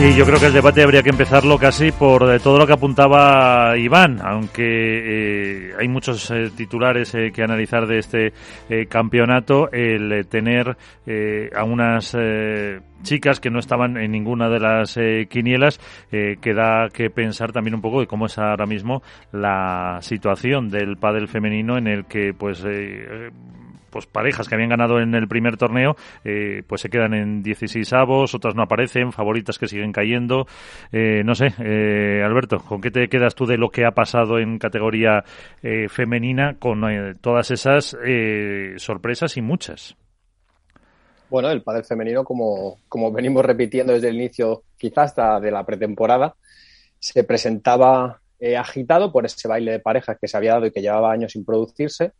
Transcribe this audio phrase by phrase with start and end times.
[0.00, 2.72] Y yo creo que el debate habría que empezarlo casi por eh, todo lo que
[2.72, 8.32] apuntaba Iván, aunque eh, hay muchos eh, titulares que analizar de este
[8.88, 10.76] campeonato, el tener
[11.54, 12.16] a unas
[13.02, 14.98] chicas que no estaban en ninguna de las
[15.28, 15.80] quinielas,
[16.10, 20.96] que da que pensar también un poco de cómo es ahora mismo la situación del
[20.96, 22.64] pádel femenino en el que pues
[23.90, 27.92] pues parejas que habían ganado en el primer torneo, eh, pues se quedan en 16
[27.92, 30.46] avos, otras no aparecen, favoritas que siguen cayendo.
[30.92, 34.38] Eh, no sé, eh, Alberto, ¿con qué te quedas tú de lo que ha pasado
[34.38, 35.24] en categoría
[35.88, 37.96] femenina con todas esas
[38.76, 39.96] sorpresas y muchas?
[41.30, 45.64] Bueno, el padre femenino, como, como venimos repitiendo desde el inicio, quizás hasta de la
[45.64, 46.34] pretemporada,
[46.98, 48.20] se presentaba
[48.58, 51.44] agitado por ese baile de parejas que se había dado y que llevaba años sin
[51.44, 52.12] producirse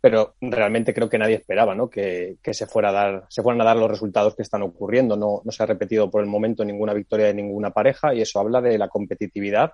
[0.00, 1.90] pero realmente creo que nadie esperaba ¿no?
[1.90, 5.16] que, se, fuera a dar, se fueran a dar los resultados que están ocurriendo.
[5.16, 8.40] No, no se ha repetido por el momento ninguna victoria de ninguna pareja y eso
[8.40, 9.72] habla de la competitividad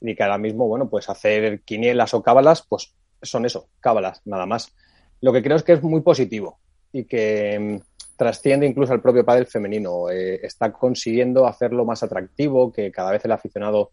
[0.00, 4.46] y que ahora mismo, bueno, pues hacer quinielas o cábalas, pues son eso, cábalas, nada
[4.46, 4.72] más.
[5.20, 6.58] Lo que creo es que es muy positivo
[6.92, 10.10] y que mm, trasciende incluso al propio pádel femenino.
[10.10, 13.92] Eh, está consiguiendo hacerlo más atractivo, que cada vez el aficionado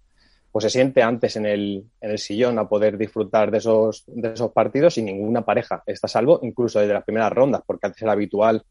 [0.53, 4.33] pues se siente antes en el, en el sillón a poder disfrutar de esos, de
[4.33, 5.81] esos partidos sin ninguna pareja.
[5.87, 8.63] Está salvo incluso desde las primeras rondas, porque antes era habitual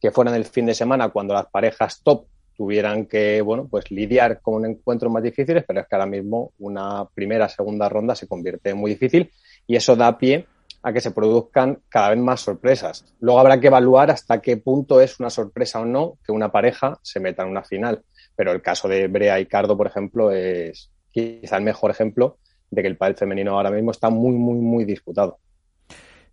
[0.00, 4.40] que fueran el fin de semana cuando las parejas top tuvieran que, bueno, pues lidiar
[4.40, 8.70] con encuentros más difíciles, pero es que ahora mismo una primera, segunda ronda se convierte
[8.70, 9.30] en muy difícil
[9.68, 10.46] y eso da pie
[10.82, 13.04] a que se produzcan cada vez más sorpresas.
[13.20, 16.98] Luego habrá que evaluar hasta qué punto es una sorpresa o no que una pareja
[17.00, 18.02] se meta en una final.
[18.34, 22.38] Pero el caso de Brea y Cardo, por ejemplo, es, quizá el mejor ejemplo
[22.70, 25.38] de que el pádel femenino ahora mismo está muy, muy, muy disputado.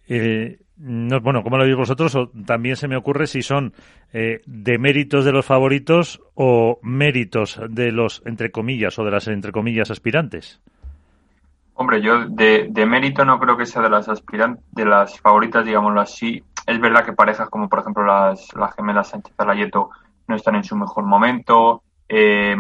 [0.08, 2.16] Eh, no, bueno, ¿cómo lo veis vosotros?
[2.16, 3.74] O también se me ocurre si son
[4.14, 9.28] eh, de méritos de los favoritos o méritos de los, entre comillas, o de las,
[9.28, 10.62] entre comillas, aspirantes.
[11.74, 15.66] Hombre, yo de, de mérito no creo que sea de las aspirantes, de las favoritas,
[15.66, 16.44] digámoslo así.
[16.66, 19.90] Es verdad que parejas como, por ejemplo, las, las gemelas Sánchez Alayeto
[20.28, 21.84] no están en su mejor momento.
[22.12, 22.56] Eh,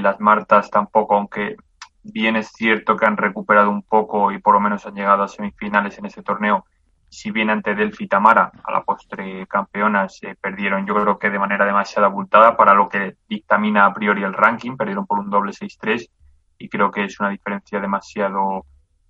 [0.00, 1.56] las Martas tampoco, aunque
[2.04, 5.28] bien es cierto que han recuperado un poco y por lo menos han llegado a
[5.28, 6.64] semifinales en ese torneo.
[7.08, 11.38] Si bien ante Delphi Tamara, a la postre campeonas, se perdieron yo creo que de
[11.38, 15.52] manera demasiado abultada para lo que dictamina a priori el ranking, perdieron por un doble
[15.52, 16.08] 6-3
[16.58, 18.64] y creo que es una diferencia demasiado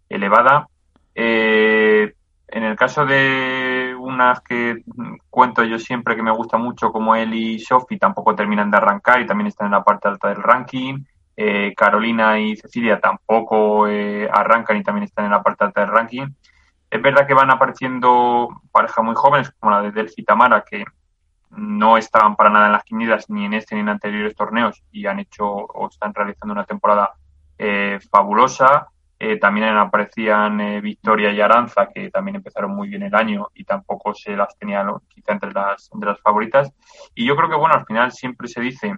[0.09, 0.69] elevada.
[1.15, 2.15] Eh,
[2.49, 3.76] en el caso de
[4.07, 4.83] unas que
[5.31, 9.21] cuento yo siempre que me gusta mucho, como él y Sophie, tampoco terminan de arrancar
[9.21, 11.05] y también están en la parte alta del ranking.
[11.37, 15.91] Eh, Carolina y Cecilia tampoco eh, arrancan y también están en la parte alta del
[15.91, 16.29] ranking.
[16.91, 20.85] Es verdad que van apareciendo parejas muy jóvenes, como la de Delphi Tamara, que
[21.51, 25.07] no estaban para nada en las quinielas ni en este ni en anteriores torneos y
[25.07, 27.15] han hecho o están realizando una temporada
[27.59, 28.89] eh, fabulosa.
[29.19, 33.65] Eh, también aparecían eh, Victoria y Aranza, que también empezaron muy bien el año y
[33.65, 36.71] tampoco se las tenía quizá entre las, entre las favoritas.
[37.15, 38.95] Y yo creo que, bueno, al final siempre se dice,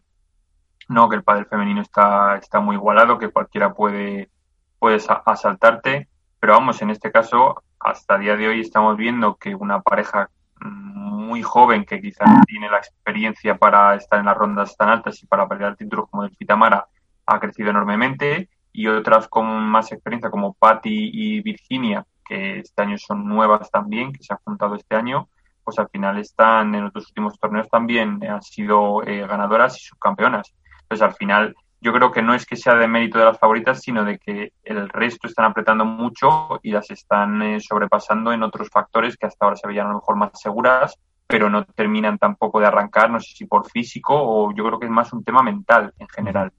[0.89, 4.31] no, que el padre femenino está, está muy igualado, que cualquiera puede,
[4.79, 6.09] puede asaltarte,
[6.41, 10.31] pero vamos, en este caso, hasta el día de hoy estamos viendo que una pareja
[10.61, 15.23] muy joven, que quizá no tiene la experiencia para estar en las rondas tan altas
[15.23, 16.89] y para pelear títulos como el Fitamara,
[17.27, 22.99] ha crecido enormemente y otras con más experiencia como Patty y Virginia, que este año
[22.99, 25.29] son nuevas también, que se han juntado este año,
[25.65, 30.55] pues al final están en otros últimos torneos también han sido eh, ganadoras y subcampeonas.
[30.83, 33.81] Entonces al final yo creo que no es que sea de mérito de las favoritas,
[33.81, 38.69] sino de que el resto están apretando mucho y las están eh, sobrepasando en otros
[38.71, 42.59] factores que hasta ahora se veían a lo mejor más seguras, pero no terminan tampoco
[42.59, 45.43] de arrancar, no sé si por físico o yo creo que es más un tema
[45.43, 46.53] mental en general.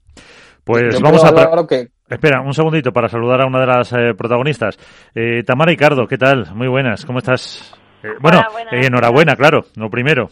[0.70, 1.66] Pues vamos a...
[1.66, 1.88] Que...
[2.08, 4.78] Espera, un segundito para saludar a una de las eh, protagonistas.
[5.16, 6.46] Eh, Tamara Ricardo, ¿qué tal?
[6.54, 7.76] Muy buenas, ¿cómo estás?
[8.04, 8.40] Eh, bueno,
[8.70, 10.28] enhorabuena, claro, lo primero.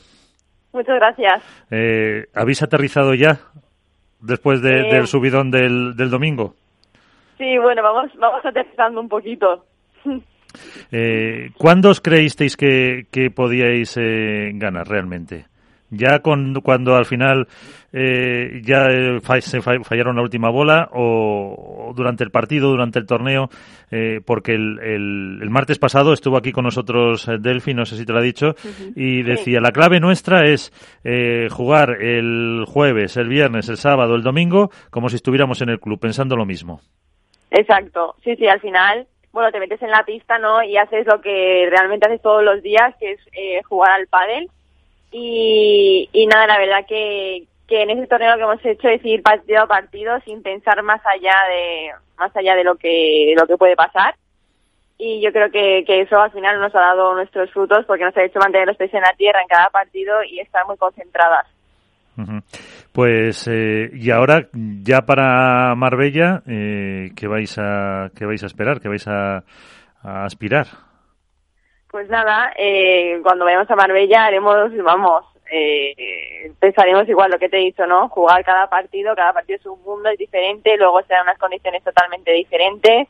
[0.73, 1.43] Muchas gracias.
[2.35, 3.41] ¿Habéis aterrizado ya
[4.21, 6.55] después del subidón del, del, domingo?
[7.37, 9.65] Sí, bueno, vamos, vamos aterrizando un poquito.
[11.59, 13.99] ¿Cuándo os creísteis que, que podíais
[14.55, 15.47] ganar realmente?
[15.91, 17.47] Ya con, cuando al final
[17.93, 23.49] eh, ya eh, se fallaron la última bola o, durante el partido, durante el torneo,
[23.91, 28.13] eh, porque el, el, martes pasado estuvo aquí con nosotros Delphi, no sé si te
[28.13, 28.55] lo ha dicho,
[28.95, 30.73] y decía, la clave nuestra es
[31.51, 35.99] jugar el jueves, el viernes, el sábado, el domingo, como si estuviéramos en el club,
[35.99, 36.81] pensando lo mismo.
[37.51, 40.63] Exacto, sí, sí, al final bueno, te metes en la pista, ¿no?
[40.63, 44.51] Y haces lo que realmente haces todos los días, que es eh, jugar al pádel.
[45.11, 49.23] Y, nada, la verdad que, que en ese torneo lo que hemos hecho es ir
[49.23, 53.57] partido a partido sin pensar más allá de más allá de lo que lo que
[53.57, 54.15] puede pasar
[54.99, 58.17] y yo creo que, que eso al final nos ha dado nuestros frutos porque nos
[58.17, 61.47] ha hecho mantener los pies en la tierra en cada partido y estar muy concentradas.
[62.93, 68.81] Pues eh, y ahora ya para Marbella, eh, ¿qué vais a qué vais a esperar?
[68.81, 69.45] ¿Qué vais a,
[70.03, 70.67] aspirar?
[71.91, 77.57] Pues nada, eh, cuando vayamos a Marbella haremos, vamos, eh, pensaremos igual lo que te
[77.57, 78.09] he dicho, ¿no?
[78.11, 82.33] Jugar cada partido, cada partido es un mundo, es diferente, luego serán unas condiciones totalmente
[82.33, 83.09] diferentes.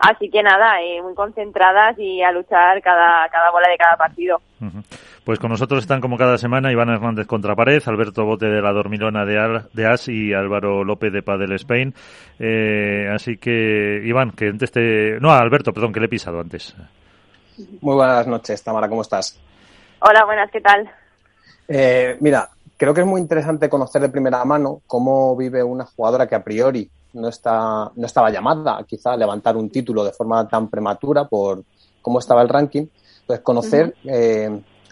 [0.00, 4.40] Así que nada, eh, muy concentradas y a luchar cada, cada bola de cada partido.
[5.24, 8.72] Pues con nosotros están como cada semana Iván Hernández contra pared, Alberto Bote de la
[8.72, 11.94] Dormilona de, de As y Álvaro López de Padel Spain.
[12.40, 15.18] Eh, así que, Iván, que antes te...
[15.20, 16.76] No, Alberto, perdón, que le he pisado antes.
[17.56, 19.38] Muy buenas noches, Tamara, ¿cómo estás?
[20.00, 20.90] Hola, buenas, ¿qué tal?
[21.68, 26.26] Eh, mira, creo que es muy interesante conocer de primera mano cómo vive una jugadora
[26.26, 30.48] que a priori no, está, no estaba llamada quizá a levantar un título de forma
[30.48, 31.62] tan prematura por
[32.02, 32.86] cómo estaba el ranking.
[33.26, 33.94] Pues conocer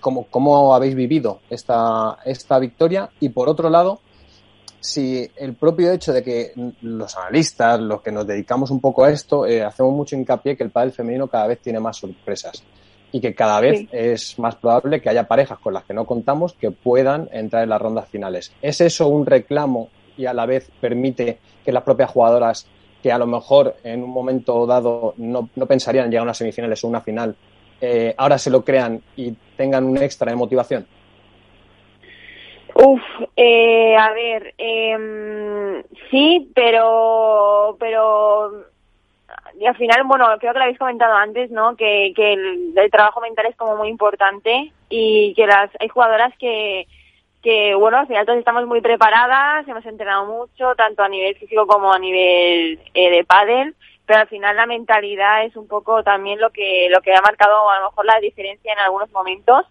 [0.00, 4.00] cómo, habéis vivido esta, esta victoria y por otro lado,
[4.82, 6.52] si el propio hecho de que
[6.82, 10.64] los analistas, los que nos dedicamos un poco a esto, eh, hacemos mucho hincapié que
[10.64, 12.64] el pádel femenino cada vez tiene más sorpresas
[13.12, 16.54] y que cada vez es más probable que haya parejas con las que no contamos
[16.54, 18.52] que puedan entrar en las rondas finales.
[18.60, 22.66] ¿Es eso un reclamo y a la vez permite que las propias jugadoras
[23.02, 26.82] que a lo mejor en un momento dado no, no pensarían llegar a unas semifinales
[26.82, 27.36] o una final
[27.80, 30.86] eh, ahora se lo crean y tengan un extra de motivación?
[32.74, 33.02] Uf,
[33.36, 38.72] eh, a ver, eh, sí, pero, pero
[39.58, 41.76] y al final, bueno, creo que lo habéis comentado antes, ¿no?
[41.76, 46.86] Que, que el, trabajo mental es como muy importante y que las hay jugadoras que,
[47.42, 51.66] que bueno, al final todos estamos muy preparadas, hemos entrenado mucho, tanto a nivel físico
[51.66, 53.74] como a nivel eh, de pádel,
[54.06, 57.70] pero al final la mentalidad es un poco también lo que lo que ha marcado
[57.70, 59.66] a lo mejor la diferencia en algunos momentos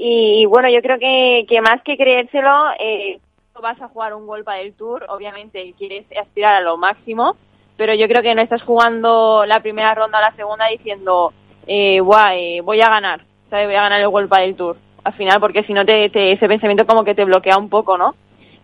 [0.00, 3.18] y, bueno yo creo que, más que creérselo eh,
[3.60, 7.36] vas a jugar un golpe del tour obviamente quieres aspirar a lo máximo
[7.76, 11.32] pero yo creo que no estás jugando la primera ronda o la segunda diciendo
[11.66, 15.64] eh, eh voy a ganar voy a ganar el golpe del tour al final porque
[15.64, 18.14] si no te, ese pensamiento como que te bloquea un poco no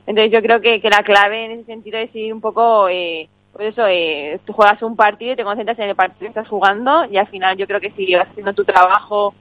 [0.07, 3.29] entonces yo creo que, que la clave en ese sentido es ir un poco eh,
[3.55, 6.49] pues eso, eh, tú juegas un partido y te concentras en el partido que estás
[6.49, 9.35] jugando y al final yo creo que si vas haciendo tu trabajo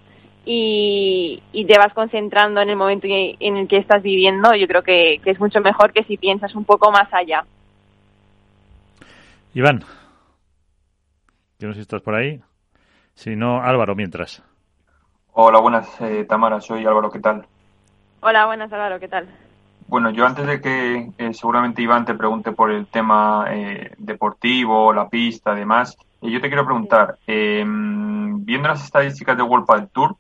[0.45, 5.21] y, te vas concentrando en el momento en el que estás viviendo, yo creo que,
[5.23, 7.45] es mucho mejor que si piensas un poco más allá.
[9.53, 9.83] Iván,
[11.59, 12.41] yo no sé si estás por ahí.
[13.13, 14.41] Si no, Álvaro, mientras.
[15.33, 17.45] Hola, buenas, eh, Tamara, soy Álvaro, ¿qué tal?
[18.21, 19.27] Hola, buenas, Álvaro, ¿qué tal?
[19.87, 24.93] Bueno, yo antes de que eh, seguramente Iván te pregunte por el tema eh, deportivo,
[24.93, 29.89] la pista, además, eh, yo te quiero preguntar, em, viendo las estadísticas de World Padel
[29.89, 30.15] Tour,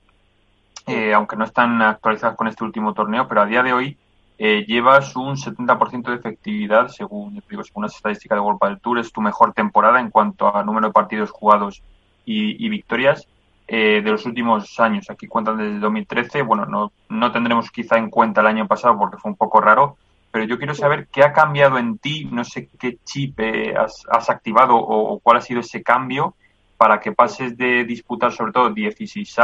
[1.13, 3.97] aunque no están actualizadas con este último torneo, pero a día de hoy
[4.37, 9.11] llevas un 70% de efectividad, según, digo, según las estadísticas de World Padel Tour, es
[9.11, 11.81] tu mejor temporada en cuanto a número de partidos jugados
[12.25, 13.27] y, y victorias.
[13.65, 15.09] Eh, de los últimos años.
[15.09, 16.41] Aquí cuentan desde 2013.
[16.41, 19.97] Bueno, no, no tendremos quizá en cuenta el año pasado porque fue un poco raro,
[20.31, 24.03] pero yo quiero saber qué ha cambiado en ti, no sé qué chip eh, has,
[24.11, 26.35] has, activado o, cuál ha sido ese cambio
[26.77, 29.35] para que pases de disputar sobre todo 16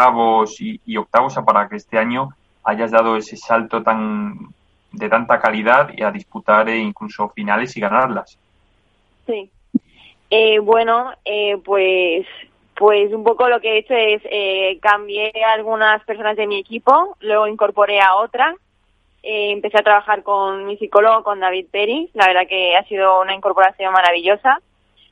[0.60, 2.30] y, y octavos a para que este año
[2.64, 4.38] hayas dado ese salto tan
[4.92, 8.38] de tanta calidad y a disputar eh, incluso finales y ganarlas.
[9.28, 9.52] Sí.
[10.62, 11.12] bueno,
[11.64, 12.26] pues
[12.80, 17.18] pues un poco lo que he hecho es eh, cambié algunas personas de mi equipo,
[17.20, 18.56] luego incorporé a otra,
[19.22, 23.20] eh, empecé a trabajar con mi psicólogo, con David Peri, la verdad que ha sido
[23.20, 24.62] una incorporación maravillosa.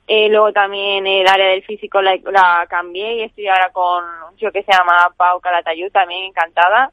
[0.07, 4.37] Eh, luego también el área del físico la, la, cambié y estoy ahora con un
[4.37, 6.91] chico que se llama Pau Calatayud, también encantada.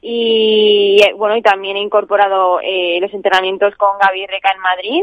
[0.00, 5.02] Y eh, bueno, y también he incorporado eh, los entrenamientos con Gaby Reca en Madrid.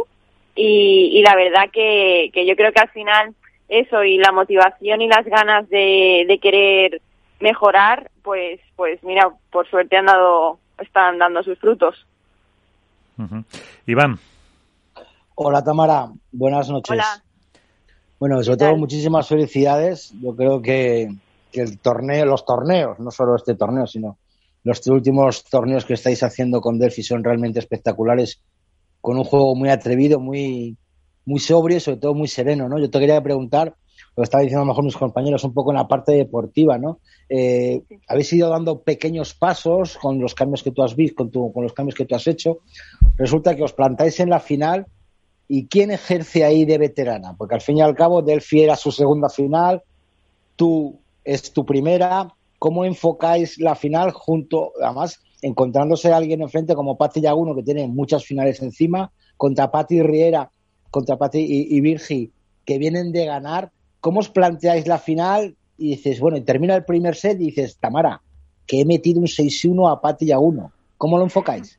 [0.55, 3.35] Y, y la verdad que, que yo creo que al final
[3.67, 7.01] eso y la motivación y las ganas de, de querer
[7.39, 12.05] mejorar, pues, pues mira, por suerte han dado, están dando sus frutos.
[13.85, 14.19] Iván.
[15.35, 16.91] Hola Tamara, buenas noches.
[16.91, 17.23] Hola.
[18.21, 20.13] Bueno, sobre todo muchísimas felicidades.
[20.21, 21.09] Yo creo que,
[21.53, 24.19] el torneo, los torneos, no solo este torneo, sino
[24.63, 28.39] los últimos torneos que estáis haciendo con Delphi son realmente espectaculares,
[29.01, 30.77] con un juego muy atrevido, muy,
[31.25, 32.77] muy sobrio y sobre todo muy sereno, ¿no?
[32.77, 33.73] Yo te quería preguntar,
[34.15, 36.99] lo estaba diciendo a lo mejor mis compañeros, un poco en la parte deportiva, ¿no?
[37.27, 41.63] Eh, habéis ido dando pequeños pasos con los cambios que tú has visto, con, con
[41.63, 42.59] los cambios que tú has hecho.
[43.17, 44.85] Resulta que os plantáis en la final
[45.53, 47.35] y ¿quién ejerce ahí de veterana?
[47.37, 49.83] Porque al fin y al cabo Delphi era su segunda final,
[50.55, 52.29] tú es tu primera.
[52.57, 57.85] ¿Cómo enfocáis la final junto, además, encontrándose a alguien enfrente como Pati Yaguno, que tiene
[57.85, 60.49] muchas finales encima, contra Pati Riera,
[60.89, 62.31] contra Pati y, y Virgi,
[62.63, 63.71] que vienen de ganar?
[63.99, 65.57] ¿Cómo os planteáis la final?
[65.77, 68.21] Y dices, bueno, y termina el primer set y dices, Tamara,
[68.65, 70.71] que he metido un 6-1 a Pati Yaguno.
[70.97, 71.77] ¿Cómo lo enfocáis?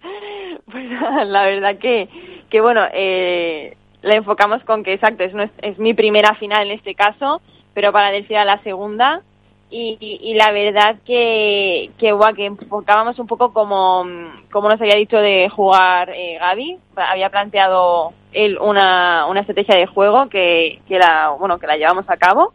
[0.70, 0.84] Pues
[1.26, 2.08] la verdad que,
[2.50, 6.94] que bueno, eh, la enfocamos con que, exacto, es, es mi primera final en este
[6.94, 7.40] caso,
[7.74, 9.22] pero para decir a la segunda.
[9.70, 14.02] Y, y, la verdad que, que, que enfocábamos un poco como,
[14.50, 16.78] como nos había dicho de jugar eh, Gaby.
[16.96, 22.08] Había planteado él una, una estrategia de juego que, que, la, bueno, que la llevamos
[22.08, 22.54] a cabo.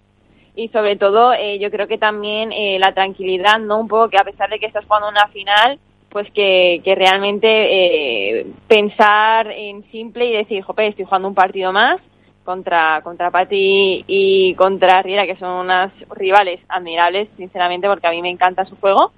[0.55, 3.79] Y sobre todo, eh, yo creo que también eh, la tranquilidad, ¿no?
[3.79, 5.77] Un poco que a pesar de que estás jugando una final,
[6.13, 11.74] pues que, que realmente eh, pensar en simple y decir, jope, estoy jugando un partido
[11.74, 12.00] más
[12.46, 18.22] contra, contra Patti y contra Riera, que son unas rivales admirables, sinceramente, porque a mí
[18.22, 19.12] me encanta su juego.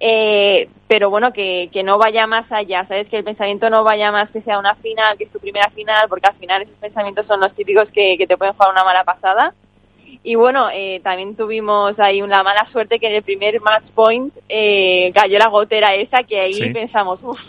[0.00, 3.08] Eh, pero bueno, que, que no vaya más allá, ¿sabes?
[3.08, 6.08] Que el pensamiento no vaya más que sea una final, que es tu primera final,
[6.08, 9.04] porque al final esos pensamientos son los típicos que, que te pueden jugar una mala
[9.04, 9.54] pasada.
[10.24, 14.32] Y bueno, eh, también tuvimos ahí una mala suerte que en el primer match point
[14.48, 16.70] eh, cayó la gotera esa, que ahí Sí.
[16.70, 17.40] pensamos, uff,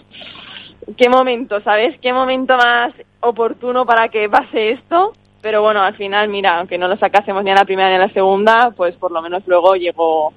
[0.98, 2.00] qué momento, ¿sabes?
[2.02, 5.14] Qué momento más oportuno para que pase esto.
[5.42, 8.08] Pero bueno, al final, mira, aunque no lo sacásemos ni a la primera ni a
[8.08, 10.32] la segunda, pues por lo menos luego llegó,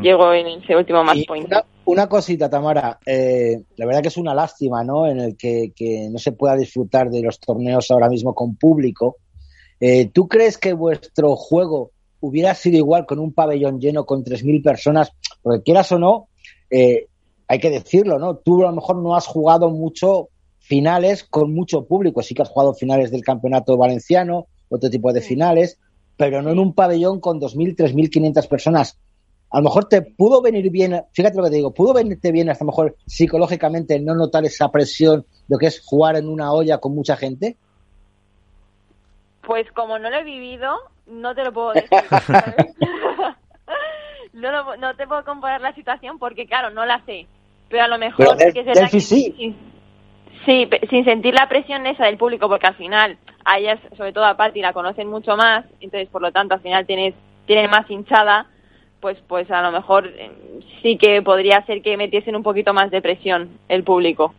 [0.00, 1.46] llegó en ese último match point.
[1.46, 2.98] una, una cosita, Tamara.
[3.06, 5.06] eh, la verdad que es una lástima, ¿no?
[5.06, 9.16] En el que, que no se pueda disfrutar de los torneos ahora mismo con público.
[9.80, 11.90] Eh, ¿Tú crees que vuestro juego
[12.20, 15.12] hubiera sido igual con un pabellón lleno con 3.000 personas?
[15.42, 16.28] Porque quieras o no,
[16.70, 17.06] eh,
[17.48, 18.36] hay que decirlo, ¿no?
[18.36, 20.28] Tú a lo mejor no has jugado mucho
[20.58, 22.22] finales con mucho público.
[22.22, 25.78] Sí que has jugado finales del campeonato valenciano, otro tipo de finales,
[26.16, 28.98] pero no en un pabellón con 2.000, 3.500 personas.
[29.50, 32.50] A lo mejor te pudo venir bien, fíjate lo que te digo, pudo venirte bien
[32.50, 36.52] hasta lo mejor psicológicamente no notar esa presión de lo que es jugar en una
[36.52, 37.56] olla con mucha gente.
[39.46, 40.76] Pues como no lo he vivido,
[41.06, 41.88] no te lo puedo decir.
[42.26, 42.74] ¿sabes?
[44.32, 47.26] no, lo- no te puedo comparar la situación porque, claro, no la sé.
[47.68, 49.34] Pero a lo mejor Pero sí que que sí.
[49.36, 49.56] sin-
[50.44, 54.12] sí, pe- sin sentir la presión esa del público, porque al final a ellas, sobre
[54.12, 57.14] todo a Patti, la conocen mucho más, entonces por lo tanto al final tienes
[57.46, 58.46] tiene más hinchada,
[59.00, 60.30] pues pues a lo mejor eh,
[60.82, 64.34] sí que podría ser que metiesen un poquito más de presión el público.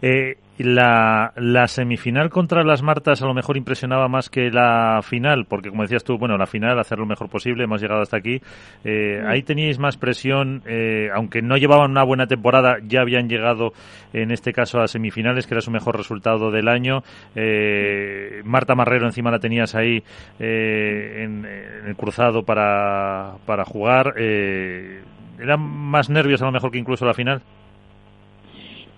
[0.00, 5.46] Eh, la, la semifinal contra las Martas a lo mejor impresionaba más que la final,
[5.46, 8.40] porque como decías tú, bueno, la final, hacer lo mejor posible, hemos llegado hasta aquí.
[8.84, 13.72] Eh, Ahí teníais más presión, eh, aunque no llevaban una buena temporada, ya habían llegado
[14.12, 17.02] en este caso a semifinales, que era su mejor resultado del año.
[17.34, 20.02] Eh, Marta Marrero encima la tenías ahí
[20.38, 24.14] eh, en, en el cruzado para, para jugar.
[24.18, 25.02] Eh,
[25.38, 27.42] ¿Eran más nervios a lo mejor que incluso la final?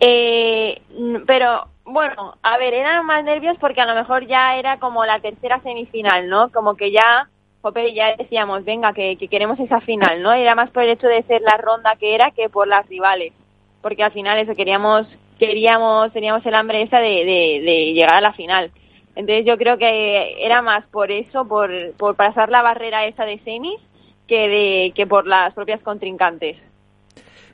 [0.07, 0.83] Eh,
[1.27, 5.19] pero bueno, a ver, eran más nervios porque a lo mejor ya era como la
[5.21, 6.51] tercera semifinal, ¿no?
[6.51, 7.29] Como que ya,
[7.63, 10.35] jope, ya decíamos, venga, que, que queremos esa final, ¿no?
[10.35, 13.33] Era más por el hecho de ser la ronda que era que por las rivales,
[13.81, 15.07] porque al final eso queríamos,
[15.39, 18.73] queríamos, teníamos el hambre esa de, de, de llegar a la final.
[19.17, 23.39] Entonces yo creo que era más por eso, por, por pasar la barrera esa de
[23.39, 23.81] semis,
[24.29, 26.59] que de, que por las propias contrincantes.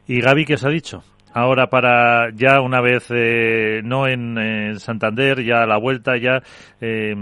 [0.08, 1.04] ¿Y Gaby qué os ha dicho?
[1.32, 6.42] Ahora para ya una vez eh, no en, eh, Santander, ya a la vuelta, ya
[6.80, 7.14] eh,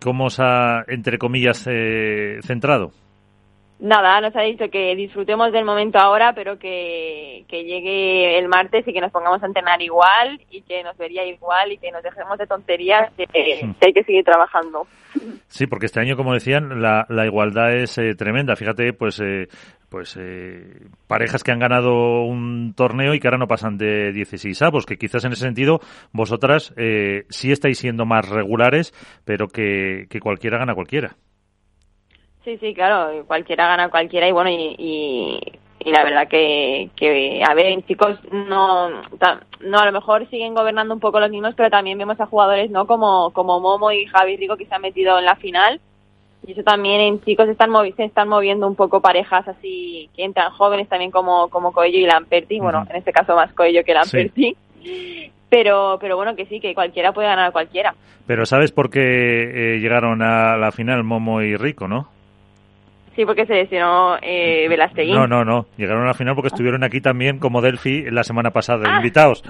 [0.00, 2.92] ¿cómo os ha, entre comillas, eh, centrado?
[3.80, 8.86] Nada, nos ha dicho que disfrutemos del momento ahora, pero que, que llegue el martes
[8.86, 12.02] y que nos pongamos a entrenar igual y que nos vería igual y que nos
[12.02, 14.86] dejemos de tonterías, que, que hay que seguir trabajando.
[15.48, 18.56] Sí, porque este año, como decían, la, la igualdad es eh, tremenda.
[18.56, 19.48] Fíjate, pues, eh,
[19.88, 24.60] pues eh, parejas que han ganado un torneo y que ahora no pasan de 16
[24.62, 25.80] avos, que quizás en ese sentido
[26.12, 28.92] vosotras eh, sí estáis siendo más regulares,
[29.24, 31.16] pero que, que cualquiera gana cualquiera.
[32.44, 37.54] Sí, sí, claro, cualquiera gana cualquiera y bueno, y, y, la verdad que, que, a
[37.54, 41.96] ver, chicos, no, no, a lo mejor siguen gobernando un poco los mismos, pero también
[41.96, 42.86] vemos a jugadores, ¿no?
[42.86, 45.80] Como, como Momo y Javi Rico que se han metido en la final.
[46.46, 50.52] Y eso también en chicos están se están moviendo un poco parejas así que entran
[50.52, 54.54] jóvenes también como, como Coello y Lamperti, bueno, en este caso más Coello que Lamperti.
[55.48, 57.94] Pero, pero bueno, que sí, que cualquiera puede ganar a cualquiera.
[58.26, 62.08] Pero ¿sabes por qué eh, llegaron a la final Momo y Rico, no?
[63.14, 64.68] Sí, porque se lesionó eh,
[65.12, 65.66] No, no, no.
[65.76, 68.96] Llegaron a la final porque estuvieron aquí también como Delphi la semana pasada, ah.
[68.96, 69.44] invitados.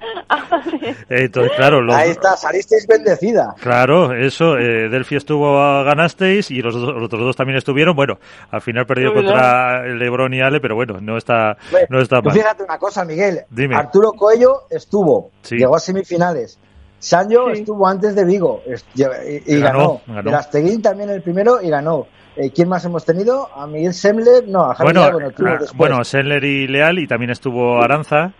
[1.08, 3.54] Entonces, claro, Ahí está, salisteis bendecida.
[3.60, 5.52] Claro, eso, eh, Delphi estuvo,
[5.84, 7.94] ganasteis y los, otros dos también estuvieron.
[7.94, 8.18] Bueno,
[8.50, 11.56] al final perdió contra Lebron y Ale, pero bueno, no está,
[11.88, 12.34] no está mal.
[12.34, 13.40] Fíjate una cosa, Miguel.
[13.74, 16.58] Arturo Coello estuvo, llegó a semifinales.
[16.98, 18.62] Sancho estuvo antes de Vigo
[18.94, 20.02] y, ganó.
[20.06, 20.38] ganó.
[20.82, 22.06] también el primero y ganó.
[22.36, 23.48] Eh, ¿Quién más hemos tenido?
[23.54, 27.82] A Miguel Semler, no, a Javier bueno, bueno, bueno, Semler y Leal y también estuvo
[27.82, 28.32] Aranza.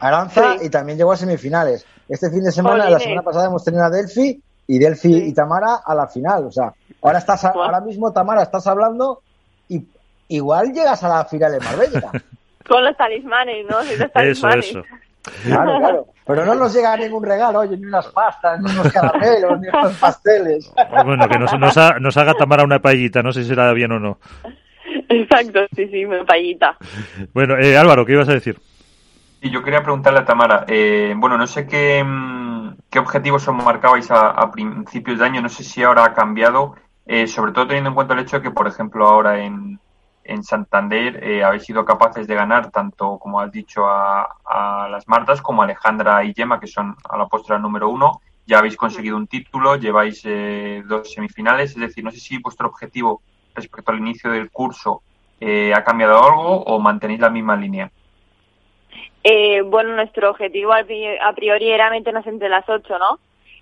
[0.00, 1.86] Aranza y también llegó a semifinales.
[2.08, 5.80] Este fin de semana, la semana pasada hemos tenido a Delphi y Delphi y Tamara
[5.84, 6.44] a la final.
[6.44, 9.22] O sea, ahora estás, ahora mismo Tamara estás hablando
[9.68, 9.84] y
[10.28, 12.10] igual llegas a la final de Marbella.
[12.68, 13.80] Con los talismanes, ¿no?
[13.80, 14.82] Eso, eso.
[15.44, 16.06] Claro, claro.
[16.26, 19.92] Pero no nos llega ningún regalo, oye, ni unas pastas, ni unos caramelos, ni unos
[20.00, 20.72] pasteles.
[21.04, 24.18] Bueno, que nos, nos, haga Tamara una paellita, no sé si será bien o no.
[25.08, 26.76] Exacto, sí, sí, una paellita.
[27.32, 28.60] Bueno, eh, Álvaro, ¿qué ibas a decir?
[29.40, 33.54] Y yo quería preguntarle a Tamara, eh, bueno, no sé qué, mm, qué objetivos os
[33.54, 36.74] marcabais a, principios de año, no sé si ahora ha cambiado,
[37.06, 39.78] eh, sobre todo teniendo en cuenta el hecho de que, por ejemplo, ahora en,
[40.28, 45.42] en Santander eh, habéis sido capaces de ganar tanto, como has dicho, a, las Martas
[45.42, 48.20] como a Alejandra y Gemma, que son a la postura número uno.
[48.46, 50.22] Ya habéis conseguido un título, lleváis
[50.86, 53.20] dos semifinales, es decir, no sé si vuestro objetivo
[53.54, 55.02] respecto al inicio del curso
[55.40, 57.90] ha cambiado algo o mantenéis la misma línea.
[59.22, 63.18] Eh, bueno, nuestro objetivo a priori era meternos entre las ocho, ¿no?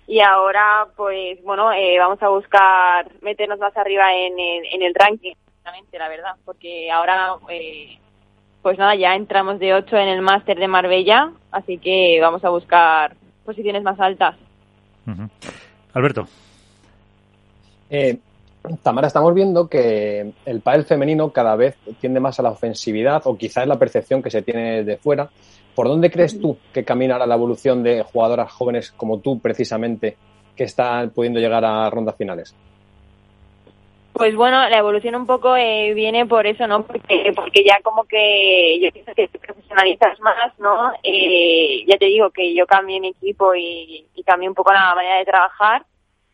[0.07, 5.33] Y ahora, pues, bueno, eh, vamos a buscar meternos más arriba en, en, el ranking,
[5.97, 7.97] la verdad, porque ahora, eh,
[8.61, 12.49] pues nada, ya entramos de ocho en el máster de Marbella, así que vamos a
[12.49, 13.15] buscar
[13.45, 14.35] posiciones más altas.
[15.93, 16.27] Alberto.
[17.89, 18.17] Eh,
[18.83, 23.37] Tamara, estamos viendo que el pádel femenino cada vez tiende más a la ofensividad o
[23.37, 25.29] quizás es la percepción que se tiene de fuera.
[25.73, 30.17] ¿Por dónde crees tú que caminará la evolución de jugadoras jóvenes como tú, precisamente,
[30.55, 32.55] que están pudiendo llegar a rondas finales?
[34.17, 36.83] Pues bueno, la evolución un poco eh, viene por eso, ¿no?
[36.85, 40.91] Porque, porque ya como que yo pienso que te profesionalizas más, ¿no?
[41.03, 45.17] Eh, ya te digo que yo cambié mi equipo y, y un poco la manera
[45.17, 45.85] de trabajar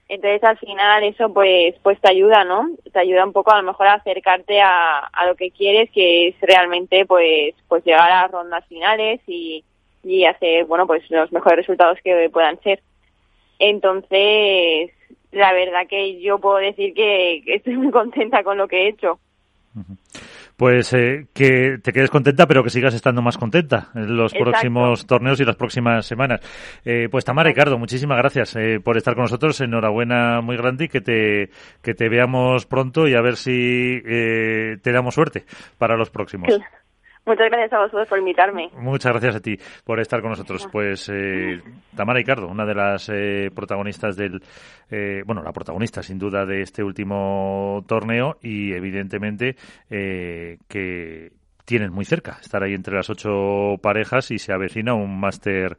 [0.09, 2.69] entonces al final eso pues pues te ayuda, ¿no?
[2.91, 6.27] Te ayuda un poco a lo mejor a acercarte a, a lo que quieres, que
[6.27, 9.63] es realmente pues pues llegar a rondas finales y,
[10.03, 12.81] y hacer, bueno, pues los mejores resultados que puedan ser.
[13.59, 14.91] Entonces,
[15.33, 19.19] la verdad que yo puedo decir que, estoy muy contenta con lo que he hecho
[20.55, 25.05] pues eh, que te quedes contenta, pero que sigas estando más contenta en los próximos
[25.05, 26.41] torneos y las próximas semanas.
[26.85, 29.59] Eh, pues Tamara Ricardo, muchísimas gracias eh, por estar con nosotros.
[29.61, 31.49] Enhorabuena muy grande y que te,
[31.81, 35.43] que te veamos pronto y a ver si te damos suerte
[35.77, 36.49] para los próximos.
[37.25, 38.69] Muchas gracias a vosotros por invitarme.
[38.77, 40.67] Muchas gracias a ti por estar con nosotros.
[40.71, 41.61] Pues eh,
[41.95, 44.41] Tamara Ricardo, una de las eh, protagonistas del,
[44.91, 49.55] eh, bueno, la protagonista sin duda de este último torneo y evidentemente
[49.89, 51.31] eh, que
[51.65, 55.77] tienen muy cerca estar ahí entre las ocho parejas y se avecina un máster,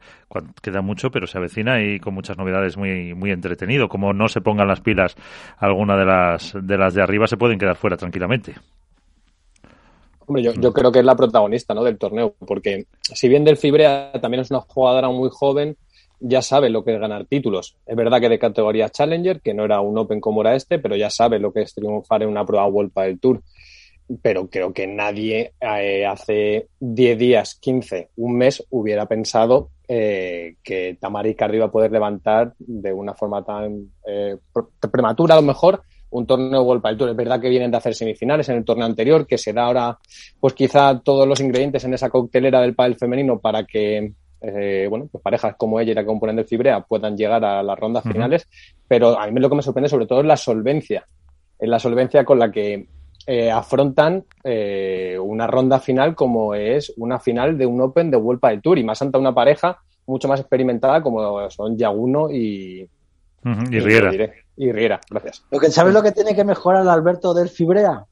[0.63, 3.87] queda mucho, pero se avecina y con muchas novedades muy muy entretenido.
[3.87, 5.15] Como no se pongan las pilas
[5.59, 8.55] alguna de las de las de arriba, se pueden quedar fuera tranquilamente.
[10.27, 11.83] Hombre, yo, creo que es la protagonista ¿no?
[11.83, 15.77] del torneo, porque si bien Del Fibrea también es una jugadora muy joven,
[16.19, 17.77] ya sabe lo que es ganar títulos.
[17.85, 20.95] Es verdad que de categoría Challenger, que no era un Open como era este, pero
[20.95, 23.41] ya sabe lo que es triunfar en una prueba World del Tour.
[24.21, 30.97] Pero creo que nadie eh, hace 10 días, 15, un mes hubiera pensado eh, que
[30.99, 34.37] Tamara Icardi iba a poder levantar de una forma tan eh,
[34.91, 35.81] prematura, a lo mejor,
[36.15, 37.09] un torneo World del Tour.
[37.09, 39.97] Es verdad que vienen de hacer semifinales en el torneo anterior, que se da ahora,
[40.39, 45.07] pues quizá todos los ingredientes en esa coctelera del pádel femenino para que eh, bueno,
[45.11, 48.03] pues parejas como ella y la que componen del Fibrea puedan llegar a las rondas
[48.03, 48.47] finales,
[48.87, 51.05] pero a mí lo que me sorprende sobre todo es la solvencia,
[51.59, 52.87] es la solvencia con la que
[53.27, 58.41] eh, afrontan eh, una ronda final como es una final de un Open de World
[58.41, 62.87] del Tour y más ante una pareja mucho más experimentada como son Yaguno y,
[63.71, 64.31] y, Riera.
[64.57, 65.43] Y Riera, gracias.
[65.51, 68.05] Lo que, ¿Sabes lo que tiene que mejorar Alberto del Fibrea?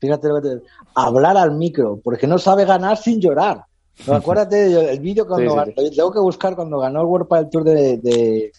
[0.00, 0.62] Fíjate lo que te...
[0.94, 3.64] Hablar al micro, porque no sabe ganar sin llorar.
[4.06, 5.96] No, acuérdate el vídeo cuando Sí, sí, sí.
[5.96, 8.52] tengo que buscar cuando ganó el World del Tour de, de,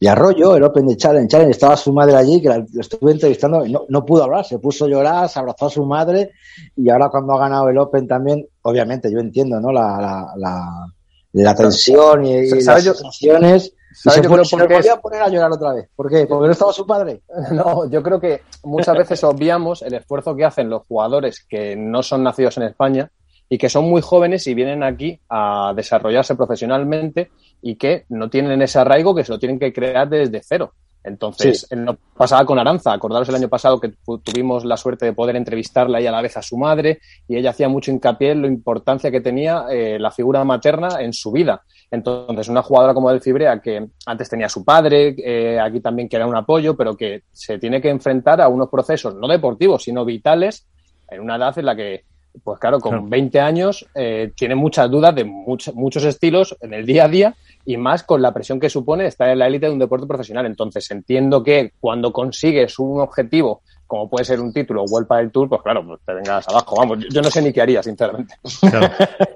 [0.00, 3.12] de Arroyo, el Open de Challenge, Challenge, estaba su madre allí, que la, lo estuve
[3.12, 6.30] entrevistando, y no, no pudo hablar, se puso a llorar, se abrazó a su madre,
[6.74, 9.70] y ahora cuando ha ganado el Open también, obviamente, yo entiendo, ¿no?
[9.70, 10.86] La, la, la,
[11.34, 13.74] la tensión y, y las ¿Sabes yo- sensaciones.
[13.94, 15.88] ¿Sabes yo creo a poner a llorar otra vez.
[15.94, 16.26] ¿Por qué?
[16.26, 17.22] Porque no estaba su padre.
[17.52, 22.02] No, yo creo que muchas veces obviamos el esfuerzo que hacen los jugadores que no
[22.02, 23.10] son nacidos en España
[23.48, 28.62] y que son muy jóvenes y vienen aquí a desarrollarse profesionalmente y que no tienen
[28.62, 30.72] ese arraigo que se lo tienen que crear desde cero.
[31.04, 32.92] Entonces, no pasaba con Aranza.
[32.92, 36.22] Acordaros el año pasado que tu- tuvimos la suerte de poder entrevistarla y a la
[36.22, 39.98] vez a su madre y ella hacía mucho hincapié en la importancia que tenía eh,
[39.98, 41.62] la figura materna en su vida.
[41.92, 46.08] Entonces, una jugadora como Del Fibrea, que antes tenía a su padre, eh, aquí también
[46.08, 49.84] que era un apoyo, pero que se tiene que enfrentar a unos procesos no deportivos,
[49.84, 50.66] sino vitales,
[51.10, 52.04] en una edad en la que,
[52.42, 53.06] pues claro, con Claro.
[53.08, 57.34] 20 años eh, tiene muchas dudas de much- muchos estilos en el día a día
[57.66, 60.46] y más con la presión que supone estar en la élite de un deporte profesional.
[60.46, 63.60] Entonces, entiendo que cuando consigues un objetivo,
[63.92, 66.76] como puede ser un título o vuelta del Tour, pues claro, pues te vengas abajo.
[66.78, 68.36] Vamos, yo no sé ni qué haría, sinceramente.
[68.70, 68.88] Claro.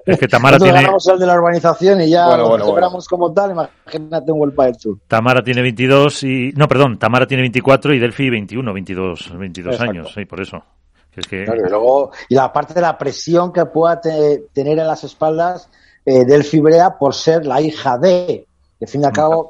[0.03, 2.65] Es que Tamara Nosotros tiene, ganamos el de la urbanización y ya Bueno, lo bueno,
[2.65, 3.51] celebramos como tal.
[3.51, 4.97] Imagínate un World del Tour.
[5.07, 6.53] Tamara tiene 22 y...
[6.55, 9.91] No, perdón, Tamara tiene 24 y Delphi 21, 22, 22 Exacto.
[9.91, 10.11] años.
[10.15, 10.63] Sí, por eso.
[11.11, 11.45] Que Es que...
[11.45, 15.03] Claro, y luego, y la parte de la presión que pueda te- tener en las
[15.03, 15.69] espaldas
[16.03, 18.47] eh, del Fibrea por ser la hija de,
[18.79, 19.49] que al fin y al cabo,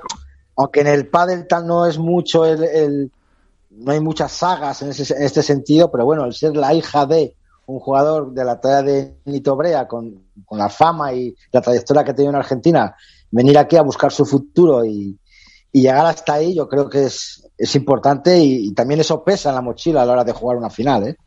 [0.57, 3.11] aunque en el pádel tal no es mucho el, el-
[3.77, 7.05] no hay muchas sagas en, ese- en este sentido, pero bueno, el ser la hija
[7.05, 7.35] de
[7.67, 12.03] un jugador de la talla de Nito Brea con, con la fama y la trayectoria
[12.03, 12.95] que ha tenido en Argentina,
[13.29, 15.17] venir aquí a buscar su futuro y,
[15.71, 19.49] y llegar hasta ahí, yo creo que es, es importante y, y también eso pesa
[19.49, 21.17] en la mochila a la hora de jugar una final, ¿eh?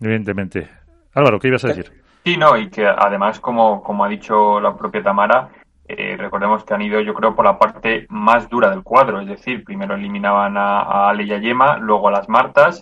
[0.00, 0.68] Evidentemente.
[1.14, 1.90] Álvaro, ¿qué ibas a decir?
[2.24, 5.50] Sí, no, y que además, como, como ha dicho la propia Tamara,
[5.88, 9.20] eh, recordemos que han ido, yo creo, por la parte más dura del cuadro.
[9.20, 12.80] Es decir, primero eliminaban a, a Ale y a Yema, luego a las Martas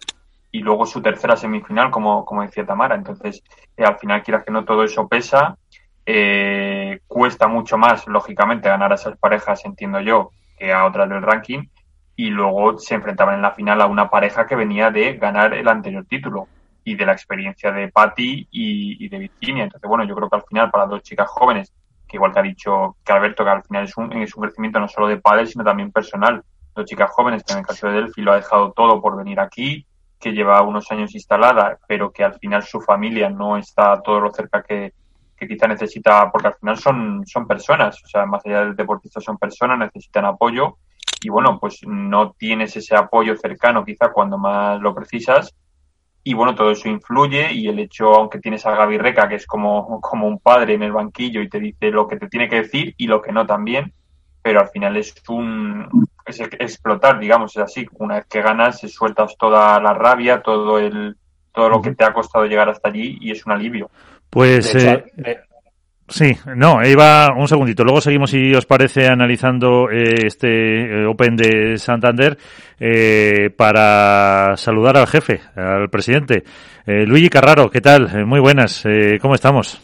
[0.52, 2.94] y luego su tercera semifinal, como, como decía Tamara.
[2.94, 3.42] Entonces,
[3.76, 5.56] eh, al final, quieras que no, todo eso pesa.
[6.04, 11.22] Eh, cuesta mucho más, lógicamente, ganar a esas parejas, entiendo yo, que a otras del
[11.22, 11.68] ranking.
[12.16, 15.68] Y luego se enfrentaban en la final a una pareja que venía de ganar el
[15.68, 16.48] anterior título
[16.84, 19.64] y de la experiencia de Patty y, y de Virginia.
[19.64, 21.72] Entonces, bueno, yo creo que al final para dos chicas jóvenes,
[22.10, 24.80] que igual que ha dicho que Alberto, que al final es un, es un crecimiento
[24.80, 26.42] no solo de padre, sino también personal.
[26.74, 29.38] Dos chicas jóvenes que en el caso de Delphi lo ha dejado todo por venir
[29.38, 29.86] aquí,
[30.18, 34.32] que lleva unos años instalada, pero que al final su familia no está todo lo
[34.32, 34.92] cerca que,
[35.36, 39.20] que quizá necesita, porque al final son, son personas, o sea, más allá del deportista
[39.20, 40.76] son personas, necesitan apoyo
[41.22, 45.54] y bueno, pues no tienes ese apoyo cercano quizá cuando más lo precisas
[46.22, 49.46] y bueno, todo eso influye y el hecho, aunque tienes a Gaby Reca, que es
[49.46, 52.62] como, como un padre en el banquillo y te dice lo que te tiene que
[52.62, 53.92] decir y lo que no también,
[54.42, 55.88] pero al final es un
[56.26, 57.86] es explotar, digamos, es así.
[57.98, 61.16] Una vez que ganas, sueltas toda la rabia, todo el
[61.52, 63.90] todo lo que te ha costado llegar hasta allí y es un alivio.
[64.28, 65.40] Pues De hecho, eh, eh,
[66.10, 67.84] sí, no, iba un segundito.
[67.84, 72.36] Luego seguimos, si os parece, analizando eh, este eh, Open de Santander
[72.78, 76.42] eh, para saludar al jefe, al presidente.
[76.86, 78.26] Eh, Luigi Carraro, ¿qué tal?
[78.26, 79.80] Muy buenas, eh, ¿cómo estamos?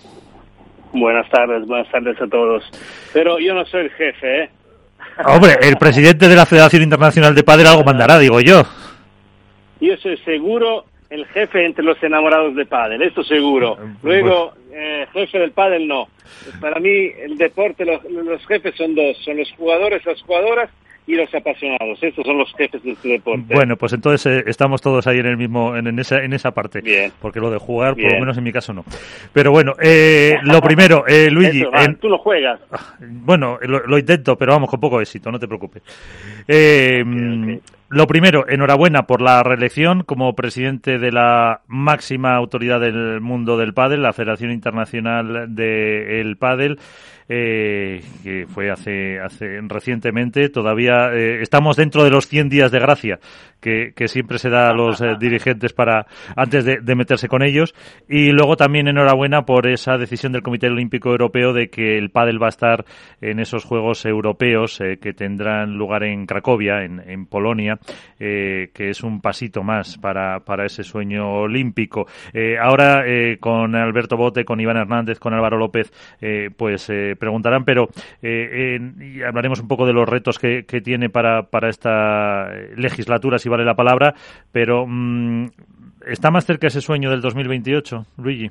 [0.93, 2.65] Buenas tardes, buenas tardes a todos.
[3.13, 4.51] Pero yo no soy el jefe, ¿eh?
[5.25, 8.63] Hombre, el presidente de la Federación Internacional de Padre algo mandará, digo yo.
[9.81, 13.77] Yo soy seguro el jefe entre los enamorados de pádel, esto seguro.
[14.03, 16.09] Luego, eh, jefe del pádel no.
[16.61, 20.69] Para mí, el deporte, los, los jefes son dos, son los jugadores, las jugadoras
[21.09, 22.03] y los apasionados.
[22.03, 23.55] Estos son los jefes de este deporte.
[23.55, 26.51] Bueno, pues entonces eh, estamos todos ahí en el mismo, en, en esa, en esa
[26.51, 26.81] parte.
[26.81, 27.13] Bien.
[27.23, 28.85] Porque lo de jugar, por lo menos en mi caso no.
[29.33, 32.59] Pero bueno, eh, lo primero, eh, Luigi, Eso, en- tú lo juegas.
[32.99, 35.81] Bueno, lo, lo intento, pero vamos, con poco éxito, no te preocupes.
[36.49, 37.63] Eh, ok.
[37.89, 43.75] Lo primero, enhorabuena por la reelección como presidente de la máxima autoridad del mundo del
[43.75, 46.81] pádel, la Federación Internacional del Pádel,
[47.29, 50.49] eh, que fue hace, hace recientemente.
[50.49, 53.19] Todavía eh, estamos dentro de los 100 días de gracia
[53.61, 57.75] que, siempre se da a los eh, dirigentes para antes de, meterse con ellos.
[58.09, 62.41] Y luego también enhorabuena por esa decisión del Comité Olímpico Europeo de que el pádel
[62.41, 62.85] va a estar
[63.21, 67.79] en esos Juegos Europeos eh, que tendrán lugar en Cracovia, en, Polonia,
[68.19, 72.07] que es un pasito más para, para ese sueño olímpico.
[72.61, 73.05] ahora
[73.41, 75.91] con Alberto Bote, con Iván Hernández, con Álvaro López,
[76.57, 77.89] pues preguntarán, pero
[78.23, 83.65] y hablaremos un poco de los retos que, tiene para, para esta legislatura, si vale
[83.65, 84.15] la palabra,
[84.53, 85.47] pero mm,
[86.07, 88.51] ¿está más cerca ese sueño del 2028, Luigi?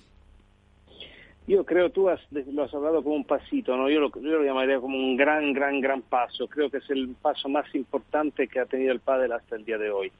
[1.47, 3.87] Yo creo, tú has, lo has hablado como un pasito, ¿no?
[3.87, 6.47] Yo lo, yo lo llamaría como un gran, gran, gran paso.
[6.47, 9.77] Creo que es el paso más importante que ha tenido el pádel hasta el día
[9.77, 10.11] de hoy.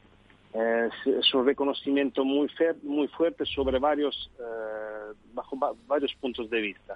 [0.54, 2.48] es un reconocimiento muy,
[2.84, 6.96] muy fuerte sobre varios, eh, bajo varios puntos de vista.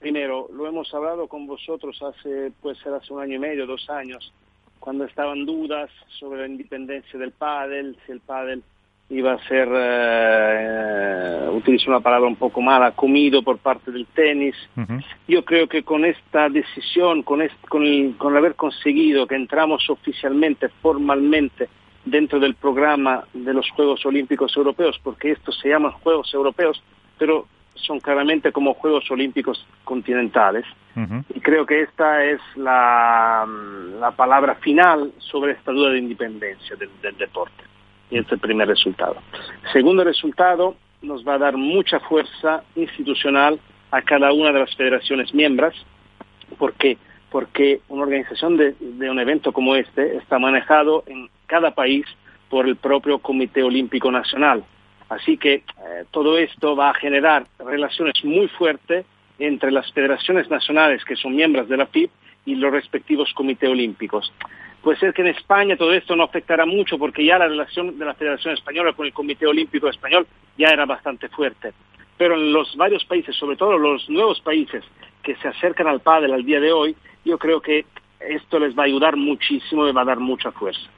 [0.00, 3.88] Primero, lo hemos hablado con vosotros hace, puede ser hace un año y medio, dos
[3.88, 4.32] años,
[4.78, 8.62] cuando estaban dudas sobre la independencia del pádel, si el pádel
[9.08, 14.56] iba a ser, eh, utilizo una palabra un poco mala, comido por parte del tenis.
[15.28, 20.68] Yo creo que con esta decisión, con, con, el, con haber conseguido que entramos oficialmente,
[20.68, 21.68] formalmente,
[22.04, 26.82] dentro del programa de los Juegos Olímpicos Europeos, porque estos se llaman Juegos Europeos,
[27.18, 30.64] pero son claramente como Juegos Olímpicos continentales.
[31.34, 33.46] Y creo que esta es la,
[34.00, 37.64] la, palabra final sobre esta duda de independencia del, deporte.
[38.10, 39.16] Y este es el primer resultado.
[39.74, 43.60] segundo resultado nos va a dar mucha fuerza institucional
[43.90, 45.74] a cada una de las federaciones miembros.
[46.58, 46.96] ¿Por qué?
[47.30, 52.06] Porque una organización de, de un evento como este está manejado en cada país
[52.48, 54.64] por el propio Comité Olímpico Nacional
[55.08, 55.62] Así que eh,
[56.10, 59.06] todo esto va a generar relaciones muy fuertes
[59.38, 62.10] entre las federaciones nacionales que son miembros de la FIP
[62.44, 64.32] y los respectivos comités olímpicos.
[64.82, 68.04] Puede ser que en España todo esto no afectará mucho porque ya la relación de
[68.04, 71.72] la Federación Española con el Comité Olímpico Español ya era bastante fuerte.
[72.16, 74.84] Pero en los varios países, sobre todo los nuevos países
[75.22, 77.84] que se acercan al pádel al día de hoy, yo creo que
[78.20, 80.88] esto les va a ayudar muchísimo y va a dar mucha fuerza.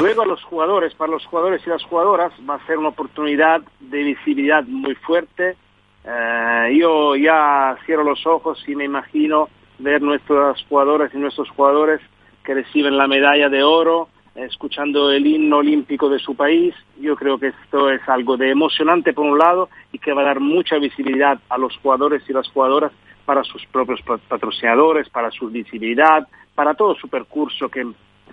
[0.00, 3.62] Luego a los jugadores, para los jugadores y las jugadoras va a ser una oportunidad
[3.80, 5.56] de visibilidad muy fuerte.
[6.04, 12.00] Eh, yo ya cierro los ojos y me imagino ver nuestras jugadoras y nuestros jugadores
[12.44, 16.74] que reciben la medalla de oro, escuchando el himno olímpico de su país.
[17.00, 20.26] Yo creo que esto es algo de emocionante por un lado y que va a
[20.26, 22.92] dar mucha visibilidad a los jugadores y las jugadoras
[23.24, 27.86] para sus propios patrocinadores, para su visibilidad, para todo su percurso que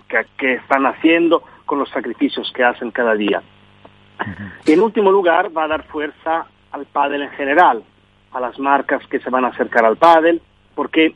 [0.08, 3.42] que, están haciendo, con los sacrificios que hacen cada día.
[4.66, 7.82] Y en último lugar, va a dar fuerza al pádel en general,
[8.32, 10.40] a las marcas que se van a acercar al pádel,
[10.74, 11.14] porque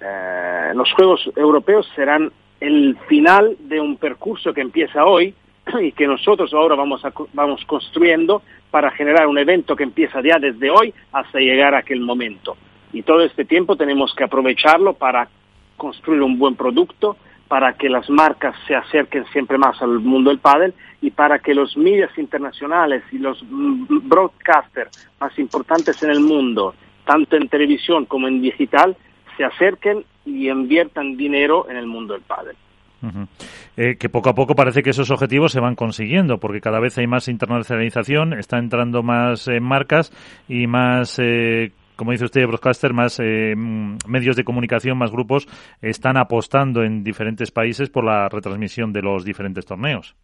[0.00, 5.34] eh, los Juegos Europeos serán el final de un percurso que empieza hoy
[5.80, 10.70] y que nosotros ahora vamos, vamos construyendo para generar un evento que empieza ya desde
[10.70, 12.56] hoy hasta llegar a aquel momento.
[12.92, 15.28] Y todo este tiempo tenemos que aprovecharlo para
[15.76, 17.16] construir un buen producto,
[17.48, 21.54] para que las marcas se acerquen siempre más al mundo del pádel y para que
[21.54, 28.28] los medios internacionales y los broadcasters más importantes en el mundo, tanto en televisión como
[28.28, 28.96] en digital,
[29.36, 32.56] se acerquen y inviertan dinero en el mundo del pádel.
[33.76, 36.96] Eh, que poco a poco parece que esos objetivos se van consiguiendo, porque cada vez
[36.98, 40.12] hay más internacionalización, está entrando más eh, marcas
[40.48, 45.48] y más eh, como dice usted, broadcaster, más eh, medios de comunicación, más grupos
[45.80, 50.14] están apostando en diferentes países por la retransmisión de los diferentes torneos.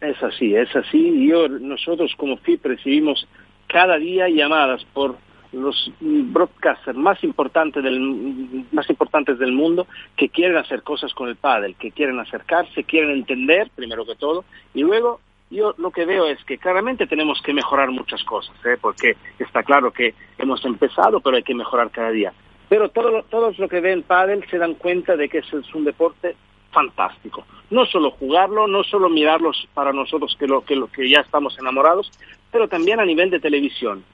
[0.00, 1.26] Es así, es así.
[1.26, 3.26] Yo, nosotros como FIP recibimos
[3.66, 5.16] cada día llamadas por
[5.52, 11.36] los broadcasters más importantes del más importantes del mundo que quieren hacer cosas con el
[11.36, 16.26] pádel, que quieren acercarse, quieren entender primero que todo y luego yo lo que veo
[16.26, 18.76] es que claramente tenemos que mejorar muchas cosas, ¿eh?
[18.80, 22.32] porque está claro que hemos empezado, pero hay que mejorar cada día.
[22.68, 26.36] Pero todo, todos los que ven pádel se dan cuenta de que es un deporte
[26.70, 27.46] fantástico.
[27.70, 31.58] No solo jugarlo, no solo mirarlos para nosotros que, lo, que, lo, que ya estamos
[31.58, 32.10] enamorados,
[32.52, 34.04] pero también a nivel de televisión.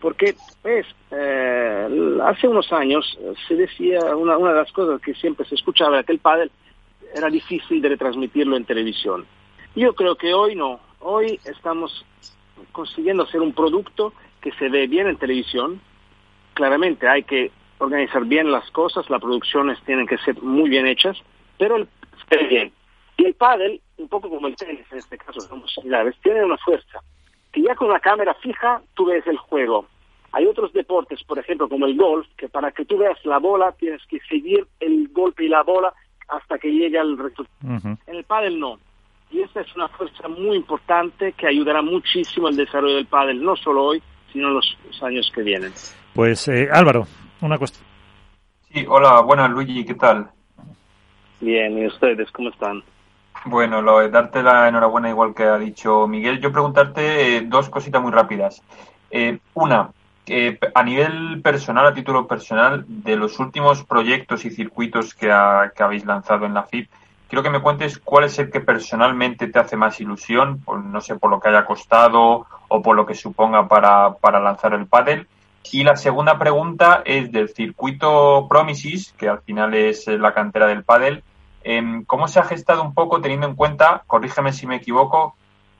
[0.00, 5.46] Porque pues, eh, hace unos años se decía, una, una de las cosas que siempre
[5.46, 6.52] se escuchaba que el pádel
[7.16, 9.26] era difícil de retransmitirlo en televisión
[9.74, 10.80] yo creo que hoy no.
[11.00, 12.04] Hoy estamos
[12.72, 15.80] consiguiendo hacer un producto que se ve bien en televisión.
[16.54, 21.16] Claramente hay que organizar bien las cosas, las producciones tienen que ser muy bien hechas,
[21.58, 21.88] pero el,
[22.28, 22.72] se ve bien.
[23.16, 26.56] Y el pádel, un poco como el tenis en este caso, somos similares, tiene una
[26.58, 27.00] fuerza
[27.52, 29.86] que ya con una cámara fija tú ves el juego.
[30.32, 33.70] Hay otros deportes, por ejemplo, como el golf, que para que tú veas la bola
[33.72, 35.94] tienes que seguir el golpe y la bola
[36.26, 37.96] hasta que llegue al resultado.
[38.06, 38.80] En el pádel no
[39.30, 43.56] y esta es una fuerza muy importante que ayudará muchísimo al desarrollo del pádel, no
[43.56, 45.72] solo hoy, sino en los, años que vienen.
[46.14, 47.06] Pues eh, Álvaro,
[47.40, 47.84] una cuestión.
[48.72, 50.30] Sí, hola, buenas Luigi, ¿qué tal?
[51.40, 52.82] Bien, ¿y ustedes cómo están?
[53.46, 56.40] Bueno, lo, darte la enhorabuena igual que ha dicho Miguel.
[56.40, 58.62] Yo preguntarte eh, dos cositas muy rápidas.
[59.10, 59.90] Eh, una,
[60.74, 65.26] a nivel personal, a título personal, de los últimos proyectos y circuitos que,
[65.76, 66.88] que habéis lanzado en la FIP,
[67.28, 71.16] quiero que me cuentes cuál es el que personalmente te hace más ilusión, no sé,
[71.16, 75.26] por lo que haya costado o por lo que suponga para, para lanzar el pádel.
[75.72, 80.84] Y la segunda pregunta es del circuito Promises, que al final es la cantera del
[80.84, 81.24] pádel.
[81.64, 85.34] Em, ¿Cómo se ha gestado un poco teniendo en cuenta, corrígeme si me equivoco,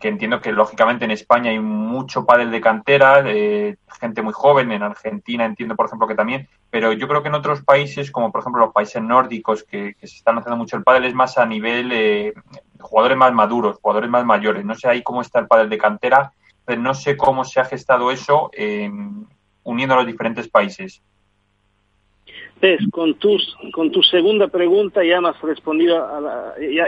[0.04, 4.70] que entiendo que lógicamente en España hay mucho pádel de cantera, de gente muy joven,
[4.70, 8.30] en Argentina entiendo por ejemplo que también, pero yo creo que en otros países, como
[8.30, 11.46] por ejemplo los países nórdicos, que, se están haciendo mucho el pádel, es más a
[11.46, 12.34] nivel eh,
[12.78, 14.62] jugadores más maduros, jugadores más mayores.
[14.62, 16.32] No sé ahí cómo está el pádel de cantera,
[16.66, 18.50] pero no sé cómo se ha gestado eso
[19.62, 21.00] uniendo a los diferentes países
[22.90, 25.96] con, tus, con tu segunda pregunta ya has respondido,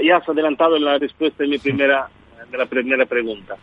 [0.03, 2.09] ya, has adelantado la respuesta de mi primera,
[2.51, 3.57] de la primera pregunta.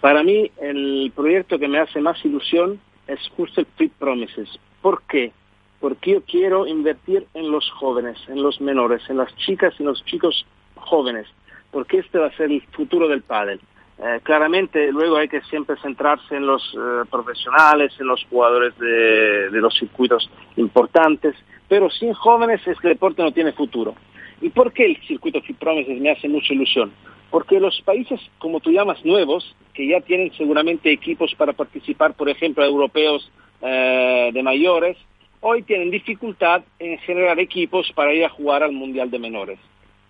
[0.00, 4.48] Para mí, el proyecto que me hace más ilusión es justo el Fit Promises.
[4.82, 5.32] ¿Por qué?
[5.80, 10.04] Porque yo quiero invertir en los jóvenes, en los menores, en las chicas y los
[10.04, 11.26] chicos jóvenes,
[11.70, 13.60] porque este va a ser el futuro del pádel.
[13.98, 19.50] Eh, claramente luego hay que siempre centrarse en los eh, profesionales, en los jugadores de,
[19.50, 21.36] de, los circuitos importantes,
[21.68, 23.94] pero sin jóvenes este deporte no tiene futuro.
[24.40, 26.92] ¿Y por qué el circuito Fit Promises me hace mucha ilusión?
[27.34, 32.28] Porque los países, como tú llamas, nuevos, que ya tienen seguramente equipos para participar, por
[32.28, 33.28] ejemplo, europeos
[33.60, 34.96] eh, de mayores,
[35.40, 39.58] hoy tienen dificultad en generar equipos para ir a jugar al Mundial de Menores.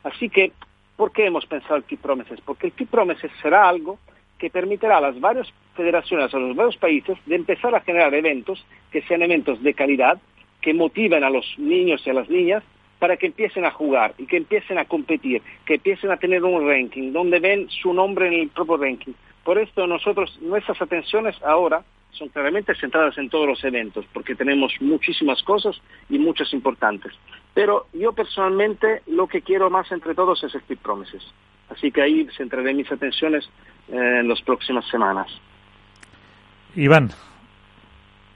[0.02, 0.52] Así que,
[0.98, 2.42] ¿por qué hemos pensado el Fit Promises?
[2.42, 3.98] Porque el Fit Promises será algo
[4.38, 8.62] que permitirá a las varias federaciones, a los varios países, de empezar a generar eventos
[8.92, 10.18] que sean eventos de calidad,
[10.60, 12.62] que motiven a los niños y a las niñas
[12.98, 16.66] para que empiecen a jugar y que empiecen a competir, que empiecen a tener un
[16.66, 19.12] ranking, donde ven su nombre en el propio ranking.
[19.44, 24.72] Por esto nosotros, nuestras atenciones ahora son claramente centradas en todos los eventos, porque tenemos
[24.80, 27.12] muchísimas cosas y muchas importantes.
[27.52, 31.22] Pero yo personalmente lo que quiero más entre todos es Speed Promises.
[31.70, 33.48] Así que ahí centraré mis atenciones
[33.88, 35.26] eh, en las próximas semanas.
[36.76, 37.10] Iván,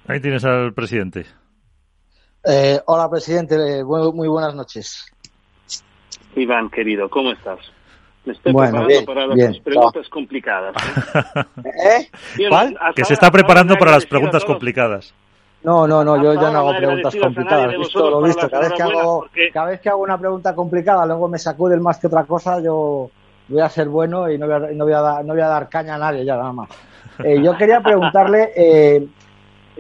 [0.07, 1.27] ahí tienes al presidente.
[2.44, 3.81] Eh, hola, presidente.
[3.81, 5.12] Eh, muy buenas noches.
[6.37, 7.59] Iván, querido, ¿cómo estás?
[8.24, 10.74] Me estoy preparando para las preguntas complicadas.
[11.64, 12.09] ¿eh?
[12.94, 15.14] Que se está preparando para las preguntas complicadas.
[15.62, 17.77] No, no, no, yo ya no hago preguntas complicadas.
[17.77, 18.48] Visto lo visto.
[18.48, 21.98] Cada vez, que hago, cada vez que hago una pregunta complicada, luego me sacude más
[21.98, 23.11] que otra cosa, yo
[23.48, 25.48] voy a ser bueno y no voy a, no voy a, dar, no voy a
[25.48, 26.68] dar caña a nadie ya nada más.
[27.18, 29.09] yo quería preguntarle, eh,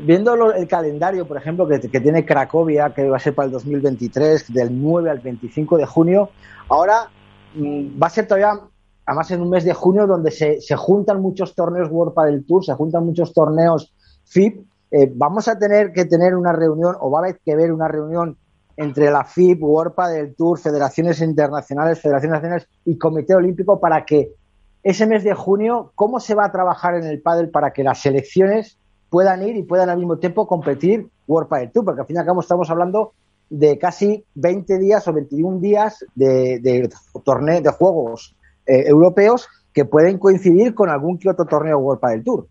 [0.02, 4.52] viendo el calendario, por ejemplo, que, tiene Cracovia, que va a ser para el 2023,
[4.52, 6.30] del 9 al 25 de junio,
[6.68, 7.08] ahora
[7.54, 8.60] mm, va a ser todavía,
[9.04, 12.74] además en un mes de junio, donde se, juntan muchos torneos World del Tour, se
[12.74, 14.64] juntan muchos torneos FIP.
[14.90, 17.88] Eh, vamos a tener que tener una reunión, o va a haber que ver una
[17.88, 18.36] reunión
[18.76, 24.32] entre la FIP, World del Tour, federaciones internacionales, federaciones nacionales y Comité Olímpico para que
[24.84, 28.00] ese mes de junio, ¿cómo se va a trabajar en el pádel para que las
[28.00, 28.78] selecciones
[29.10, 32.18] puedan ir y puedan al mismo tiempo competir World Padel Tour, porque al fin y
[32.20, 33.12] al cabo estamos hablando
[33.50, 36.88] de casi 20 días o 21 días de, de
[37.62, 42.46] de juegos eh, europeos que pueden coincidir con algún que otro torneo World Padel Tour.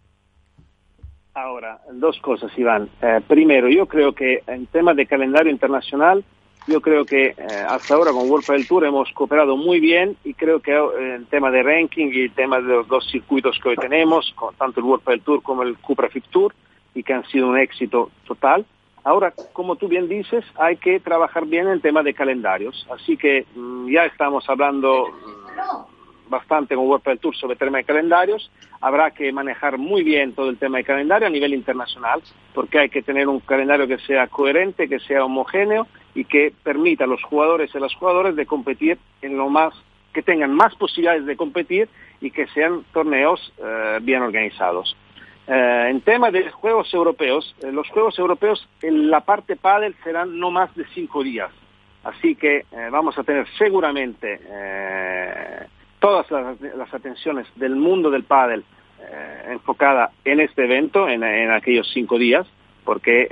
[1.33, 2.89] Ahora, dos cosas, Iván.
[3.01, 6.25] Eh, primero, yo creo que en temas de calendario internacional,
[6.67, 7.35] yo creo que eh,
[7.67, 11.49] hasta ahora con World Padel Tour hemos cooperado muy bien y creo que en tema
[11.49, 15.21] de ranking y tema de los dos circuitos que hoy tenemos, tanto el World Padel
[15.21, 16.53] Tour como el Cupra Fit Tour,
[16.93, 18.65] y que han sido un éxito total.
[19.03, 22.87] Ahora, como tú bien dices, hay que trabajar bien el tema de calendarios.
[22.91, 27.77] Así que mm, ya estamos hablando mm, bastante con World Padel Tour sobre el tema
[27.77, 28.51] de calendarios.
[28.81, 32.21] Habrá que manejar muy bien todo el tema de calendario a nivel internacional,
[32.53, 37.03] porque hay que tener un calendario que sea coherente, que sea homogéneo y que permita
[37.03, 39.71] a los jugadores y a las jugadoras de competir en lo más,
[40.13, 41.87] que tengan más posibilidades de competir
[42.19, 44.97] y que sean torneos eh, bien organizados.
[45.47, 50.39] Eh, en tema de Juegos Europeos, eh, los Juegos Europeos en la parte pádel serán
[50.39, 51.51] no más de cinco días.
[52.03, 54.39] Así que vamos a tener seguramente
[55.99, 58.63] todas las, atenciones del mundo del pádel
[59.49, 62.47] enfocada en este evento, en, en aquellos cinco días,
[62.85, 63.23] porque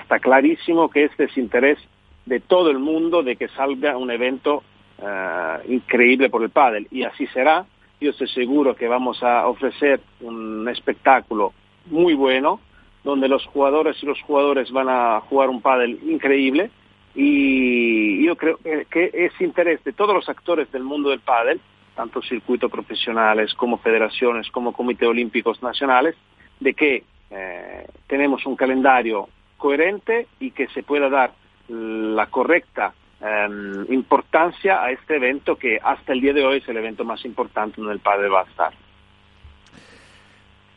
[0.00, 1.78] está clarísimo que este es interés
[2.26, 4.62] de todo el mundo de que salga un evento
[4.98, 7.64] eh, increíble por el pádel y así será.
[8.00, 11.52] Yo estoy seguro que vamos a ofrecer un espectáculo
[11.86, 12.60] muy bueno
[13.04, 16.70] donde los jugadores y los jugadores van a jugar un pádel increíble
[17.14, 21.60] y yo creo que es interés de todos los actores del mundo del pádel,
[21.96, 26.14] tanto circuitos profesionales como federaciones como comités olímpicos nacionales,
[26.60, 31.32] de que eh, tenemos un calendario coherente y que se pueda dar
[31.70, 33.48] la correcta eh,
[33.90, 37.76] importancia a este evento que hasta el día de hoy es el evento más importante
[37.76, 38.72] donde el padre va a estar.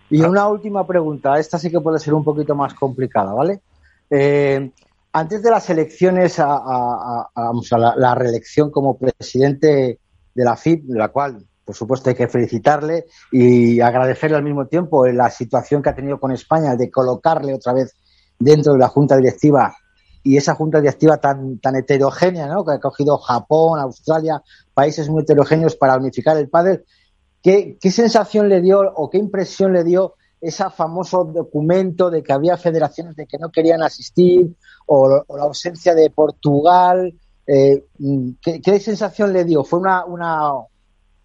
[0.10, 3.62] Y una última pregunta, esta sí que puede ser un poquito más complicada, ¿vale?
[4.10, 4.72] Eh,
[5.14, 10.00] antes de las elecciones a, la, la, reelección como presidente
[10.36, 15.08] de la FIP, la cual, por supuesto, hay que felicitarle y agradecerle al mismo tiempo
[15.08, 17.96] la situación que ha tenido con España de colocarle otra vez
[18.38, 19.76] dentro de la Junta Directiva
[20.24, 22.64] y esa junta directiva tan, tan heterogénea, ¿no?
[22.64, 24.42] que ha cogido Japón, Australia,
[24.74, 26.86] países muy heterogéneos para unificar el pádel.
[27.42, 32.32] ¿Qué, ¿Qué sensación le dio o qué impresión le dio ese famoso documento de que
[32.32, 34.56] había federaciones de que no querían asistir
[34.86, 37.14] o, la ausencia de Portugal?
[37.46, 37.84] Eh,
[38.42, 39.66] ¿qué, ¿qué, sensación le dio?
[39.66, 40.52] ¿Fue una, una,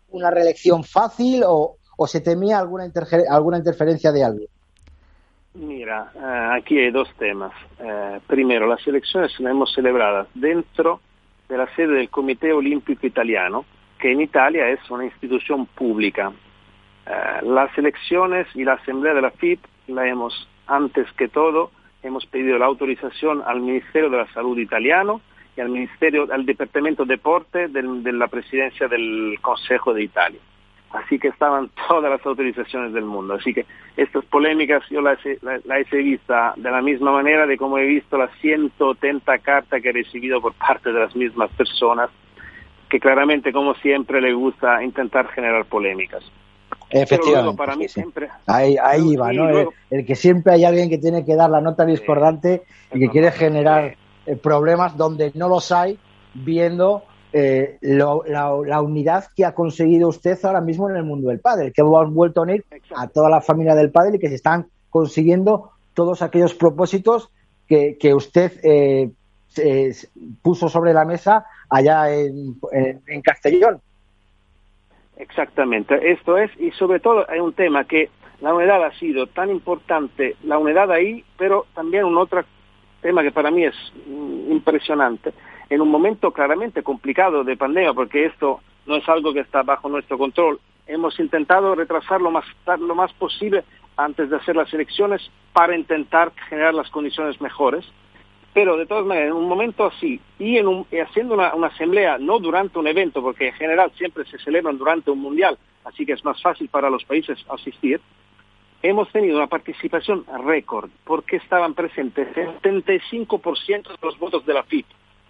[0.08, 2.90] una reelección fácil o, o se temía alguna,
[3.30, 4.48] alguna interferencia de alguien?
[5.54, 7.52] Mira, eh, aquí hay dos temas.
[7.78, 11.00] Eh, primero, las elecciones las hemos celebrado dentro
[11.48, 13.64] de la sede del Comité Olímpico Italiano,
[13.98, 16.32] que en Italia es una institución pública.
[17.06, 21.70] Eh, las elecciones y la asamblea de la FIP la hemos, antes que todo,
[22.02, 25.20] hemos pedido la autorización al Ministerio de la Salud italiano
[25.56, 30.40] y al Ministerio, al Departamento de Deporte de la presidencia del Consejo de Italia.
[30.90, 33.34] Así que estaban todas las autorizaciones del mundo.
[33.34, 33.66] Así que
[33.96, 37.86] estas polémicas yo las, las, las, he visto de la misma manera de como he
[37.86, 42.10] visto las 180 cartas que he recibido por parte de las mismas personas,
[42.88, 46.24] que claramente, como siempre, le gusta intentar generar polémicas.
[46.90, 47.58] Efectivamente.
[47.58, 48.28] para mí sí, siempre.
[48.46, 49.46] Ahí, ahí va, ¿no?
[49.46, 52.96] Luego, el, el, que siempre hay alguien que tiene que dar la nota discordante sí,
[52.96, 55.98] y que quiere generar eh, problemas donde no los hay,
[56.32, 57.02] viendo
[57.32, 61.40] eh, lo, la, la, unidad que ha conseguido usted ahora mismo en el mundo del
[61.40, 62.64] padre, que hemos vuelto a unir
[62.96, 67.30] a toda la familia del padre y que se están consiguiendo todos aquellos propósitos
[67.66, 69.10] que, que usted eh,
[70.42, 73.80] puso sobre la mesa allá en, en, en, Castellón.
[75.16, 78.08] Exactamente, esto es, y sobre todo hay un tema que
[78.40, 82.44] la unidad ha sido tan importante, la unidad ahí, pero también un otro
[83.02, 83.74] tema que para mí es
[84.06, 85.32] mm, impresionante,
[85.70, 89.88] en un momento claramente complicado de pandemia, porque esto no es algo que está bajo
[89.88, 90.58] nuestro control.
[90.86, 92.44] Hemos intentado retrasar lo más,
[92.78, 93.64] lo más posible
[93.96, 97.84] antes de hacer las elecciones para intentar generar las condiciones mejores.
[98.54, 102.16] Pero de todas maneras, en un momento así y, en un, haciendo una, una, asamblea,
[102.18, 106.14] no durante un evento, porque en general siempre se celebran durante un mundial, así que
[106.14, 108.00] es más fácil para los países asistir,
[108.82, 114.62] hemos tenido una participación récord, porque estaban presentes el 75% de los votos de la
[114.62, 114.86] FIP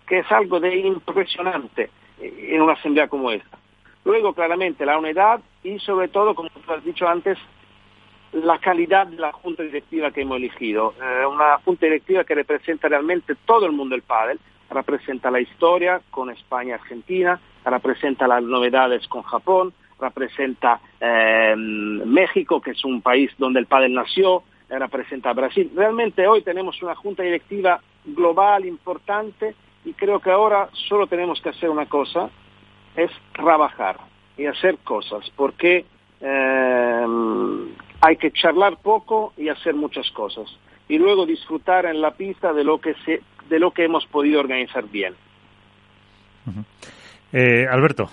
[0.08, 1.90] que es algo de impresionante
[2.20, 3.58] en una asamblea como esta.
[4.04, 7.38] Luego, claramente, la unidad y sobre todo, como tú has dicho antes,
[8.32, 10.94] la calidad de la junta directiva que hemos elegido.
[11.00, 14.38] Eh, una junta directiva que representa realmente todo el mundo del pádel,
[14.70, 22.60] representa la historia con España y Argentina, representa las novedades con Japón, representa eh, México,
[22.60, 25.70] que es un país donde el pádel nació, eh, representa Brasil.
[25.74, 29.54] Realmente hoy tenemos una junta directiva global importante
[29.88, 32.28] y creo que ahora solo tenemos que hacer una cosa,
[32.94, 33.96] es trabajar
[34.36, 35.86] y hacer cosas, porque
[36.20, 37.06] eh,
[38.02, 40.46] hay que charlar poco y hacer muchas cosas,
[40.90, 44.40] y luego disfrutar en la pista de lo que, se, de lo que hemos podido
[44.40, 45.14] organizar bien.
[46.46, 46.64] Uh -huh.
[47.32, 48.10] eh, Alberto.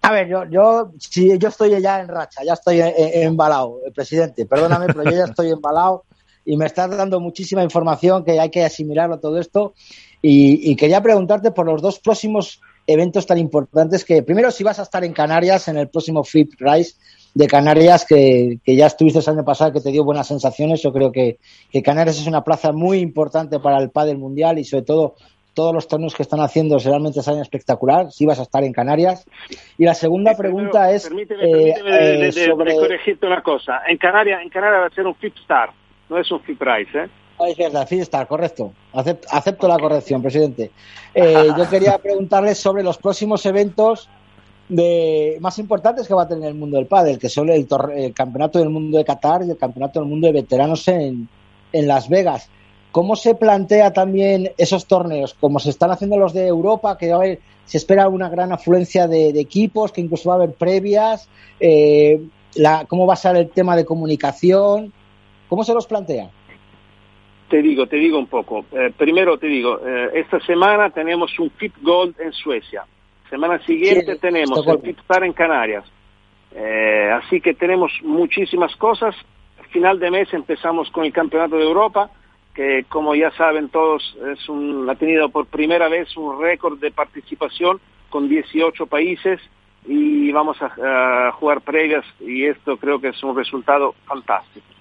[0.00, 4.86] A ver, yo, yo, si yo estoy ya en racha, ya estoy embalado, presidente, perdóname,
[4.86, 6.04] pero yo ya estoy embalado
[6.46, 9.74] y me estás dando muchísima información que hay que asimilarlo todo esto.
[10.22, 14.78] Y, y, quería preguntarte por los dos próximos eventos tan importantes que, primero, si vas
[14.78, 16.94] a estar en Canarias en el próximo Flip Rise
[17.34, 20.82] de Canarias, que, que ya estuviste el año pasado, que te dio buenas sensaciones.
[20.82, 21.38] Yo creo que,
[21.70, 25.16] que Canarias es una plaza muy importante para el pádel mundial y, sobre todo,
[25.52, 29.26] todos los torneos que están haciendo realmente salen espectacular, si vas a estar en Canarias.
[29.78, 31.08] Y la segunda sí, pregunta es...
[31.08, 32.72] Permíteme, permíteme eh, de, de, sobre...
[32.72, 33.82] de, corregirte una cosa.
[33.86, 35.70] En Canarias, en Canarias va a ser un Flip Star
[36.08, 37.08] no es un fee price, ¿eh?
[37.38, 38.72] Ah, es verdad, Finstar, correcto.
[38.94, 40.70] Acepto, acepto la corrección, presidente.
[41.14, 44.08] Eh, yo quería preguntarles sobre los próximos eventos
[44.68, 48.14] de, más importantes que va a tener el mundo del pádel, que son el, el,
[48.14, 51.28] Campeonato del Mundo de Qatar y el Campeonato del Mundo de Veteranos en,
[51.72, 52.48] en Las Vegas.
[52.96, 55.34] ¿cómo se plantea también esos torneos?
[55.38, 58.52] Como se están haciendo los de Europa, que va a haber, se espera una gran
[58.52, 61.28] afluencia de, equipos, que incluso va a haber previas,
[61.60, 62.22] eh,
[62.54, 64.94] la, ¿cómo va a ser el tema de comunicación?
[65.48, 66.28] ¿Cómo se los plantea?
[67.48, 68.64] Te digo, te digo un poco.
[68.72, 72.84] Eh, primero te digo, eh, esta semana tenemos un Fit Gold en Suecia.
[73.30, 75.84] Semana siguiente tenemos el Fit Star en Canarias.
[76.52, 79.14] Eh, así que tenemos muchísimas cosas.
[79.70, 82.10] Final de mes empezamos con el Campeonato de Europa,
[82.54, 86.90] que como ya saben todos es un, ha tenido por primera vez un récord de
[86.90, 87.80] participación
[88.10, 89.40] con 18 países
[89.86, 94.75] y vamos a, a jugar previas y esto creo que es un resultado fantástico.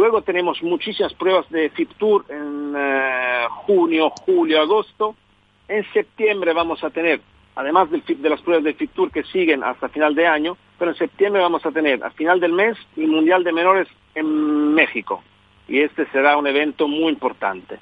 [0.00, 5.14] Luego tenemos muchísimas pruebas de FIP Tour en eh, junio, julio, agosto.
[5.68, 7.20] En septiembre vamos a tener,
[7.54, 10.96] además de las pruebas de FIP Tour que siguen hasta final de año, pero en
[10.96, 15.22] septiembre vamos a tener a final del mes el Mundial de Menores en México.
[15.68, 17.78] Y este será un evento muy importante.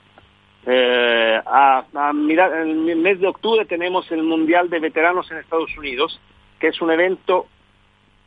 [0.67, 6.21] Eh, en el mes de octubre tenemos el Mundial de Veteranos en Estados Unidos,
[6.59, 7.47] que es un evento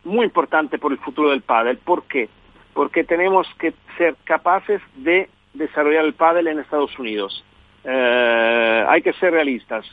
[0.06, 1.78] muy importante por el futuro del pádel.
[1.78, 2.30] ¿Por qué?
[2.74, 7.44] Porque tenemos que ser capaces de desarrollar el pádel en Estados Unidos.
[7.84, 9.86] Eh, hay que ser realistas.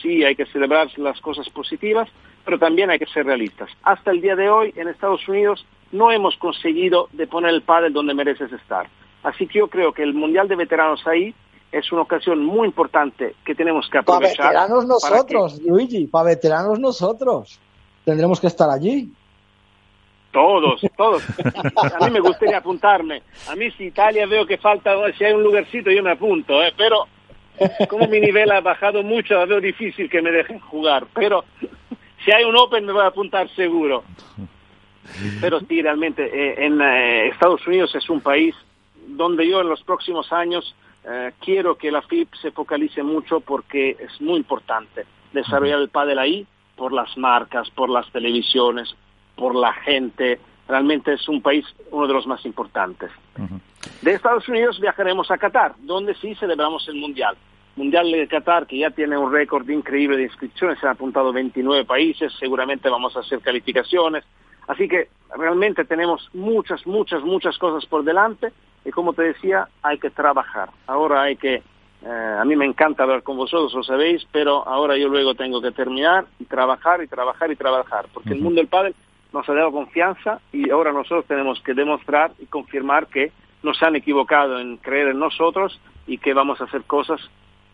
[0.00, 2.08] Sí, hay que celebrar las cosas positivas,
[2.44, 3.70] pero también hay que ser realistas.
[3.82, 7.92] Hasta el día de hoy, en Estados Unidos, no hemos conseguido de poner el pádel
[7.92, 8.88] donde mereces estar.
[9.22, 11.34] Así que yo creo que el Mundial de Veteranos ahí
[11.72, 14.36] es una ocasión muy importante que tenemos que aprovechar.
[14.36, 17.58] Para veteranos nosotros, Luigi, para veteranos nosotros.
[18.04, 19.10] Tendremos que estar allí.
[20.34, 21.22] Todos, todos.
[22.00, 23.22] A mí me gustaría apuntarme.
[23.48, 26.74] A mí si Italia veo que falta, si hay un lugarcito yo me apunto, ¿eh?
[26.76, 27.06] pero
[27.88, 31.06] como mi nivel ha bajado mucho, veo difícil que me dejen jugar.
[31.14, 31.44] Pero
[32.24, 34.02] si hay un Open me voy a apuntar seguro.
[35.40, 38.56] Pero sí, realmente eh, en eh, Estados Unidos es un país
[39.06, 40.74] donde yo en los próximos años
[41.04, 46.18] eh, quiero que la FIP se focalice mucho porque es muy importante desarrollar el pádel
[46.18, 48.96] ahí por las marcas, por las televisiones,
[49.36, 50.40] por la gente.
[50.68, 53.10] Realmente es un país, uno de los más importantes.
[54.00, 57.36] De Estados Unidos viajaremos a Qatar, donde sí celebramos el Mundial.
[57.76, 61.84] Mundial de Qatar, que ya tiene un récord increíble de inscripciones, se han apuntado 29
[61.84, 64.24] países, seguramente vamos a hacer calificaciones.
[64.68, 68.52] Así que realmente tenemos muchas, muchas, muchas cosas por delante
[68.84, 70.70] y como te decía, hay que trabajar.
[70.86, 71.54] Ahora hay que,
[72.02, 75.60] eh, a mí me encanta hablar con vosotros, lo sabéis, pero ahora yo luego tengo
[75.60, 78.94] que terminar y trabajar y trabajar y trabajar, porque el mundo del pádel
[79.34, 83.32] nos ha dado confianza y ahora nosotros tenemos que demostrar y confirmar que
[83.64, 87.20] nos han equivocado en creer en nosotros y que vamos a hacer cosas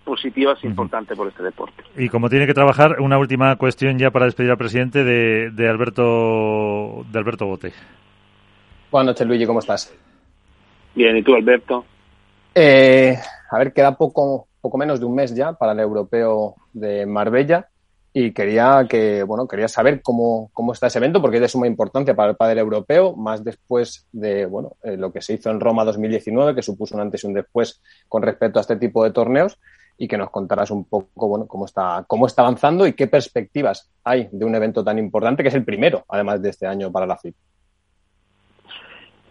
[0.04, 1.84] positivas e importantes por este deporte.
[1.96, 5.68] Y como tiene que trabajar, una última cuestión ya para despedir al presidente de, de
[5.68, 7.72] Alberto de Alberto Bote.
[8.90, 9.94] Buenas noches, Luigi, ¿cómo estás?
[10.94, 11.84] Bien, ¿y tú, Alberto?
[12.54, 13.14] Eh,
[13.50, 17.68] a ver, queda poco, poco menos de un mes ya para el europeo de Marbella
[18.12, 21.68] y quería que bueno quería saber cómo, cómo está ese evento porque es de suma
[21.68, 25.60] importancia para el padre europeo más después de bueno eh, lo que se hizo en
[25.60, 29.12] Roma 2019 que supuso un antes y un después con respecto a este tipo de
[29.12, 29.58] torneos
[29.96, 33.88] y que nos contarás un poco bueno cómo está cómo está avanzando y qué perspectivas
[34.02, 37.06] hay de un evento tan importante que es el primero además de este año para
[37.06, 37.34] la FIP.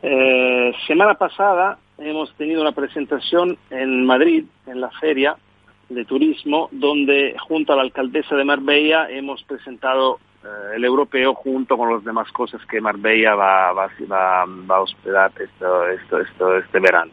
[0.01, 5.36] Eh, semana pasada hemos tenido una presentación en Madrid en la feria
[5.89, 11.77] de turismo, donde junto a la alcaldesa de Marbella hemos presentado eh, el europeo junto
[11.77, 16.57] con las demás cosas que Marbella va, va, va, va a hospedar esto, esto, esto,
[16.57, 17.11] este verano.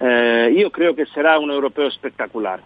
[0.00, 2.60] Eh, yo creo que será un europeo espectacular.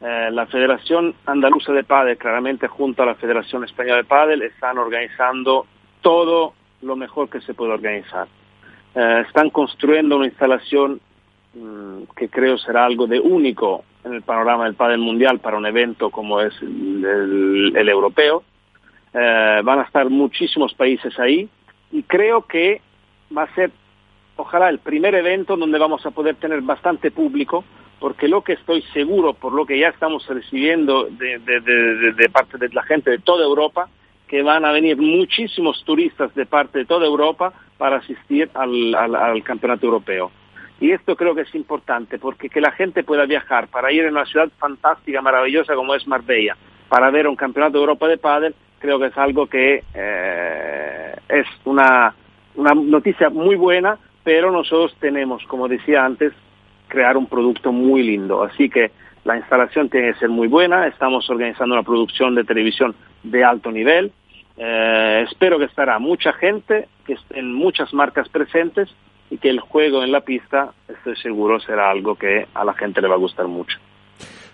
[0.00, 4.78] Eh, la Federación Andaluza de Padel, claramente junto a la Federación Española de Padel, están
[4.78, 5.66] organizando
[6.00, 8.26] todo lo mejor que se puede organizar.
[8.94, 11.00] están construyendo una instalación
[11.54, 15.66] mm, que creo será algo de único en el panorama del pádel mundial para un
[15.66, 18.42] evento como es el, europeo.
[19.12, 21.48] Eh, van a estar muchísimos países ahí
[21.92, 22.80] y creo que
[23.36, 23.70] va a ser,
[24.36, 27.64] ojalá, el primer evento donde vamos a poder tener bastante público,
[28.00, 32.82] porque lo que estoy seguro, por lo que ya estamos recibiendo de, parte de la
[32.82, 33.88] gente de toda Europa,
[34.26, 39.86] que van a venir muchísimos turistas de parte de toda Europa para asistir al campeonato
[39.86, 40.30] europeo.
[40.80, 44.10] Y esto creo que es importante, porque que la gente pueda viajar para ir a
[44.10, 46.56] una ciudad fantástica, maravillosa como es Marbella,
[46.88, 51.46] para ver un campeonato de Europa de pádel, creo que es algo que eh, es
[51.64, 52.14] una,
[52.56, 56.32] una noticia muy buena, pero nosotros tenemos, como decía antes,
[56.88, 58.42] crear un producto muy lindo.
[58.42, 58.90] Así que
[59.24, 63.70] la instalación tiene que ser muy buena, estamos organizando una producción de televisión de alto
[63.70, 64.12] nivel,
[64.56, 68.94] eh, espero que estará mucha gente, que estén muchas marcas presentes
[69.34, 73.02] y que el juego en la pista estoy seguro será algo que a la gente
[73.02, 73.76] le va a gustar mucho.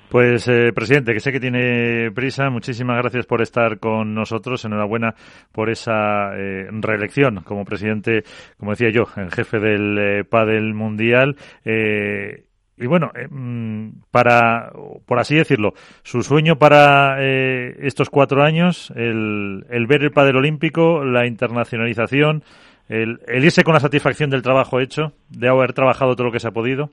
[0.09, 4.65] Pues, eh, presidente, que sé que tiene prisa, muchísimas gracias por estar con nosotros.
[4.65, 5.15] Enhorabuena
[5.53, 8.25] por esa eh, reelección como presidente,
[8.59, 11.37] como decía yo, el jefe del eh, Padel Mundial.
[11.63, 12.47] Eh,
[12.79, 14.73] y bueno, eh, mm, para,
[15.05, 21.05] por así decirlo, su sueño para estos cuatro años, el, el ver el Padel Olímpico,
[21.05, 22.43] la internacionalización,
[22.91, 26.49] el, irse con la satisfacción del trabajo hecho, de haber trabajado todo lo que se
[26.49, 26.91] ha podido.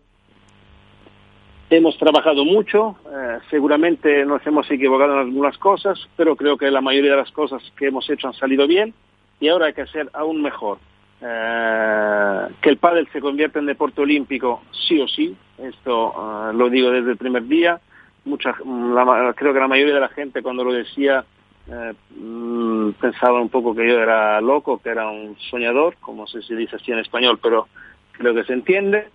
[1.69, 6.81] Hemos trabajado mucho, eh, seguramente nos hemos equivocado en algunas cosas, pero creo que la
[6.81, 8.93] mayoría de las cosas que hemos hecho han salido bien
[9.39, 10.77] y ahora hay que hacer aún mejor.
[11.19, 16.69] Eh, que el pádel se convierta en deporte olímpico sí o sí, esto eh, lo
[16.69, 17.81] digo desde el primer día.
[18.23, 21.25] Mucha, creo que la mayoría de la gente cuando lo decía
[21.69, 26.39] eh, mm, pensaba un poco que yo era loco, que era un soñador, como se
[26.55, 27.67] dice así en español, pero
[28.13, 29.07] creo que se entiende.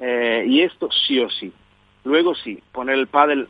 [0.00, 1.52] Eh, y esto sí o sí.
[2.04, 3.48] Luego sí, poner el pádel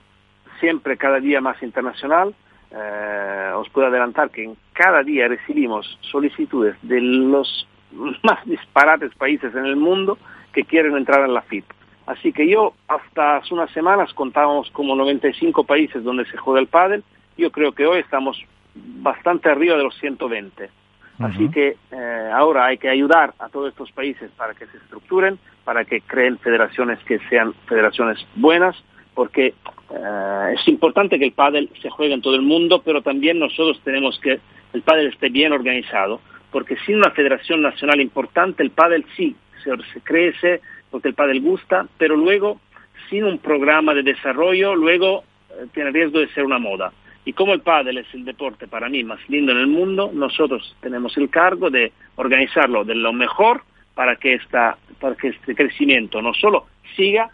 [0.60, 2.34] siempre cada día más internacional.
[2.70, 7.66] Eh, os puedo adelantar que en cada día recibimos solicitudes de los
[8.22, 10.18] más disparates países en el mundo
[10.52, 11.64] que quieren entrar en la FIP.
[12.06, 16.66] Así que yo hasta hace unas semanas contábamos como 95 países donde se juega el
[16.66, 17.04] pádel.
[17.38, 18.42] Yo creo que hoy estamos
[18.74, 20.64] bastante arriba de los 120.
[20.64, 21.26] Uh -huh.
[21.26, 25.38] Así que eh, ahora hay que ayudar a todos estos países para que se estructuren,
[25.64, 28.76] para que creen federaciones que sean federaciones buenas,
[29.14, 29.54] porque
[29.90, 33.80] eh, es importante que el pádel se juegue en todo el mundo, pero también nosotros
[33.84, 34.40] tenemos que
[34.72, 36.20] el pádel esté bien organizado,
[36.50, 40.60] porque sin una federación nacional importante el pádel sí se, se crece,
[40.90, 42.60] porque el pádel gusta, pero luego
[43.08, 46.92] sin un programa de desarrollo, luego eh, tiene riesgo de ser una moda.
[47.28, 50.74] Y como el pádel es el deporte para mí más lindo en el mundo, nosotros
[50.80, 53.64] tenemos el cargo de organizarlo de lo mejor
[53.94, 57.28] para que, esta, para que este crecimiento no solo siga,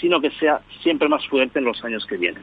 [0.00, 2.42] sino que sea siempre más fuerte en los años que vienen.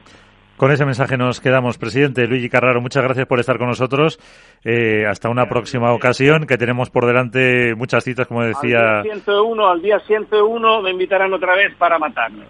[0.59, 1.77] Con ese mensaje nos quedamos.
[1.77, 4.19] Presidente Luigi Carraro, muchas gracias por estar con nosotros.
[4.65, 8.97] Eh, hasta una próxima ocasión, que tenemos por delante muchas citas, como decía.
[8.97, 12.43] Al día 101, al día 101 me invitarán otra vez para matarme.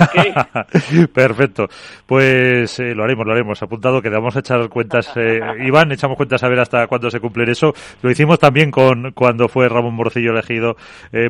[0.00, 1.06] ¿Okay?
[1.12, 1.66] Perfecto.
[2.06, 3.60] Pues eh, lo haremos, lo haremos.
[3.60, 5.12] Apuntado que vamos a echar cuentas.
[5.16, 7.72] Eh, Iván, echamos cuentas a ver hasta cuándo se cumple eso.
[8.00, 10.76] Lo hicimos también con cuando fue Ramón Morcillo elegido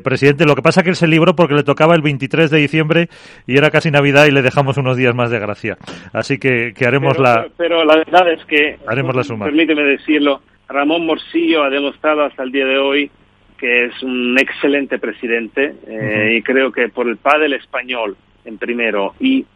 [0.04, 0.44] presidente.
[0.44, 3.08] Lo que pasa que él se libró porque le tocaba el 23 de diciembre
[3.46, 5.78] y era casi Navidad y le dejamos unos días más de gracia.
[6.12, 7.46] Así que, que haremos pero, la.
[7.56, 8.78] Pero la verdad es que.
[8.86, 9.46] Haremos la suma.
[9.46, 10.40] Permíteme decirlo.
[10.68, 13.10] Ramón Morcillo ha demostrado hasta el día de hoy
[13.56, 16.38] que es un excelente presidente eh, uh -huh.
[16.38, 19.46] y creo que por el pádel español en primero y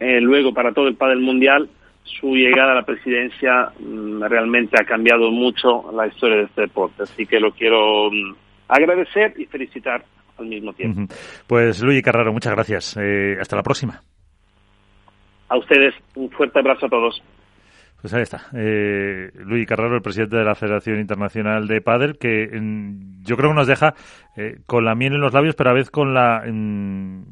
[0.00, 1.68] eh, luego para todo el pádel mundial
[2.02, 7.04] su llegada a la presidencia mmm, realmente ha cambiado mucho la historia de este deporte
[7.04, 8.34] así que lo quiero mmm,
[8.68, 10.02] agradecer y felicitar
[10.38, 11.00] al mismo tiempo.
[11.00, 11.44] Uh -huh.
[11.46, 12.96] Pues Luis Carraro, muchas gracias.
[12.98, 14.00] Eh, hasta la próxima.
[15.52, 17.22] A ustedes un fuerte abrazo a todos.
[18.00, 18.46] Pues ahí está.
[18.54, 23.50] Eh, Luis Carraro, el presidente de la Federación Internacional de Padel, que en, yo creo
[23.50, 23.92] que nos deja
[24.34, 27.26] eh, con la miel en los labios, pero a vez con la, en,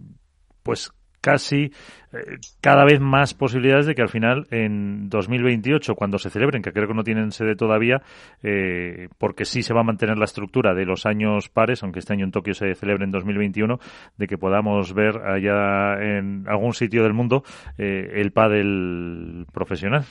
[0.62, 1.72] pues casi
[2.12, 6.72] eh, cada vez más posibilidades de que al final en 2028, cuando se celebren, que
[6.72, 8.02] creo que no tienen sede todavía,
[8.42, 12.12] eh, porque sí se va a mantener la estructura de los años pares, aunque este
[12.12, 13.78] año en Tokio se celebre en 2021,
[14.16, 17.44] de que podamos ver allá en algún sitio del mundo
[17.78, 20.04] eh, el pádel profesional.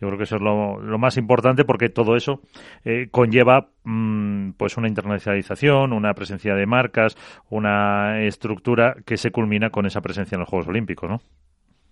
[0.00, 2.40] Yo creo que eso es lo, más importante porque todo eso
[2.84, 7.16] eh, conlleva mmm, pues una internacionalización, una presencia de marcas,
[7.50, 11.20] una estructura que se culmina con esa presencia en los Juegos Olímpicos, ¿no?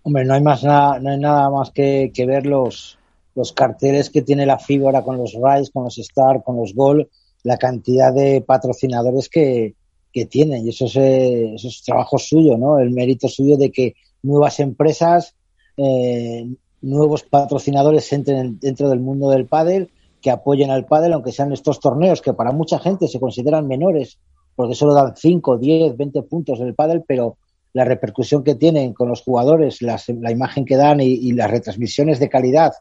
[0.03, 2.99] Hombre, no hay más nada, no hay nada más que, ver los,
[3.33, 6.75] los carteles que tiene la FIBA ahora con los Rise, con los Star, con los
[6.75, 7.09] Gol,
[7.43, 9.73] la cantidad de patrocinadores que,
[10.15, 12.79] que tienen y eso es, eh, eso es trabajo suyo, ¿no?
[12.79, 15.35] El mérito suyo de que nuevas empresas
[15.75, 16.47] eh,
[16.81, 19.89] nuevos patrocinadores entren dentro del mundo del pádel,
[20.21, 24.17] que apoyen al pádel, aunque sean estos torneos que para mucha gente se consideran menores,
[24.55, 27.37] porque solo dan 5, 10, 20 puntos en el pádel, pero
[27.73, 32.19] la repercusión que tienen con los jugadores, las, la imagen que dan y, las retransmisiones
[32.19, 32.71] de calidad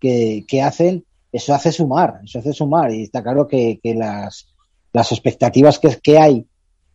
[0.00, 2.92] que, que, hacen, eso hace sumar, eso hace sumar.
[2.92, 4.48] Y está claro que, que las,
[4.92, 6.44] las expectativas que, que hay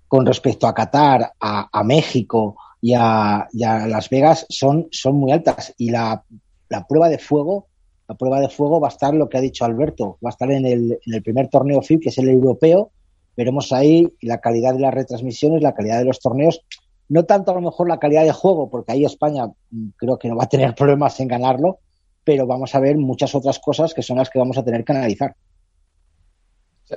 [0.10, 5.16] con respecto a Qatar, a, a México y a, y a Las Vegas son, son
[5.16, 5.74] muy altas.
[5.78, 6.24] Y la
[6.70, 7.68] la prueba de fuego,
[8.08, 10.52] la prueba de fuego va a estar lo que ha dicho Alberto, va a estar
[10.52, 12.92] en el, en el primer torneo FIB, que es el europeo,
[13.36, 16.62] veremos ahí la calidad de las retransmisiones, la calidad de los torneos,
[17.10, 20.28] no tanto a lo mejor la calidad de juego, porque ahí España mm, creo que
[20.28, 21.80] no va a tener problemas en ganarlo,
[22.24, 24.92] pero vamos a ver muchas otras cosas que son las que vamos a tener que
[24.92, 25.36] analizar.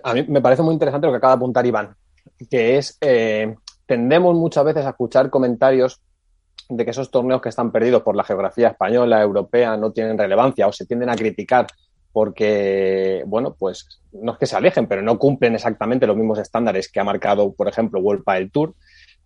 [0.02, 1.96] A mí me parece muy interesante lo que acaba de apuntar Iván,
[2.48, 3.54] que es eh,
[3.90, 6.00] tendemos muchas veces a escuchar comentarios
[6.68, 10.68] de que esos torneos que están perdidos por la geografía española, europea, no tienen relevancia
[10.68, 11.66] o se tienden a criticar
[12.12, 16.88] porque, bueno, pues no es que se alejen, pero no cumplen exactamente los mismos estándares
[16.88, 18.74] que ha marcado, por ejemplo, World del Tour,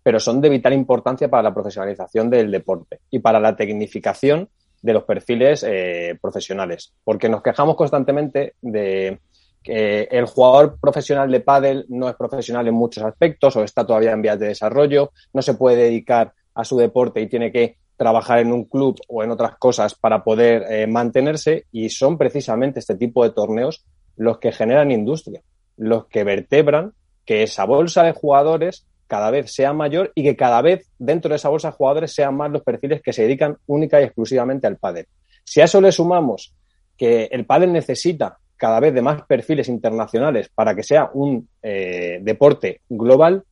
[0.03, 4.49] pero son de vital importancia para la profesionalización del deporte y para la tecnificación
[4.81, 9.19] de los perfiles eh, profesionales, porque nos quejamos constantemente de
[9.65, 14.13] que el jugador profesional de pádel no es profesional en muchos aspectos o está todavía
[14.13, 18.41] en vías de desarrollo, no se puede dedicar a su deporte y tiene que trabajar
[18.41, 22.95] en un club o en otras cosas para poder eh, mantenerse y son precisamente este
[22.95, 23.85] tipo de torneos
[24.17, 25.41] los que generan industria,
[25.79, 26.93] los que vertebran
[27.25, 31.37] que esa bolsa de jugadores cada vez sea mayor y que cada vez dentro de
[31.37, 34.77] esa bolsa de jugadores sean más los perfiles que se dedican única y exclusivamente al
[34.77, 35.07] pádel.
[35.43, 36.55] Si a eso le sumamos
[36.97, 42.19] que el pádel necesita cada vez de más perfiles internacionales para que sea un eh,
[42.23, 43.45] deporte global,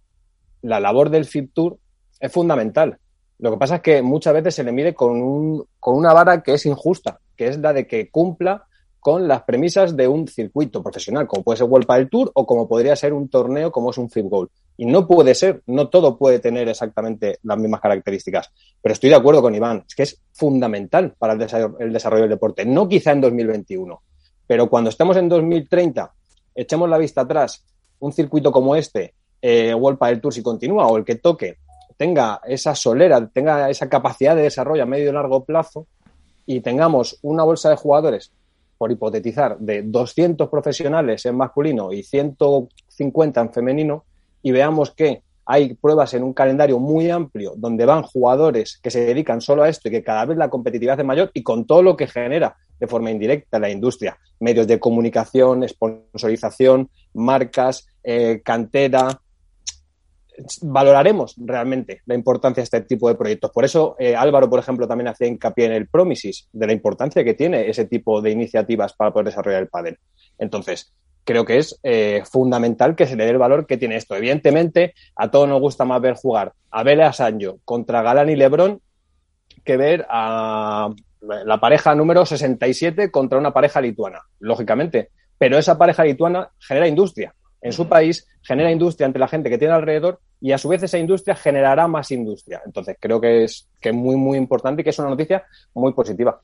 [0.62, 1.78] la labor del FIP Tour
[2.20, 2.98] es fundamental.
[3.38, 6.42] Lo que pasa es que muchas veces se le mide con, un, con una vara
[6.42, 8.66] que es injusta, que es la de que cumpla
[9.00, 12.68] con las premisas de un circuito profesional, como puede ser World del Tour o como
[12.68, 14.48] podría ser un torneo como es un FIP Goal.
[14.76, 18.52] Y no puede ser, no todo puede tener exactamente las mismas características.
[18.80, 22.22] Pero estoy de acuerdo con Iván, es que es fundamental para el desarrollo, el desarrollo
[22.22, 24.00] del deporte, no quizá en 2021,
[24.46, 26.12] pero cuando estemos en 2030,
[26.54, 27.64] echemos la vista atrás,
[28.00, 31.58] un circuito como este, eh, World Tour si continúa o el que toque,
[31.96, 35.86] tenga esa solera, tenga esa capacidad de desarrollo a medio y largo plazo
[36.46, 38.32] y tengamos una bolsa de jugadores,
[38.78, 44.04] por hipotetizar, de 200 profesionales en masculino y 150 en femenino
[44.42, 49.04] y veamos que hay pruebas en un calendario muy amplio donde van jugadores que se
[49.04, 51.82] dedican solo a esto y que cada vez la competitividad es mayor y con todo
[51.82, 59.20] lo que genera de forma indirecta la industria, medios de comunicación, sponsorización, marcas, eh, cantera,
[60.62, 63.52] valoraremos realmente la importancia de este tipo de proyectos.
[63.52, 67.22] Por eso eh, Álvaro, por ejemplo, también hacía hincapié en el Promises, de la importancia
[67.22, 69.98] que tiene ese tipo de iniciativas para poder desarrollar el pádel.
[70.38, 74.16] Entonces, creo que es eh, fundamental que se le dé el valor que tiene esto.
[74.16, 78.80] Evidentemente, a todos nos gusta más ver jugar a Bela Sancho contra Galán y Lebron
[79.64, 80.90] que ver a
[81.20, 85.10] la pareja número 67 contra una pareja lituana, lógicamente.
[85.38, 89.58] Pero esa pareja lituana genera industria en su país, genera industria entre la gente que
[89.58, 92.60] tiene alrededor y a su vez esa industria generará más industria.
[92.66, 95.44] Entonces creo que es, que es muy, muy importante y que es una noticia
[95.74, 96.40] muy positiva.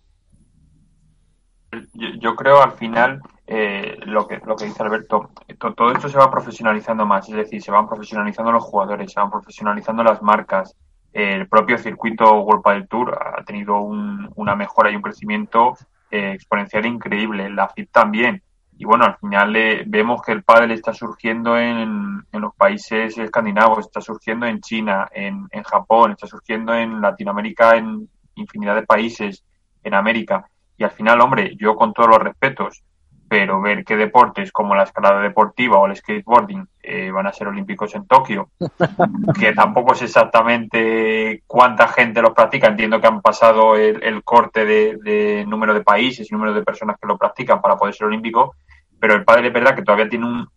[2.20, 6.30] Yo, creo al final eh, lo, que, lo que dice Alberto, todo esto se va
[6.30, 10.74] profesionalizando más, es decir, se van profesionalizando los jugadores, se van profesionalizando las marcas.
[11.12, 15.76] El propio circuito World del Tour ha tenido una mejora y un crecimiento
[16.10, 17.50] eh, exponencial increíble.
[17.50, 18.42] La FIP también
[18.80, 23.18] y bueno, al final eh, vemos que el pádel está surgiendo en, en, los países
[23.18, 28.84] escandinavos, está surgiendo en China, en, en, Japón, está surgiendo en Latinoamérica, en infinidad de
[28.84, 29.44] países,
[29.82, 30.48] en América.
[30.76, 32.84] Y al final, hombre, yo con todos los respetos,
[33.28, 37.48] pero ver que deportes como la escalada deportiva o el skateboarding eh, van a ser
[37.48, 38.50] olímpicos en Tokio,
[39.38, 44.64] que tampoco es exactamente cuánta gente los practica, entiendo que han pasado el, el corte
[44.64, 48.06] de, de, número de países y número de personas que lo practican para poder ser
[48.06, 48.54] olímpico,
[48.98, 50.48] pero el padre es verdad que todavía tiene un,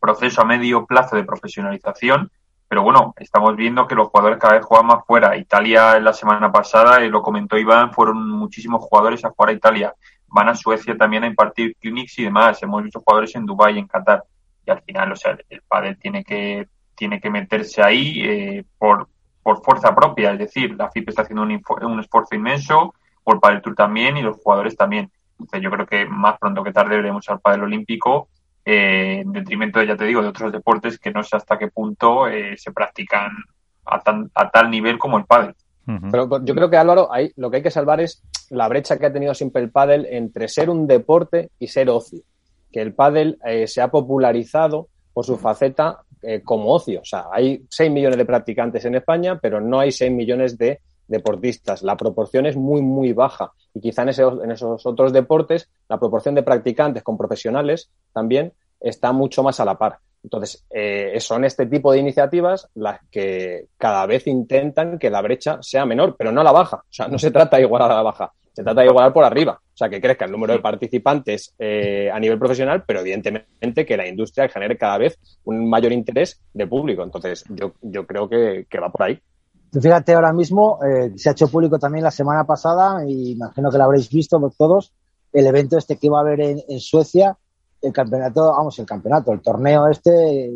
[0.00, 2.30] proceso a medio plazo de profesionalización,
[2.66, 5.36] pero bueno, estamos viendo que los jugadores cada vez juegan más fuera.
[5.36, 9.94] Italia la semana pasada, y lo comentó Iván, fueron muchísimos jugadores a jugar a Italia.
[10.36, 12.62] Van a Suecia también a impartir clinics y demás.
[12.62, 14.22] Hemos visto jugadores en Dubái, en Qatar.
[14.66, 19.08] Y al final, o sea, el padre tiene que, tiene que meterse ahí eh, por,
[19.42, 20.32] por fuerza propia.
[20.32, 21.52] Es decir, la FIP está haciendo un,
[22.00, 22.92] esfuerzo inmenso,
[23.24, 25.10] por Padel Tour también y los jugadores también
[25.60, 28.28] yo creo que más pronto que tarde veremos al pádel olímpico
[28.64, 32.28] eh, en detrimento, ya te digo, de otros deportes que no sé hasta qué punto
[32.28, 33.30] eh, se practican
[33.86, 34.02] a,
[34.34, 35.24] a, tal nivel como el
[36.10, 39.06] Pero yo creo que Álvaro, ahí lo que hay que salvar es la brecha que
[39.06, 42.22] ha tenido siempre el pádel entre ser un deporte y ser ocio.
[42.72, 46.00] Que el pádel eh, se ha popularizado por su faceta
[46.44, 47.02] como ocio.
[47.02, 50.80] O sea, hay 6 millones de practicantes en España, pero no hay 6 millones de
[51.08, 51.82] deportistas.
[51.82, 53.52] La proporción es muy, muy baja.
[53.74, 59.12] Y quizá en, en esos otros deportes la proporción de practicantes con profesionales también está
[59.12, 59.98] mucho más a la par.
[60.26, 65.58] Entonces, eh, son este tipo de iniciativas las que cada vez intentan que la brecha
[65.62, 66.76] sea menor, pero no la baja.
[66.76, 69.24] O sea, no se trata de igualar a la baja, se trata de igualar por
[69.24, 69.60] arriba.
[69.62, 73.96] O sea, que crezca el número de participantes eh, a nivel profesional, pero evidentemente que
[73.96, 77.02] la industria genere cada vez un mayor interés de público.
[77.02, 79.20] Entonces, yo, yo creo que va por ahí.
[79.72, 83.78] Fíjate, ahora mismo eh, se ha hecho público también la semana pasada, y imagino que
[83.78, 84.92] lo habréis visto todos,
[85.32, 87.36] el evento este que va a haber en, Suecia,
[87.86, 90.52] el campeonato, vamos, el campeonato, el torneo este,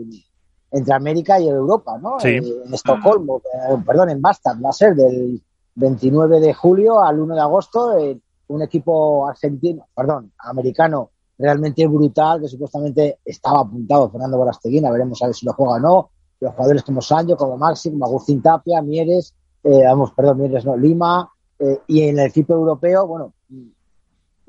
[0.70, 2.18] entre América y Europa, ¿no?
[2.20, 2.28] Sí.
[2.28, 5.43] Eh, En Estocolmo, eh, perdón, en Bastard, va a ser del
[5.74, 8.18] 29 de julio al 1 de agosto, eh,
[8.49, 15.26] un equipo argentino, perdón, americano realmente brutal, que supuestamente estaba apuntado Fernando Borasteguina, veremos a
[15.26, 16.11] ver si lo juega o no,
[16.41, 20.76] los jugadores como Sancho, como Maxi, como Agustín Tapia, Mieres, eh, vamos, perdón, Mieres no,
[20.76, 23.33] Lima, eh, y en el equipo europeo, bueno,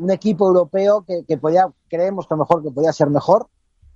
[0.01, 3.47] un equipo europeo que, que podía, creemos que mejor que podía ser mejor,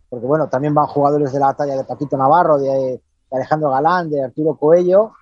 [0.08, 3.02] porque bueno, también van jugadores de la talla de Paquito Navarro, de, de
[3.32, 5.14] Alejandro Galán, de Arturo Coello,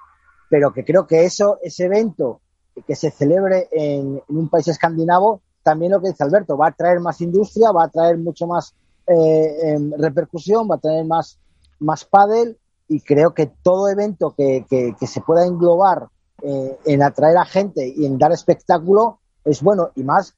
[0.50, 2.42] pero que creo que eso, ese evento
[2.86, 7.00] que se celebre en, un país escandinavo, también lo que dice Alberto, va a traer
[7.00, 8.76] más industria, va a traer mucho más
[9.08, 11.40] eh, em, repercusión, va a traer más,
[11.80, 12.58] más pádel
[12.90, 16.08] y creo que todo evento que, que, que se pueda englobar
[16.42, 20.36] eh, en atraer a gente y en dar espectáculo es bueno y más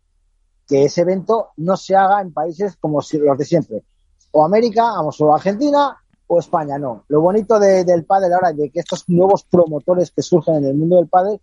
[0.67, 3.83] que ese evento no se haga en países como los de siempre.
[4.31, 5.95] O América, vamos, o Argentina
[6.27, 7.03] o España, no.
[7.07, 10.65] Lo bonito de- del pádel ahora es de que estos nuevos promotores que surgen en
[10.65, 11.39] el mundo del pádel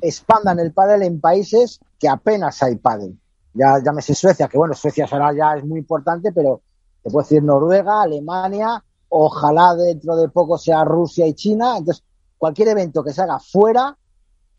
[0.00, 3.18] expandan el pádel en países que apenas hay pádel.
[3.54, 6.62] Ya llámese Suecia, que bueno, Suecia ahora ya es muy importante, pero
[7.02, 11.76] te puedo decir Noruega, Alemania, ojalá dentro de poco sea Rusia y China.
[11.76, 12.02] Entonces,
[12.38, 13.96] cualquier evento que se haga fuera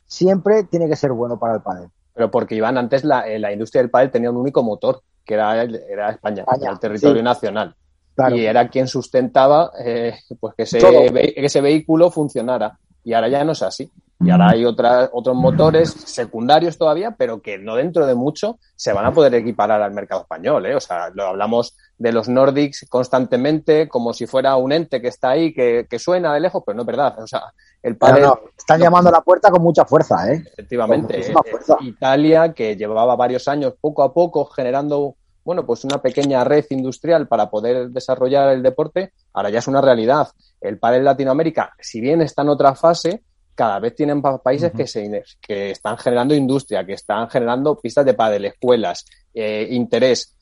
[0.05, 1.89] siempre tiene que ser bueno para el pádel.
[2.13, 5.33] Pero porque Iván, antes la, eh, la industria del pádel tenía un único motor, que
[5.33, 7.23] era, el- era España, el territorio sí.
[7.23, 7.75] nacional.
[8.15, 8.35] Claro.
[8.35, 12.77] Y era quien sustentaba eh, pues que ese, que ese vehículo funcionara.
[13.03, 13.91] Y ahora ya no es así.
[14.19, 18.93] Y ahora hay otra- otros motores secundarios todavía, pero que no dentro de mucho se
[18.93, 20.65] van a poder equiparar al mercado español.
[20.65, 20.75] ¿eh?
[20.75, 25.31] O sea, lo hablamos de los Nordics constantemente como si fuera un ente que está
[25.31, 27.19] ahí, que, que suena de lejos, pero no es verdad.
[27.21, 27.41] O sea,
[27.81, 30.41] el no, están llamando a la puerta con mucha fuerza, ¿eh?
[30.53, 31.19] Efectivamente.
[31.19, 31.75] Eh, fuerza.
[31.81, 37.27] Italia, que llevaba varios años poco a poco generando, bueno, pues una pequeña red industrial
[37.27, 40.27] para poder desarrollar el deporte, ahora ya es una realidad.
[40.61, 43.23] El pádel en Latinoamérica, si bien está en otra fase,
[43.55, 48.05] cada vez tienen pa- países que, se, que están generando industria, que están generando pistas
[48.05, 50.35] de pádel, escuelas, eh, interés.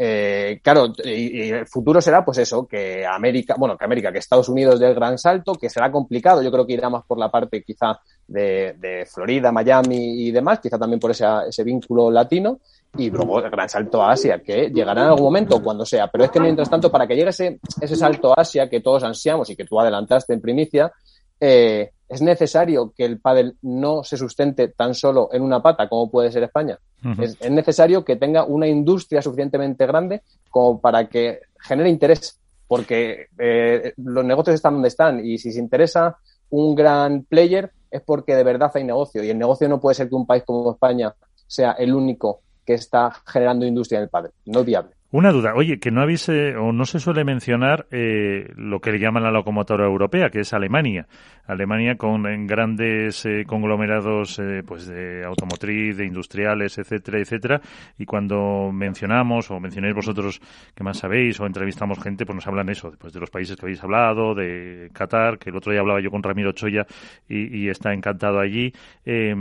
[0.00, 4.18] Eh, claro, y, y el futuro será pues eso, que América, bueno, que América, que
[4.18, 7.30] Estados Unidos del gran salto, que será complicado, yo creo que irá más por la
[7.30, 12.60] parte quizá de, de Florida, Miami y demás, quizá también por ese, ese vínculo latino,
[12.96, 16.08] y luego el gran salto a Asia, que llegará en algún momento, cuando sea.
[16.08, 19.04] Pero es que mientras tanto, para que llegue ese, ese salto a Asia que todos
[19.04, 20.92] ansiamos y que tú adelantaste en primicia,
[21.40, 26.10] eh, es necesario que el pádel no se sustente tan solo en una pata como
[26.10, 26.78] puede ser España.
[27.20, 33.92] Es necesario que tenga una industria suficientemente grande como para que genere interés, porque eh,
[33.98, 36.16] los negocios están donde están y si se interesa
[36.50, 40.08] un gran player es porque de verdad hay negocio y el negocio no puede ser
[40.08, 41.14] que un país como España
[41.46, 44.97] sea el único que está generando industria en el pádel, no viable.
[45.10, 48.92] Una duda, oye, que no habéis eh, o no se suele mencionar eh, lo que
[48.92, 51.06] le llaman la locomotora europea, que es Alemania.
[51.46, 57.60] Alemania con grandes eh, conglomerados eh, pues de automotriz, de industriales, etcétera, etcétera.
[57.96, 60.42] Y cuando mencionamos o mencionáis vosotros
[60.74, 63.64] que más sabéis o entrevistamos gente, pues nos hablan eso, pues de los países que
[63.64, 66.86] habéis hablado, de Qatar, que el otro día hablaba yo con Ramiro Choya
[67.26, 68.74] y, y está encantado allí.
[69.06, 69.34] Eh,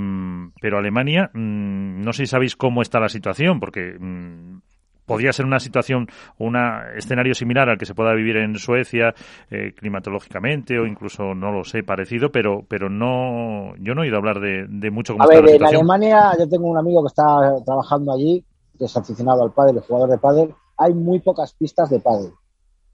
[0.62, 4.60] pero Alemania, mm, no sé si sabéis cómo está la situación, porque mm,
[5.08, 6.56] podría ser una situación, un
[6.96, 9.16] escenario similar al que se pueda vivir en Suecia
[9.50, 14.18] eh, climatológicamente o incluso, no lo sé, parecido, pero pero no, yo no he oído
[14.18, 15.76] hablar de, de mucho cómo A está ver, la en.
[15.76, 17.24] Alemania yo tengo un amigo que está
[17.66, 18.46] trabajando allí,
[18.78, 20.56] que es aficionado al pádel, jugador de pádel.
[20.78, 22.32] Hay muy pocas pistas de pádel.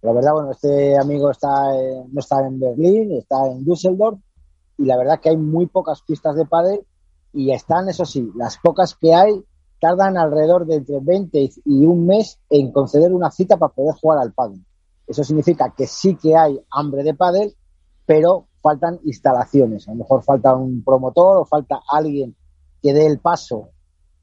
[0.01, 1.49] La verdad, bueno, este amigo está
[2.11, 4.19] no está en Berlín, está en Düsseldorf
[4.77, 6.81] y la verdad que hay muy pocas pistas de pádel
[7.33, 9.43] y están, eso sí, las pocas que hay
[9.83, 14.19] tardan alrededor de entre 20 y- un mes en conceder una cita para poder jugar
[14.19, 14.63] al pádel.
[15.05, 17.53] Eso significa que sí que hay hambre de pádel,
[18.05, 19.85] pero faltan instalaciones.
[19.89, 22.33] A lo mejor falta un promotor o falta alguien
[22.81, 23.71] que dé el paso,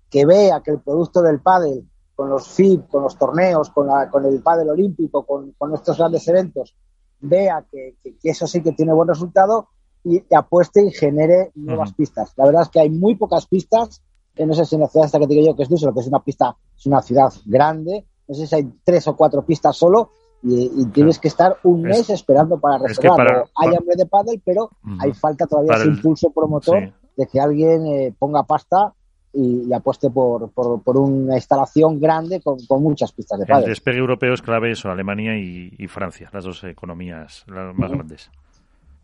[0.09, 1.87] que vea que el producto del pádel
[2.17, 5.99] con los FIB, con los torneos, con, la- con el pádel olímpico, con, con estos
[5.99, 6.75] grandes eventos,
[7.21, 9.69] vea que, que- que eso sí que tiene buen resultado
[10.05, 11.97] y, apueste y genere nuevas Ujú.
[11.99, 12.33] pistas.
[12.37, 14.03] La verdad es que hay muy pocas pistas.
[14.37, 15.95] Eh, no sé si en la ciudad esta que te digo yo, que es Düsseldorf,
[15.97, 19.43] que es una pista, es una ciudad grande, no sé si hay tres o cuatro
[19.45, 20.11] pistas solo
[20.43, 23.17] y, y tienes que estar un Es- mes esperando para es que reservar.
[23.17, 26.93] para- hay hambre de pádel, pero hay falta todavía Para ese el- impulso promotor sí.
[27.17, 28.95] de que alguien eh, ponga pasta
[29.33, 33.49] y, y apueste por, por, por una instalación grande con, con muchas pistas de El
[33.49, 33.69] pádel.
[33.69, 38.31] despegue europeo es clave eso, Alemania y, y Francia, las dos economías las más grandes.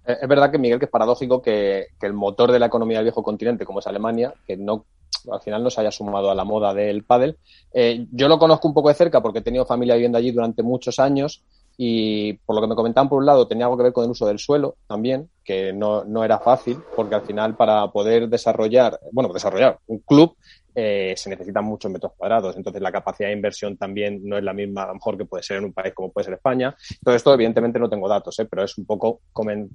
[0.06, 2.98] Eh, Es verdad que, Miguel, que es paradójico que, que el motor de la economía
[2.98, 4.84] del viejo continente, como es Alemania, que no
[5.30, 7.38] al final no se haya sumado a la moda del pádel.
[7.72, 10.62] Eh, yo lo conozco un poco de cerca porque he tenido familia viviendo allí durante
[10.62, 11.42] muchos años
[11.76, 14.10] y por lo que me comentaban por un lado tenía algo que ver con el
[14.10, 18.98] uso del suelo también, que no, no era fácil, porque al final para poder desarrollar,
[19.12, 20.36] bueno, desarrollar un club
[20.78, 24.52] eh, se necesitan muchos metros cuadrados, entonces la capacidad de inversión también no es la
[24.52, 26.76] misma a lo mejor que puede ser en un país como puede ser España.
[27.02, 28.44] Todo esto evidentemente no tengo datos, ¿eh?
[28.44, 29.20] pero es un poco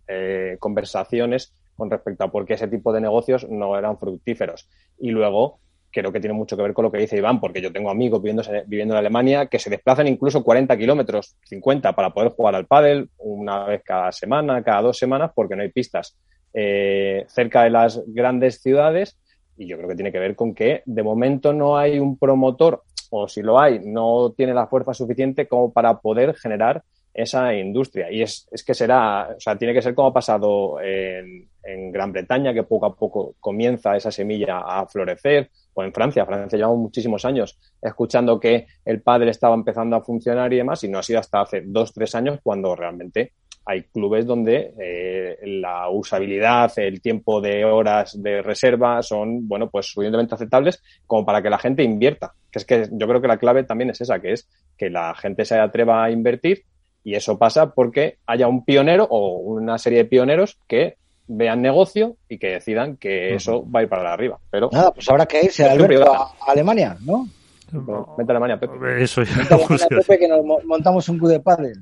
[0.07, 4.69] eh, conversaciones con respecto a por qué ese tipo de negocios no eran fructíferos.
[4.99, 5.59] Y luego
[5.91, 8.22] creo que tiene mucho que ver con lo que dice Iván, porque yo tengo amigos
[8.22, 12.65] viviendo, viviendo en Alemania que se desplazan incluso 40 kilómetros, 50, para poder jugar al
[12.65, 16.17] pádel una vez cada semana, cada dos semanas, porque no hay pistas
[16.53, 19.17] eh, cerca de las grandes ciudades.
[19.57, 22.84] Y yo creo que tiene que ver con que de momento no hay un promotor,
[23.09, 28.09] o si lo hay, no tiene la fuerza suficiente como para poder generar esa industria.
[28.09, 31.91] Y es, es que será, o sea, tiene que ser como ha pasado en, en
[31.91, 36.26] Gran Bretaña, que poco a poco comienza esa semilla a florecer, o en Francia.
[36.26, 40.89] Francia llevamos muchísimos años escuchando que el padre estaba empezando a funcionar y demás, y
[40.89, 43.34] no ha sido hasta hace dos, tres años cuando realmente
[43.66, 49.86] hay clubes donde eh, la usabilidad, el tiempo de horas de reserva son, bueno, pues
[49.88, 52.34] suficientemente aceptables como para que la gente invierta.
[52.51, 55.14] Que es que yo creo que la clave también es esa, que es que la
[55.16, 56.64] gente se atreva a invertir
[57.03, 60.95] y eso pasa porque haya un pionero o una serie de pioneros que
[61.32, 64.39] vean negocio y que decidan que eso va a ir para arriba.
[64.49, 67.27] Pero Nada, pues habrá que irse Alberto, a, Alemania, ¿no?
[67.71, 69.01] Vente a Alemania, Pepe.
[69.01, 69.36] Eso ya.
[69.49, 71.77] Alemania, Pepe, que nos montamos un club de pádel.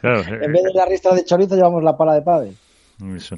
[0.00, 2.56] Claro, en vez de la ristra de chorizo llevamos la pala de pádel.
[3.16, 3.36] Eso.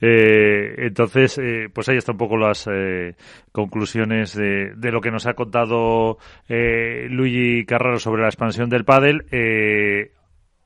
[0.00, 3.14] Eh, entonces, eh, pues ahí están un poco las eh,
[3.50, 8.84] conclusiones de, de, lo que nos ha contado eh, Luigi Carraro sobre la expansión del
[8.84, 9.24] pádel.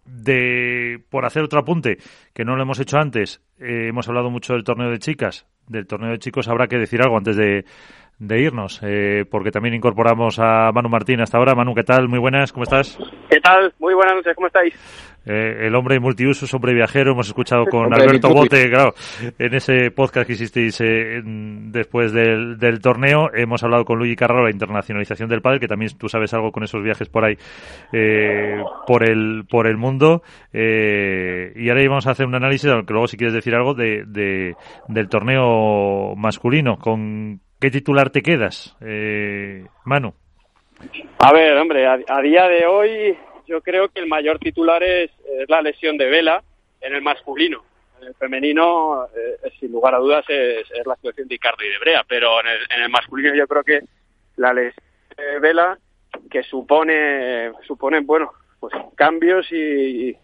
[0.07, 1.99] De por hacer otro apunte
[2.33, 5.47] que no lo hemos hecho antes, eh, hemos hablado mucho del torneo de chicas.
[5.67, 7.65] Del torneo de chicos habrá que decir algo antes de,
[8.19, 11.55] de irnos, eh, porque también incorporamos a Manu Martín hasta ahora.
[11.55, 12.09] Manu, ¿qué tal?
[12.09, 12.99] Muy buenas, ¿cómo estás?
[13.29, 13.75] ¿Qué tal?
[13.79, 14.75] Muy buenas noches, ¿cómo estáis?
[15.27, 18.95] Eh, el hombre multiusos, hombre viajero, hemos escuchado con Alberto Bote, claro,
[19.39, 24.45] en ese podcast que hicisteis eh, después del, del, torneo, hemos hablado con Luigi Carraro,
[24.45, 27.37] la internacionalización del pádel, que también tú sabes algo con esos viajes por ahí,
[27.93, 30.23] eh, por el por el mundo,
[30.53, 34.05] eh, y ahora íbamos a hacer un análisis, aunque luego si quieres decir algo, de,
[34.07, 34.55] de
[34.89, 40.15] del torneo masculino, con ¿qué titular te quedas, eh, Manu?
[41.19, 43.17] A ver, hombre, a, a día de hoy
[43.47, 45.11] yo creo que el mayor titular es,
[45.49, 46.43] la lesión de Vela
[46.81, 47.63] en el masculino.
[48.01, 51.69] En el femenino, eh, sin lugar a dudas, es, es, la situación de Icardo y
[51.71, 53.81] de Brea, pero en el, en el, masculino yo creo que
[54.37, 54.85] la lesión
[55.17, 55.79] de Vela,
[56.31, 60.15] que supone, supone bueno, pues cambios y,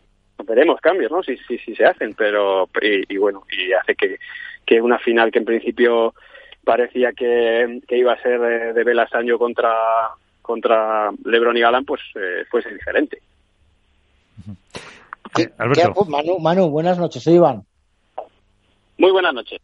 [0.44, 1.22] veremos cambios, ¿no?
[1.22, 4.18] Si, si, si se hacen, pero, y, y, bueno, y hace que,
[4.66, 6.14] que una final que en principio
[6.64, 9.72] parecía que, que iba a ser de, de Vela Sancho contra
[10.42, 13.22] contra Lebron y Galán, pues eh, fuese diferente.
[15.34, 17.64] ¿Qué, ¿Qué, Manu, Manu, buenas noches, soy Iván.
[18.98, 19.58] Muy buenas noches.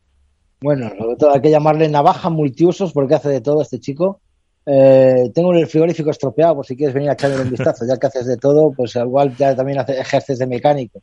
[0.60, 4.20] Bueno, sobre todo hay que llamarle navaja multiusos porque hace de todo este chico.
[4.66, 7.84] Eh, tengo el frigorífico estropeado por si quieres venir a echarle un vistazo.
[7.86, 11.02] Ya que haces de todo, pues igual ya también hace, ejerces de mecánico.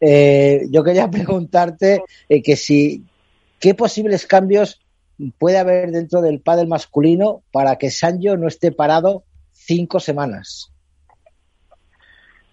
[0.00, 3.04] Eh, yo quería preguntarte eh, que si
[3.58, 4.80] qué posibles cambios
[5.38, 10.72] puede haber dentro del pádel masculino para que Sancho no esté parado cinco semanas?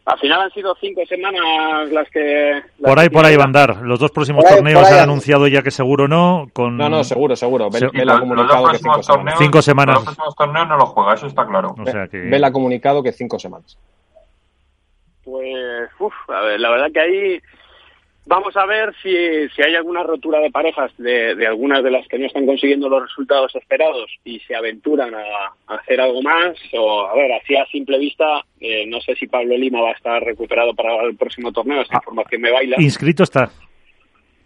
[0.06, 2.62] Al final han sido cinco semanas las que...
[2.80, 3.78] Las por ahí, que por ahí van a andar.
[3.84, 6.50] Los dos próximos ahí, torneos han anunciado ya que seguro no.
[6.52, 6.76] Con...
[6.76, 7.70] No, no, seguro, seguro.
[7.70, 9.96] Ve, ve la comunicado que cinco torneos, cinco semanas.
[9.96, 11.74] Los próximos torneos no lo juega, eso está claro.
[11.80, 12.52] O sea que...
[12.52, 13.78] Comunicado que cinco semanas.
[15.24, 17.40] Pues, uff, a ver, la verdad que ahí
[18.26, 22.08] Vamos a ver si, si hay alguna rotura de parejas de, de, algunas de las
[22.08, 26.56] que no están consiguiendo los resultados esperados y se aventuran a, a hacer algo más.
[26.74, 29.94] O, a ver, así a simple vista, eh, no sé si Pablo Lima va a
[29.94, 31.82] estar recuperado para el próximo torneo.
[31.82, 32.78] Esta ah, información me baila.
[32.80, 33.52] Inscrito está.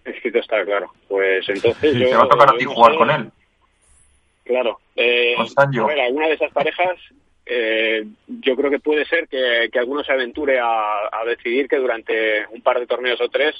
[0.07, 0.91] Inscrito está, claro.
[1.07, 2.09] Pues entonces sí, yo.
[2.09, 3.29] Te va a tocar a ti jugar con él.
[4.43, 4.79] Claro.
[4.95, 6.97] Eh, a ver, alguna de esas parejas
[7.49, 11.77] eh, yo creo que puede ser que, que alguno se aventure a, a, decidir que
[11.77, 13.55] durante un par de torneos o tres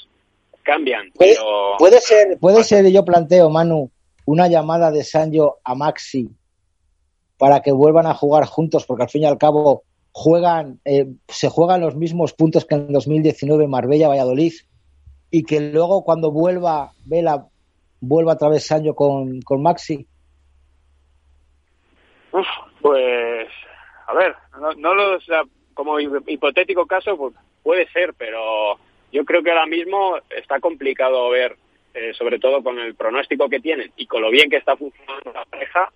[0.62, 1.10] cambian.
[1.12, 1.76] Puede, pero...
[1.78, 3.90] puede ser, puede ser, yo planteo, Manu,
[4.26, 6.28] una llamada de Sancho a Maxi
[7.38, 11.48] para que vuelvan a jugar juntos, porque al fin y al cabo juegan, eh, se
[11.48, 14.52] juegan los mismos puntos que en 2019 Marbella, Valladolid,
[15.30, 17.46] y que luego cuando vuelva Vela,
[18.00, 20.06] vuelva otra vez Sancho con, con Maxi.
[22.32, 22.46] Uf,
[22.82, 23.48] pues
[24.08, 25.42] a ver, no, no lo, o sea,
[25.74, 28.78] como hipotético caso, pues puede ser, pero
[29.12, 31.56] yo creo que ahora mismo está complicado ver,
[31.92, 35.30] eh, sobre todo con el pronóstico que tienen y con lo bien que está funcionando
[35.32, 35.92] la pareja.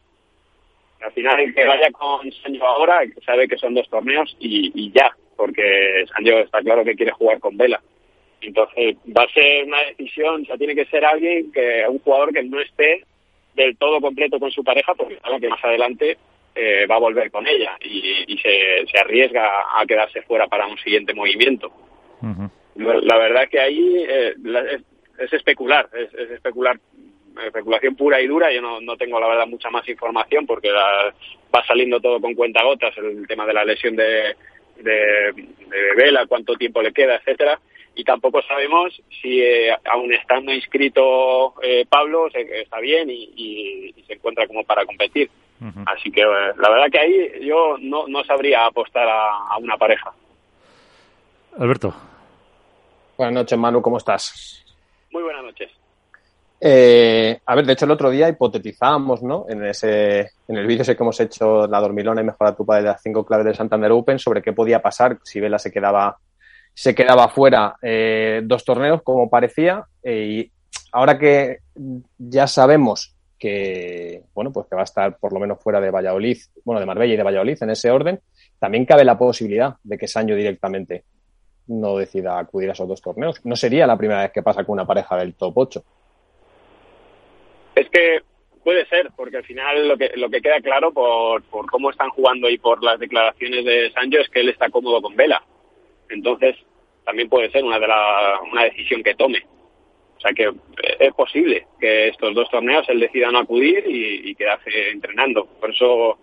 [1.01, 4.93] Al final, el que vaya con Sancho ahora, sabe que son dos torneos y, y
[4.93, 7.81] ya, porque Sancho está claro que quiere jugar con Vela.
[8.43, 12.35] Entonces va a ser una decisión, o sea, tiene que ser alguien que un jugador
[12.35, 13.05] que no esté
[13.55, 16.19] del todo completo con su pareja, porque sabe que más adelante
[16.55, 20.79] eh, va a volver con ella y, se, se, arriesga a quedarse fuera para un
[20.79, 21.73] siguiente movimiento.
[22.77, 24.35] La verdad que ahí eh,
[25.19, 26.79] es, especular, es, especular,
[27.45, 28.53] especulación pura y dura.
[28.53, 32.97] Yo no, no tengo la verdad mucha más información porque va saliendo todo con cuentagotas,
[32.99, 34.37] el tema de la lesión de,
[34.77, 37.59] de, de Vela, cuánto tiempo le queda, etcétera
[37.95, 44.47] y tampoco sabemos si eh, aún estando inscrito eh, Pablo está bien y, se encuentra
[44.47, 45.31] como para competir.
[45.87, 50.13] Así que eh, la verdad que ahí yo no, no sabría apostar a, una pareja.
[51.59, 51.95] Alberto.
[53.17, 54.65] Buenas noches, Manu, ¿cómo estás?
[55.11, 55.71] Muy buenas noches.
[56.61, 59.47] a ver, de hecho el otro día hipotetizábamos, ¿no?
[59.49, 62.83] En ese, en el vídeo ese que hemos hecho la dormilona y mejora tu padre
[62.83, 66.19] de las cinco claves de Santander Open sobre qué podía pasar si Vela se quedaba
[66.75, 70.53] se quedaba fuera eh, dos torneos, como parecía, eh, y
[70.93, 71.59] ahora que
[72.19, 76.39] ya sabemos que, bueno, pues que va a estar por lo menos fuera de Valladolid,
[76.65, 78.21] bueno, de Marbella y de Valladolid en ese orden,
[78.61, 81.03] también cabe la posibilidad de que Sancho directamente
[81.67, 83.45] no decida acudir a esos dos torneos.
[83.45, 85.85] No sería la primera vez que pasa con una pareja del top 8.
[87.75, 88.21] Es que
[88.63, 92.11] puede ser, porque al final lo que, lo que queda claro por, por cómo están
[92.11, 95.43] jugando y por las declaraciones de Sancho es que él está cómodo con Vela.
[96.11, 96.55] Entonces,
[97.05, 99.45] también puede ser una, de la, una decisión que tome.
[100.23, 104.91] Sea que eh, es posible que estos dos torneos él decida no acudir y, quedarse
[104.91, 105.47] entrenando.
[105.61, 106.19] Por eso,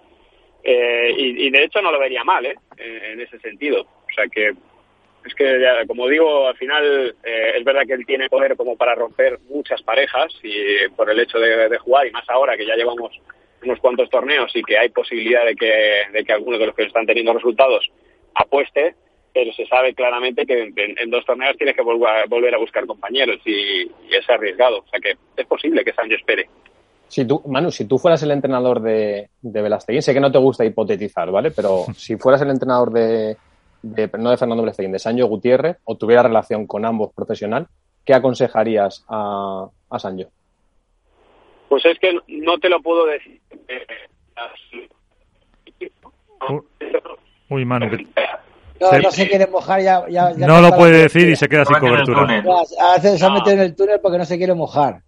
[0.64, 2.56] eh, y, de hecho no lo vería mal, ¿eh?
[2.78, 3.82] En, ese sentido.
[3.82, 4.54] O sea que,
[5.26, 8.96] es que, como digo, al final eh, es verdad que él tiene poder como para
[8.96, 12.76] romper muchas parejas y por el hecho de, de, jugar, y más ahora que ya
[12.76, 13.12] llevamos
[13.62, 16.84] unos cuantos torneos y que hay posibilidad de que, de que algunos de los que
[16.84, 17.86] están teniendo resultados
[18.34, 18.96] apueste,
[19.34, 23.84] pero se sabe claramente que en, dos torneos tienes que volver a buscar compañeros y,
[23.84, 24.80] es arriesgado.
[24.80, 26.50] O sea que es posible que Sánchez espere.
[27.08, 30.66] Si tú, Manu, si tú fueras el entrenador de, de sé que no te gusta
[30.66, 31.52] hipotetizar, ¿vale?
[31.52, 33.38] Pero si fueras el entrenador de,
[33.84, 37.68] no de Fernando Velasteguín, de Sancho Gutiérrez, o tuviera relación con ambos profesional,
[38.06, 40.30] ¿qué aconsejarías a, a Sancho?
[41.68, 43.40] Pues es que no te lo puedo decir.
[47.50, 47.88] Uy, Manu,
[48.80, 50.06] no, no se quiere mojar, ya.
[50.10, 52.28] ya, no lo puede decir y se queda sin cobertura.
[52.94, 55.02] Hace, se ha metido en el túnel porque no se quiere mojar.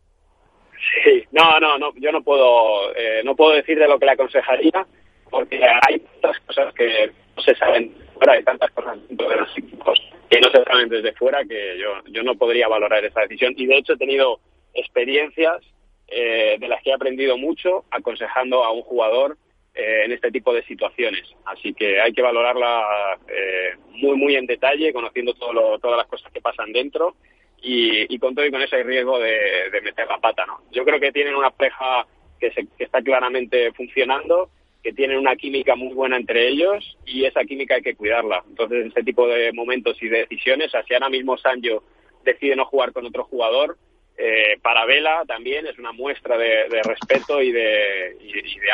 [1.04, 4.12] Sí, no, no, no yo no puedo, eh, no puedo decir de lo que le
[4.12, 4.86] aconsejaría
[5.30, 9.58] porque hay tantas cosas que no se saben fuera, hay tantas cosas dentro de los
[9.58, 10.00] equipos
[10.30, 13.54] que no se saben desde fuera que yo, yo no podría valorar esa decisión.
[13.58, 14.40] Y de hecho he tenido
[14.74, 15.62] experiencias
[16.08, 19.38] eh, de las que he aprendido mucho aconsejando a un jugador
[19.74, 21.24] eh, en este tipo de situaciones.
[21.46, 26.32] Así que hay que valorarla eh, muy, muy en detalle, conociendo todo todas las cosas
[26.32, 27.16] que pasan dentro
[27.62, 30.46] y, con todo y con hay riesgo de, meter la pata.
[30.46, 30.62] ¿no?
[30.72, 32.06] Yo creo que tienen una pareja
[32.40, 34.50] que, se, que está claramente funcionando,
[34.84, 38.44] que tienen una química muy buena entre ellos y esa química hay que cuidarla.
[38.50, 41.84] Entonces, este tipo de momentos y de decisiones, así ahora mismo Sancho
[42.26, 43.78] decide no jugar con otro jugador,
[44.18, 48.72] eh, para Vela también es una muestra de, respeto y de, y de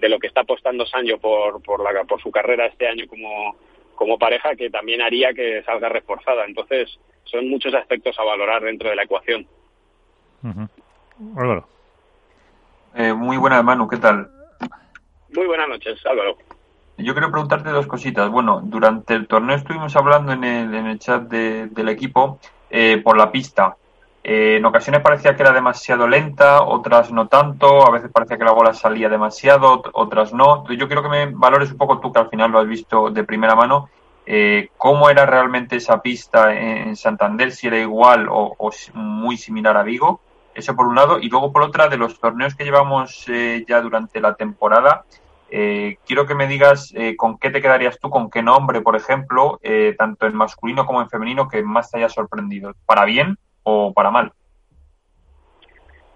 [0.00, 3.56] de, lo que está apostando Sancho por, por, la, por su carrera este año como,
[3.94, 6.44] como pareja, que también haría que salga reforzada.
[6.44, 9.46] Entonces, son muchos aspectos a valorar dentro de la ecuación.
[11.36, 11.66] Álvaro.
[12.94, 14.30] Eh, muy buenas, Manu, ¿qué tal?
[15.34, 16.38] Muy buenas noches, Álvaro.
[16.96, 18.28] Yo quiero preguntarte dos cositas.
[18.30, 22.40] Bueno, durante el torneo estuvimos hablando en el, en el chat del equipo
[22.70, 23.76] eh, por la pista.
[24.30, 28.44] Eh, en ocasiones parecía que era demasiado lenta, otras no tanto, a veces parecía que
[28.44, 30.70] la bola salía demasiado, otras no.
[30.70, 33.24] Yo quiero que me valores un poco tú, que al final lo has visto de
[33.24, 33.88] primera mano,
[34.26, 39.82] eh, cómo era realmente esa pista en Santander, si era igual o, muy similar a
[39.82, 40.20] Vigo.
[40.54, 41.18] Eso por un lado.
[41.18, 45.06] Y luego por otra, de los torneos que llevamos eh, ya durante la temporada,
[45.48, 49.58] quiero que me digas con qué te quedarías tú, con qué nombre, por ejemplo,
[49.96, 52.74] tanto en masculino como en femenino, que más te haya sorprendido.
[52.84, 54.32] ¿Para bien o para mal?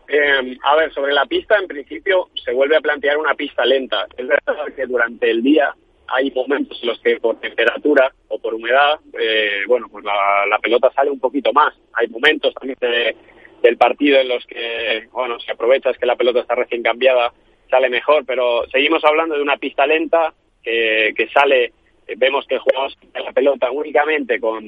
[0.08, 4.06] Eh, a ver, sobre la pista, en principio se vuelve a plantear una pista lenta.
[4.16, 5.74] Es verdad que durante el día
[6.08, 10.90] hay momentos en los que por temperatura o por humedad, eh, bueno, pues la, pelota
[10.94, 11.74] sale un poquito más.
[11.94, 12.76] Hay momentos también
[13.62, 17.32] del partido en los que, bueno, si aprovechas que la pelota está recién cambiada,
[17.70, 21.72] sale mejor, pero seguimos hablando de una pista lenta que, que sale
[22.16, 24.64] vemos que jugamos la pelota únicamente con,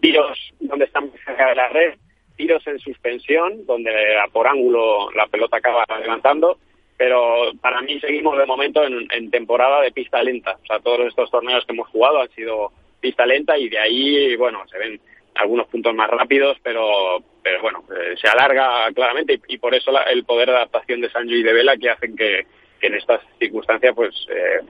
[0.00, 1.94] tiros donde están cerca de la red
[2.36, 3.92] tiros en suspensión, donde
[4.32, 6.58] por ángulo la pelota acaba levantando,
[6.96, 10.58] pero para mí seguimos de momento en, temporada de pista lenta.
[10.62, 14.36] O sea, todos estos torneos que hemos jugado han sido pista lenta y de ahí,
[14.36, 15.00] bueno, se ven
[15.34, 20.24] algunos puntos más rápidos, pero, pero bueno, eh, se alarga claramente y, por eso el
[20.24, 22.46] poder de adaptación de Sancho y de Vela que hacen que,
[22.80, 24.60] en estas circunstancias pues eh,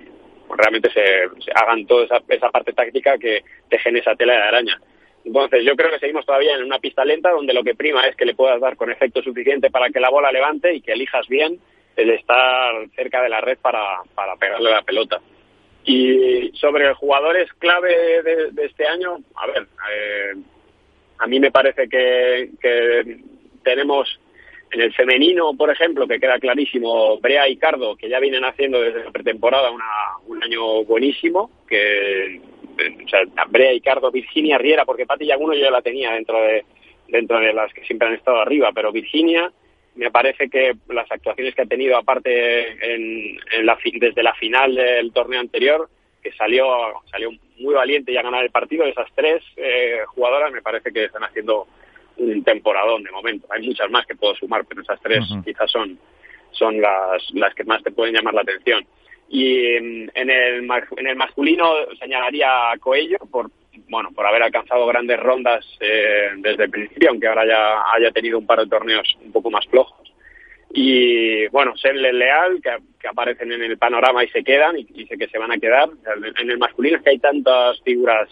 [0.57, 1.03] realmente se,
[1.55, 4.81] hagan toda esa, esa parte táctica que tejen esa tela de araña.
[5.27, 8.15] Entonces, yo creo que seguimos todavía en una pista lenta donde lo que prima es
[8.15, 11.27] que le puedas dar con efecto suficiente para que la bola levante y que elijas
[11.27, 11.59] bien
[11.97, 15.21] el estar cerca de la red para, para pegarle la pelota.
[15.85, 20.35] Y sobre jugadores clave de, este año, a ver, eh,
[21.19, 23.19] a mí me parece que, que
[23.65, 24.21] tenemos
[24.71, 28.81] en el femenino, por ejemplo, que queda clarísimo, Brea y Cardo, que ya vienen haciendo
[28.81, 29.85] desde la pretemporada una,
[30.27, 32.41] un año buenísimo, que
[33.05, 36.41] o sea, Brea y Cardo, Virginia Riera, porque Pati Yaguno yo ya la tenía dentro
[36.41, 36.65] de
[37.09, 39.53] dentro de las que siempre han estado arriba, pero Virginia
[39.95, 45.13] me parece que las actuaciones que ha tenido aparte en, la, desde la final del
[45.13, 45.89] torneo anterior,
[46.23, 46.67] que salió
[47.11, 51.05] salió muy valiente y a ganar el partido, esas tres eh, jugadoras me parece que
[51.05, 51.67] están haciendo
[52.19, 53.47] un temporadón de momento.
[53.51, 55.99] Hay muchas más que puedo sumar, pero esas tres quizás son,
[56.51, 58.87] son las, las que más te pueden llamar la atención.
[59.29, 63.51] Y en el, en el masculino señalaría a Coello por,
[63.89, 68.39] bueno, por haber alcanzado grandes rondas eh, desde el principio, aunque ahora ya haya tenido
[68.39, 70.13] un par de torneos un poco más flojos.
[70.73, 75.29] Y bueno, serle leal, que, aparecen en el panorama y se quedan, y, sé que
[75.29, 75.89] se van a quedar.
[76.41, 78.29] En el masculino es que hay tantas figuras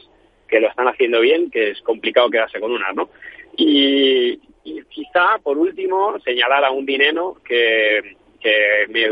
[0.49, 3.09] que lo están haciendo bien que es complicado quedarse con una, ¿no?
[3.57, 4.39] Y,
[4.89, 9.09] quizá, por último, señalar a un dinero que, que me,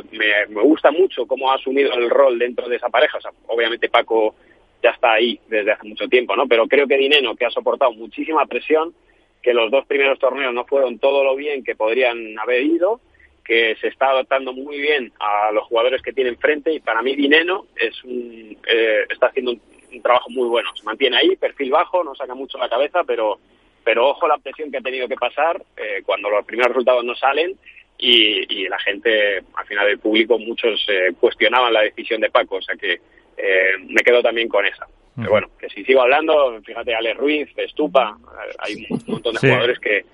[0.46, 3.16] me, gusta mucho cómo ha asumido el rol dentro de esa pareja.
[3.16, 4.34] O sea, obviamente Paco
[4.82, 6.46] ya está ahí desde hace mucho tiempo, ¿no?
[6.46, 8.94] Pero creo que Dineno, que ha soportado muchísima presión,
[9.42, 13.00] que los dos primeros torneos no fueron todo lo bien que podrían haber ido,
[13.42, 17.16] que se está adaptando muy bien a los jugadores que tiene enfrente y para mí
[17.16, 20.68] Dineno es un, eh, está haciendo un, trabajo muy bueno.
[20.74, 23.38] Se mantiene ahí, perfil bajo, no saca mucho la cabeza, pero,
[23.82, 27.14] pero ojo la presión que ha tenido que pasar eh, cuando los primeros resultados no
[27.14, 27.56] salen
[28.02, 32.62] y, la gente, al final del público, muchos eh, cuestionaban la decisión de Paco, o
[32.62, 33.00] sea que
[33.88, 34.86] me quedo también con esa.
[35.16, 38.16] Pero bueno, que si sigo hablando, fíjate, Ale Ruiz, Estupa,
[38.58, 40.04] hay un montón de jugadores que,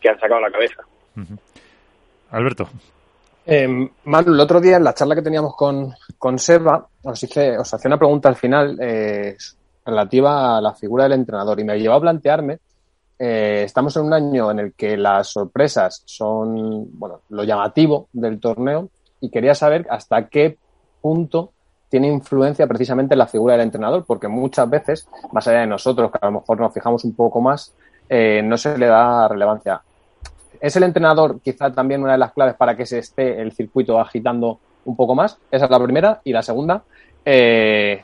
[0.00, 0.82] que han sacado la cabeza.
[2.30, 2.68] Alberto.
[3.46, 7.56] Eh, Manu, el otro día en la charla que teníamos con, con Seba, os, hice,
[7.56, 9.36] os hacía una pregunta al final eh,
[9.86, 12.58] relativa a la figura del entrenador y me llevó a plantearme,
[13.18, 18.38] eh, estamos en un año en el que las sorpresas son, bueno, lo llamativo del
[18.38, 18.88] torneo
[19.20, 20.56] y quería saber hasta qué
[21.00, 21.52] punto
[21.88, 26.18] tiene influencia precisamente la figura del entrenador, porque muchas veces, más allá de nosotros, que
[26.20, 27.74] a lo mejor nos fijamos un poco más,
[28.08, 29.80] eh, no se le da relevancia.
[30.60, 33.98] ¿Es el entrenador quizá también una de las claves para que se esté el circuito
[33.98, 35.38] agitando un poco más?
[35.50, 36.20] Esa es la primera.
[36.24, 36.82] Y la segunda,
[37.24, 38.02] eh,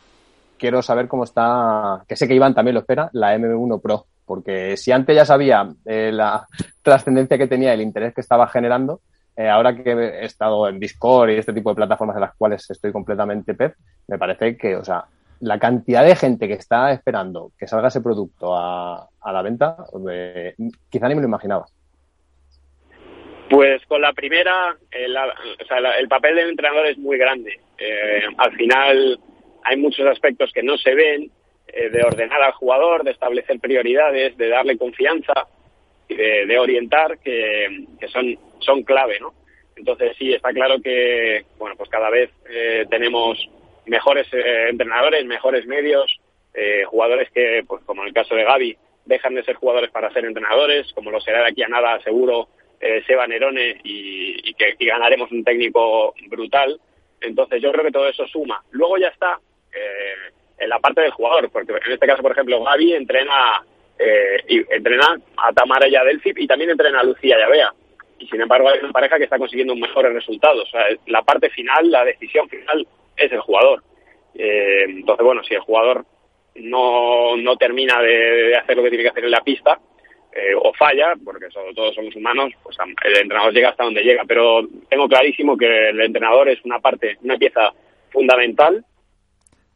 [0.57, 4.07] quiero saber cómo está, que sé que Iván también lo espera, la M1 Pro.
[4.27, 6.47] Porque si antes ya sabía eh, la
[6.83, 9.01] trascendencia que tenía, el interés que estaba generando,
[9.37, 12.71] eh, ahora que he estado en Discord y este tipo de plataformas en las cuales
[12.71, 13.75] estoy completamente pez,
[14.07, 15.05] me parece que, o sea,
[15.41, 19.77] la cantidad de gente que está esperando que salga ese producto a, la venta,
[20.89, 21.67] quizá ni me lo imaginaba.
[23.51, 27.61] Pues con la primera, el, o sea, el papel del entrenador es muy grande.
[27.79, 29.21] Eh, al final
[29.65, 31.31] hay muchos aspectos que no se ven,
[31.69, 35.33] eh, de ordenar al jugador, de establecer prioridades, de darle confianza,
[36.09, 39.33] de, de orientar, que, que, son, son clave, ¿no?
[39.77, 43.39] Entonces sí, está claro que, bueno, pues cada vez eh, tenemos
[43.87, 46.19] mejores entrenadores, mejores medios,
[46.87, 50.25] jugadores que, pues como en el caso de Gaby, dejan de ser jugadores para ser
[50.25, 52.49] entrenadores, como lo será de aquí a nada seguro
[52.81, 56.79] eh, Seba Nerone y, que ganaremos un técnico brutal.
[57.21, 58.63] Entonces yo creo que todo eso suma.
[58.73, 59.39] Luego ya está
[59.73, 63.65] eh, en la parte del jugador, porque en este caso, por ejemplo, Gaby entrena,
[63.99, 67.49] eh, y entrena a Tamara y a Delphi y también entrena a Lucía y a
[67.49, 67.75] Bea.
[68.19, 70.71] Y sin embargo hay una pareja que está consiguiendo mejores resultados.
[71.07, 72.87] la parte final, la decisión final
[73.17, 73.83] es el jugador.
[74.35, 76.05] Eh, entonces, bueno, si el jugador
[76.57, 79.79] no, no termina de hacer lo que tiene que hacer en la pista,
[80.37, 84.25] eh, o falla, porque todos somos humanos, pues el entrenador llega hasta donde llega.
[84.27, 87.73] Pero tengo clarísimo que el entrenador es una parte, una pieza
[88.11, 88.85] fundamental.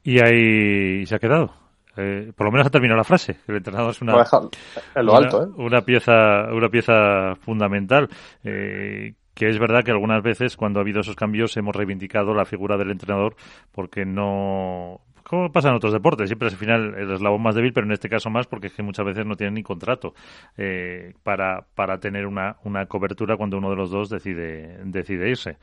[0.08, 1.52] Y ahí se ha quedado.
[1.94, 3.36] Eh, por lo menos ha terminado la frase.
[3.46, 5.48] El entrenador es una, alto, ¿eh?
[5.58, 8.08] una, pieza, una pieza fundamental.
[8.42, 12.78] que es verdad que algunas veces cuando ha habido esos cambios hemos reivindicado la figura
[12.78, 13.36] del entrenador
[13.70, 17.74] porque no como pasa en otros deportes, siempre es al final el eslabón más débil,
[17.74, 20.14] pero en este caso más porque es que muchas veces no tienen ni contrato
[20.56, 25.58] eh, para, para tener una, una cobertura cuando uno de los dos decide, decide irse.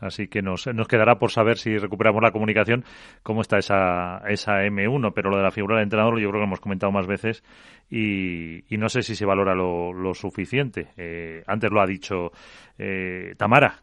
[0.00, 2.84] Así que nos, nos quedará por saber si recuperamos la comunicación
[3.22, 6.46] cómo está esa, esa M1, pero lo de la figura del entrenador yo creo que
[6.46, 7.42] hemos comentado más veces
[7.90, 10.88] y, y no sé si se valora lo, lo suficiente.
[10.96, 12.30] Eh, antes lo ha dicho
[12.78, 13.78] eh, Tamara,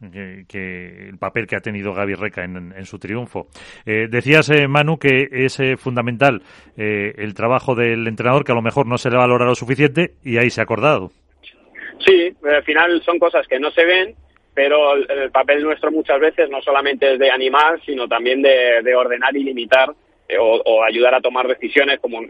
[0.47, 3.47] que, el papel que ha tenido Gaby Reca en, en su triunfo.
[3.85, 6.41] Eh, decías, eh, Manu, que es eh, fundamental
[6.77, 10.37] el trabajo del entrenador, que a lo mejor no se le valora lo suficiente y
[10.37, 11.11] ahí se ha acordado.
[12.05, 14.15] Sí, al final son cosas que no se ven
[14.55, 18.95] pero el, papel nuestro muchas veces no solamente es de animar, sino también de, de
[18.95, 19.93] ordenar y limitar
[20.27, 22.21] eh, o, o, ayudar a tomar decisiones como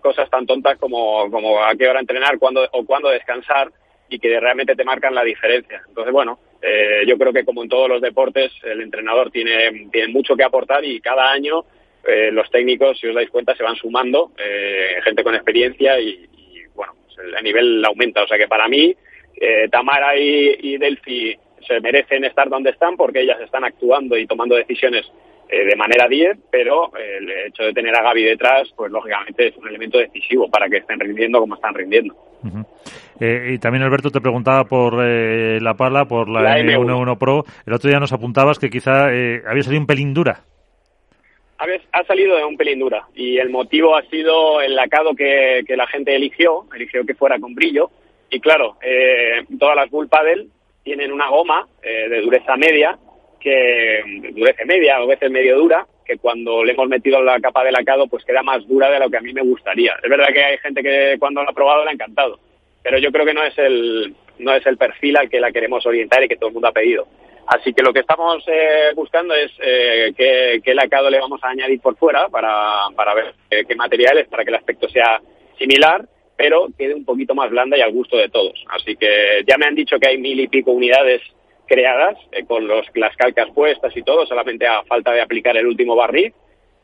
[0.00, 3.70] cosas tan tontas como, como a qué hora entrenar cuándo, o cuándo descansar
[4.08, 5.82] y que realmente te marcan la diferencia.
[5.86, 10.08] Entonces, bueno, eh, yo creo que como en todos los deportes, el entrenador tiene, tiene
[10.08, 11.64] mucho que aportar y cada año
[12.04, 16.28] eh, los técnicos, si os dais cuenta, se van sumando, eh, gente con experiencia y,
[16.36, 18.22] y bueno, pues el, el, nivel aumenta.
[18.22, 18.96] O sea que para mí,
[19.40, 21.36] eh, Tamara y, y Delphi
[21.66, 25.10] se merecen estar donde están porque ellas están actuando y tomando decisiones
[25.48, 29.48] eh, de manera 10, pero eh, el hecho de tener a Gaby detrás, pues lógicamente
[29.48, 32.14] es un elemento decisivo para que estén rindiendo como están rindiendo.
[32.42, 32.66] Uh -huh.
[33.20, 37.44] eh, y también Alberto te preguntaba por eh, la pala, por la, la M11 Pro.
[37.66, 40.40] El otro día nos apuntabas que quizá eh, había salido un pelín dura.
[41.92, 45.76] Ha salido de un pelín dura y el motivo ha sido el lacado que, que
[45.76, 47.90] la gente eligió, eligió que fuera con brillo.
[48.30, 50.46] Y claro, eh, todas las Bull Paddle
[50.88, 52.98] tienen una goma eh, de dureza media,
[53.38, 54.02] que
[54.32, 57.72] dureza media o a veces medio dura, que cuando le hemos metido la capa de
[57.72, 59.96] lacado pues queda más dura de lo que a mí me gustaría.
[60.02, 62.40] Es verdad que hay gente que cuando lo ha probado le ha encantado,
[62.82, 65.84] pero yo creo que no es el, no es el perfil al que la queremos
[65.84, 67.06] orientar y que todo el mundo ha pedido.
[67.48, 71.50] Así que lo que estamos eh, buscando es eh, qué, qué lacado le vamos a
[71.50, 75.20] añadir por fuera para, para ver eh, qué materiales, para que el aspecto sea
[75.58, 76.06] similar
[76.38, 78.54] pero quede un poquito más blanda y al gusto de todos.
[78.70, 81.20] Así que ya me han dicho que hay mil y pico unidades
[81.66, 85.66] creadas eh, con los, las calcas puestas y todo, solamente a falta de aplicar el
[85.66, 86.32] último barril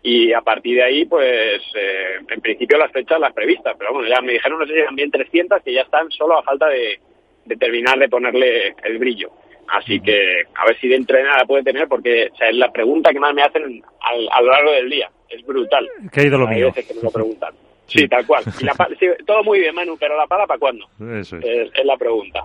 [0.02, 4.08] y a partir de ahí, pues eh, en principio las fechas las previstas, pero bueno,
[4.08, 6.66] ya me dijeron, no sé si eran bien 300 que ya están solo a falta
[6.68, 6.98] de,
[7.46, 9.30] de terminar de ponerle el brillo.
[9.68, 12.70] Así que a ver si de entrenar la puede tener, porque o sea, es la
[12.70, 15.10] pregunta que más me hacen al, a lo largo del día.
[15.30, 15.88] Es brutal.
[16.12, 16.66] ¿Qué ha ido lo Hay mío?
[16.66, 17.54] veces que me lo preguntan.
[17.86, 18.44] Sí, tal cual.
[18.60, 20.86] Y la pala, sí, todo muy bien, Manu, pero la pala para cuándo?
[20.98, 21.44] Eso es.
[21.44, 21.70] es.
[21.74, 21.84] es.
[21.84, 22.40] la pregunta.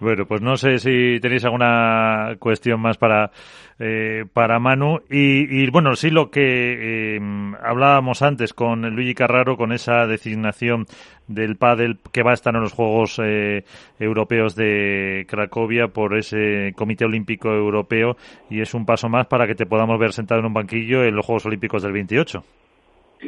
[0.00, 3.32] Bueno, pues no sé si tenéis alguna cuestión más para
[3.80, 7.20] eh, para Manu y, y, bueno, sí lo que eh,
[7.62, 10.86] hablábamos antes con Luigi Carraro con esa designación
[11.28, 13.64] del pádel que va a estar en los Juegos eh,
[14.00, 18.16] Europeos de Cracovia por ese Comité Olímpico Europeo
[18.50, 21.14] y es un paso más para que te podamos ver sentado en un banquillo en
[21.14, 22.42] los Juegos Olímpicos del 28.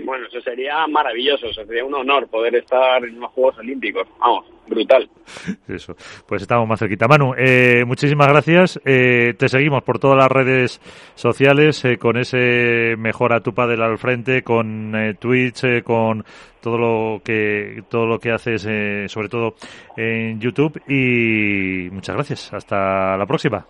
[0.05, 4.07] Bueno, eso sería maravilloso, eso sería un honor poder estar en los Juegos Olímpicos.
[4.21, 5.09] Vamos, brutal.
[5.69, 5.95] Eso,
[6.27, 7.09] pues estamos más cerquita.
[7.09, 8.81] Manu, eh, muchísimas gracias.
[8.85, 10.81] Eh, te seguimos por todas las redes
[11.15, 16.25] sociales eh, con ese Mejora tu Padel al frente, con eh, Twitch, eh, con
[16.61, 19.55] todo lo que todo lo que haces, eh, sobre todo
[19.97, 20.81] en YouTube.
[20.89, 22.53] Y muchas gracias.
[22.53, 23.67] Hasta la próxima.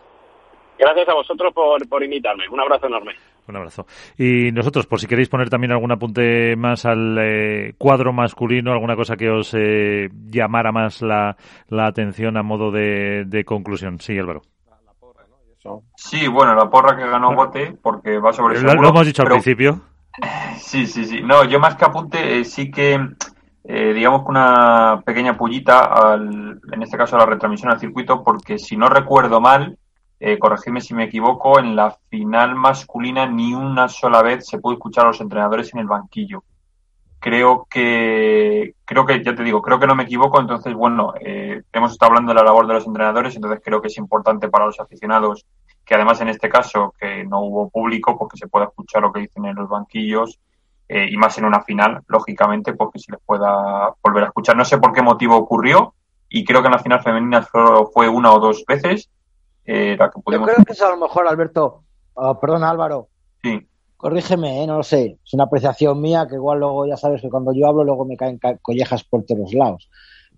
[0.79, 2.49] Gracias a vosotros por, por invitarme.
[2.49, 3.15] Un abrazo enorme.
[3.51, 3.87] Un abrazo.
[4.17, 8.97] Y nosotros, por si queréis poner también algún apunte más al eh, cuadro masculino, alguna
[8.97, 11.37] cosa que os eh, llamara más la,
[11.69, 14.01] la, atención a modo de, de conclusión.
[14.01, 14.43] Sí, Álvaro.
[15.97, 19.23] Sí, bueno, la porra que ganó Bote, porque va sobre seguro, Lo, lo hemos dicho
[19.23, 19.35] pero...
[19.35, 19.81] al principio.
[20.59, 21.23] Sí, sí, sí.
[21.23, 23.01] No, yo más que apunte, eh, sí que,
[23.65, 28.23] eh, digamos que una pequeña pullita, al, en este caso a la retransmisión al circuito,
[28.23, 29.79] porque si no recuerdo mal,
[30.21, 34.75] eh, corregidme si me equivoco, en la final masculina ni una sola vez se pudo
[34.75, 36.45] escuchar a los entrenadores en el banquillo.
[37.19, 41.63] Creo que, creo que, ya te digo, creo que no me equivoco, entonces, bueno, eh,
[41.73, 44.67] hemos estado hablando de la labor de los entrenadores, entonces creo que es importante para
[44.67, 45.45] los aficionados
[45.85, 49.23] que además en este caso, que no hubo público, porque se pueda escuchar lo que
[49.23, 50.39] dicen en los banquillos,
[50.89, 54.57] eh, y más en una final, lógicamente, pues que se les pueda volver a escuchar.
[54.57, 55.95] No sé por qué motivo ocurrió,
[56.29, 59.11] y creo que en la final femenina solo fue una o dos veces,
[59.65, 60.49] eh, la que pudimos...
[60.49, 61.85] Yo creo que es a lo mejor, Alberto,
[62.15, 63.09] uh, perdón, Álvaro.
[63.43, 63.67] Sí.
[63.97, 64.67] Corrígeme, ¿eh?
[64.67, 65.19] no lo sé.
[65.25, 68.17] Es una apreciación mía que igual luego ya sabes que cuando yo hablo luego me
[68.17, 69.91] caen collejas por todos lados.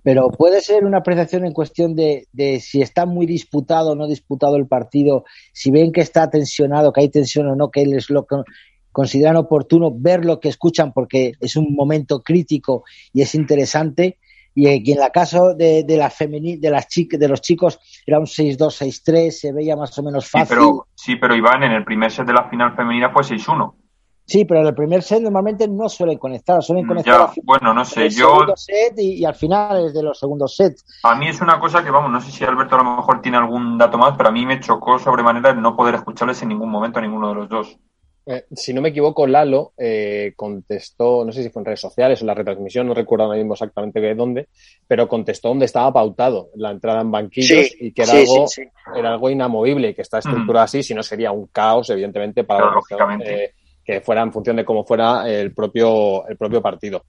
[0.02, 4.08] Pero puede ser una apreciación en cuestión de, de si está muy disputado o no
[4.08, 8.10] disputado el partido, si ven que está tensionado, que hay tensión o no, que es
[8.10, 8.36] lo que
[8.92, 14.18] consideran oportuno ver lo que escuchan porque es un momento crítico y es interesante
[14.54, 17.78] y, y en la caso de, de la femení, de las chicas, de los chicos
[18.06, 20.48] era un 6-2, 6-3, se veía más o menos fácil.
[20.48, 23.74] Sí pero, sí, pero Iván, en el primer set de la final femenina fue 6-1.
[24.24, 27.30] Sí, pero en el primer set normalmente no suelen conectar, suelen conectar.
[27.42, 28.30] bueno, no sé, el yo.
[28.30, 30.84] Segundo set y, al final es de los segundos sets.
[31.02, 33.38] A mí es una cosa que, vamos, no sé si Alberto a lo mejor tiene
[33.38, 36.70] algún dato más, pero a mí me chocó sobremanera el no poder escucharles en ningún
[36.70, 37.78] momento a ninguno de los dos.
[38.24, 42.20] Eh, si no me equivoco, Lalo eh, contestó, no sé si fue en redes sociales
[42.20, 44.48] o en la retransmisión, no recuerdo ahora mismo exactamente de dónde,
[44.86, 48.46] pero contestó dónde estaba pautado la entrada en banquillos y que era, algo,
[48.94, 52.70] era algo inamovible y que está estructurado así, si no sería un caos, evidentemente, para
[52.70, 53.54] lógicamente.
[53.84, 57.04] que fuera en función de cómo fuera el propio, el propio partido.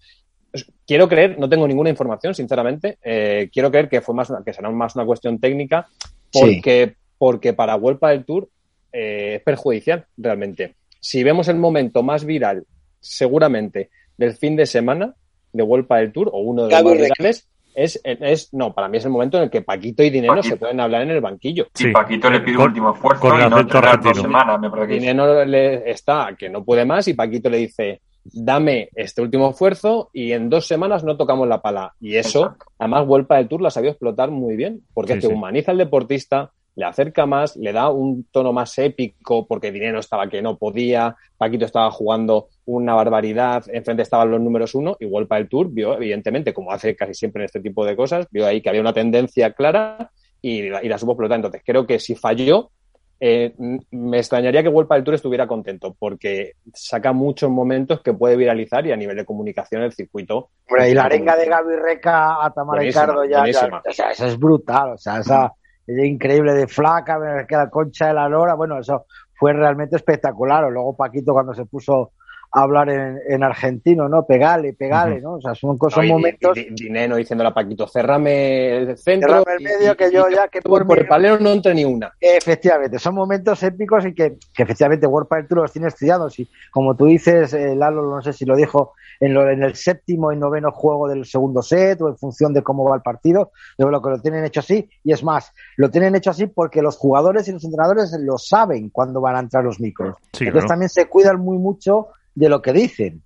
[0.86, 4.70] Quiero creer, no tengo ninguna información, sinceramente, eh, quiero creer que fue más que será
[4.72, 5.88] más una cuestión técnica,
[6.32, 8.50] porque, porque para Vuelta del Tour
[8.92, 12.66] es perjudicial realmente si vemos el momento más viral,
[13.02, 15.14] seguramente, del fin de semana
[15.52, 19.00] de Vuelta del Tour, o uno de los más virales, es, es, no, para mí
[19.00, 21.68] es el momento en el que Paquito y Dinero se pueden hablar en el banquillo.
[21.74, 24.94] Sí, Paquito le pide un último esfuerzo y no dos semanas, me parece.
[24.94, 30.10] Dinero le está que no puede más y Paquito le dice, dame este último esfuerzo
[30.14, 31.96] y en dos semanas no tocamos la pala.
[32.00, 35.80] Y eso, además, Vuelta del Tour la sabido explotar muy bien, porque te humaniza al
[35.80, 40.58] deportista, le acerca más, le da un tono más épico porque Dinero estaba que no
[40.58, 45.70] podía, Paquito estaba jugando una barbaridad, enfrente estaban los números uno, igual para el Tour
[45.70, 48.82] vio, evidentemente, como hace casi siempre en este tipo de cosas, vio ahí que había
[48.82, 51.38] una tendencia clara y, la supo explotar.
[51.38, 52.72] Entonces, creo que si falló,
[53.20, 53.54] eh,
[53.92, 58.86] me extrañaría que Vuelta del Tour estuviera contento, porque saca muchos momentos que puede viralizar
[58.88, 60.50] y a nivel de comunicación el circuito.
[60.68, 64.38] y la arenga de Gaby Reca a Tamara Ricardo ya, ya, o sea, eso es
[64.38, 65.54] brutal, o sea, esa
[65.88, 70.64] increíble de flaca, que la concha de la lora, bueno, eso fue realmente espectacular.
[70.66, 72.12] O luego Paquito cuando se puso
[72.54, 74.26] hablar en, en, argentino, ¿no?
[74.26, 75.34] Pegale, pegale, ¿no?
[75.34, 76.56] O sea, son cosas, momentos.
[76.72, 79.44] Dinero diciéndole a Paquito, cerrame el centro.
[79.44, 82.14] Cerrame el medio que yo ya que por, por el palero no entre ni una.
[82.22, 86.38] Efectivamente, son momentos épicos y que, que efectivamente World Padel tú los tiene estudiados.
[86.40, 89.76] Y como tú dices, eh, Lalo, no sé si lo dijo en, lo, en el
[89.76, 93.52] séptimo y noveno juego del segundo set o en función de cómo va el partido,
[93.80, 94.88] yo creo que lo tienen hecho así.
[95.04, 98.90] Y es más, lo tienen hecho así porque los jugadores y los entrenadores lo saben
[98.90, 100.18] cuando van a entrar los micros.
[100.40, 103.24] Entonces también se cuidan muy mucho de lo que dicen.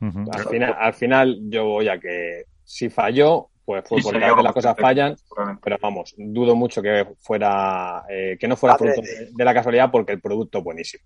[0.00, 4.76] al, final, al final yo voy a que si falló, pues fue porque las cosas
[4.76, 5.14] fallan,
[5.62, 10.12] pero vamos, dudo mucho que fuera eh, que no fuera fruto de, la casualidad porque
[10.12, 11.04] el producto es buenísimo.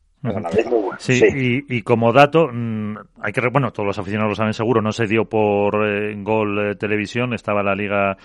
[0.98, 4.92] Sí, Y, como dato, mm, hay que bueno, todos los aficionados lo saben seguro, no
[4.92, 8.16] se dio por eh, Gol eh, Televisión, estaba la Liga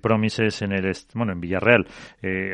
[0.00, 1.86] Promises en el bueno, en Villarreal,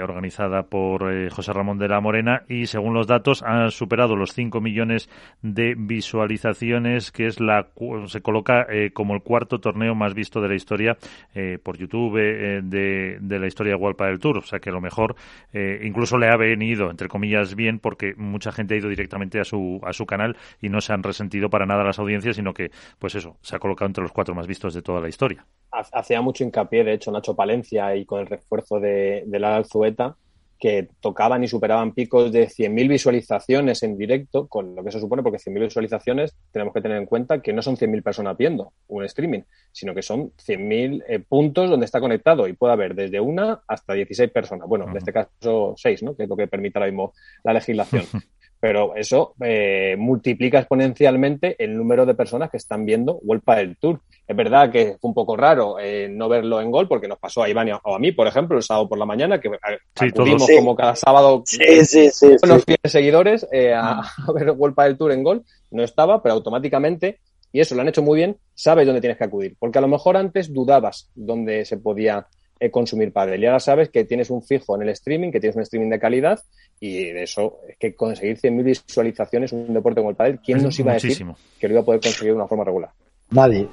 [0.02, 4.60] organizada por José Ramón de la Morena y según los datos han superado los 5
[4.60, 5.10] millones
[5.43, 7.68] de visualizaciones, que es la
[8.06, 10.93] se coloca como el cuarto torneo más visto de la historia
[11.34, 14.38] eh, por YouTube eh, de, de, la historia de Walpa del Tour.
[14.38, 15.16] O sea que a lo mejor
[15.52, 19.44] eh, incluso le ha venido, entre comillas, bien porque mucha gente ha ido directamente a
[19.44, 22.70] su, a su canal y no se han resentido para nada las audiencias, sino que,
[22.98, 25.44] pues eso, se ha colocado entre los cuatro más vistos de toda la historia.
[25.70, 30.16] Hacía mucho hincapié, de hecho, Nacho Palencia y con el refuerzo de, de la Alzueta
[30.59, 35.22] que tocaban y superaban picos de 100.000 visualizaciones en directo, con lo que se supone,
[35.22, 39.05] porque 100.000 visualizaciones tenemos que tener en cuenta que no son 100.000 personas viendo un
[39.05, 43.62] streaming, sino que son 100.000 eh, puntos donde está conectado y puede haber desde una
[43.66, 44.68] hasta 16 personas.
[44.68, 46.16] Bueno, en este caso 6, ¿no?
[46.16, 47.12] que es lo que permite ahora mismo
[47.43, 48.05] la legislación.
[48.64, 54.00] pero eso eh, multiplica exponencialmente el número de personas que están viendo Vuelta del Tour.
[54.26, 57.42] Es verdad que fue un poco raro eh, no verlo en gol, porque nos pasó
[57.42, 60.48] a Iván o a mí, por ejemplo, el sábado por la mañana, que sí, acudimos
[60.56, 64.00] como cada sábado sí, sí, unos seguidores eh, a,
[64.34, 65.44] ver Vuelta del Tour en gol.
[65.70, 67.18] No estaba, pero automáticamente,
[67.52, 69.56] y eso lo han hecho muy bien, sabes dónde tienes que acudir.
[69.58, 72.28] Porque a lo mejor antes dudabas dónde se podía
[72.70, 73.42] consumir pádel.
[73.42, 75.98] Y ahora sabes que tienes un fijo en el streaming, que tienes un streaming de
[75.98, 76.40] calidad
[76.80, 80.62] y de eso es que conseguir 100.000 visualizaciones en un deporte como el pádel, ¿quién
[80.62, 81.26] nos iba a decir
[81.58, 82.90] que lo iba a poder conseguir de una forma regular?
[83.30, 83.68] Nadie.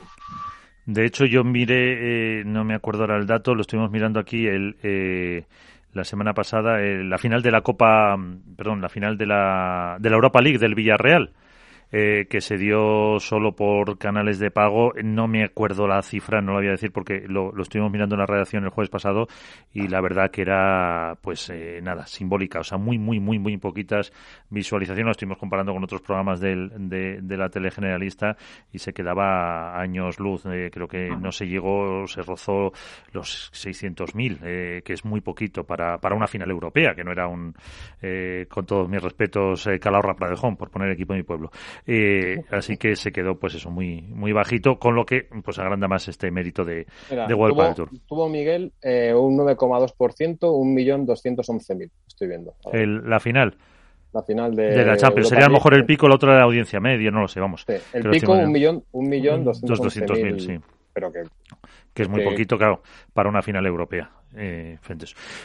[0.85, 4.47] De hecho, yo miré, eh, no me acuerdo ahora el dato, lo estuvimos mirando aquí
[4.47, 5.43] el, eh,
[5.93, 8.17] la semana pasada, eh, la final de la Copa,
[8.57, 11.31] perdón, la final de la, de la Europa League del Villarreal
[11.91, 14.93] eh, que se dio solo por canales de pago.
[15.03, 18.19] No me acuerdo la cifra, no la voy a decir porque lo, estuvimos mirando en
[18.19, 19.27] la redacción el jueves pasado
[19.73, 22.59] y la verdad que era, pues eh, nada, simbólica.
[22.59, 24.11] O sea, muy, muy, muy, muy poquitas
[24.49, 25.05] visualizaciones.
[25.05, 28.37] Lo estuvimos comparando con otros programas del, de, de, la tele generalista
[28.71, 30.45] y se quedaba años luz.
[30.45, 32.71] Eh, creo que no se llegó, se rozó
[33.11, 37.27] los 600.000, eh, que es muy poquito para, para una final europea, que no era
[37.27, 37.53] un,
[38.01, 41.51] eh, con todos mis respetos, eh, Calahorra Pradejón, por poner equipo de mi pueblo.
[41.87, 45.87] Eh, así que se quedó pues eso muy muy bajito, con lo que pues agranda
[45.87, 47.89] más este mérito de, de World tuvo, Tour.
[48.07, 52.53] Tuvo Miguel eh, un 9,2%, 1.211.000, estoy viendo.
[52.71, 53.55] El, la final.
[54.13, 55.29] la final de, de la Champions.
[55.29, 57.39] Sería a lo mejor el pico, la otra de la audiencia media, no lo sé,
[57.39, 57.63] vamos.
[57.67, 60.57] Sí, el pico un millón, un millón doscientos mil, sí.
[60.93, 61.23] Pero que,
[61.93, 62.81] que es muy poquito, claro,
[63.13, 64.09] para una final europea.
[64.35, 64.77] Eh,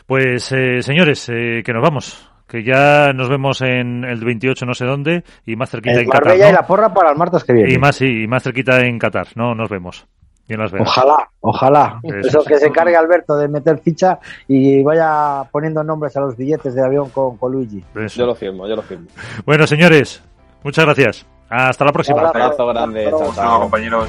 [0.07, 4.75] pues, eh, señores, eh, que nos vamos que ya nos vemos en el 28 no
[4.75, 6.39] sé dónde y más cerquita en Qatar.
[6.39, 6.49] ¿no?
[6.49, 7.73] y la porra para el martes que viene.
[7.73, 9.29] Y más, sí, y más cerquita en Qatar.
[9.35, 10.07] No, nos vemos.
[10.79, 12.01] Ojalá, ojalá.
[12.05, 16.75] Eso, que se encargue Alberto de meter ficha y vaya poniendo nombres a los billetes
[16.75, 17.83] de avión con, con Luigi.
[18.15, 19.07] Yo lo firmo, yo lo firmo.
[19.45, 20.23] Bueno, señores,
[20.63, 21.27] muchas gracias.
[21.49, 22.21] Hasta la próxima.
[22.21, 23.07] Un abrazo grande.
[23.11, 24.09] Chao, chao, compañeros.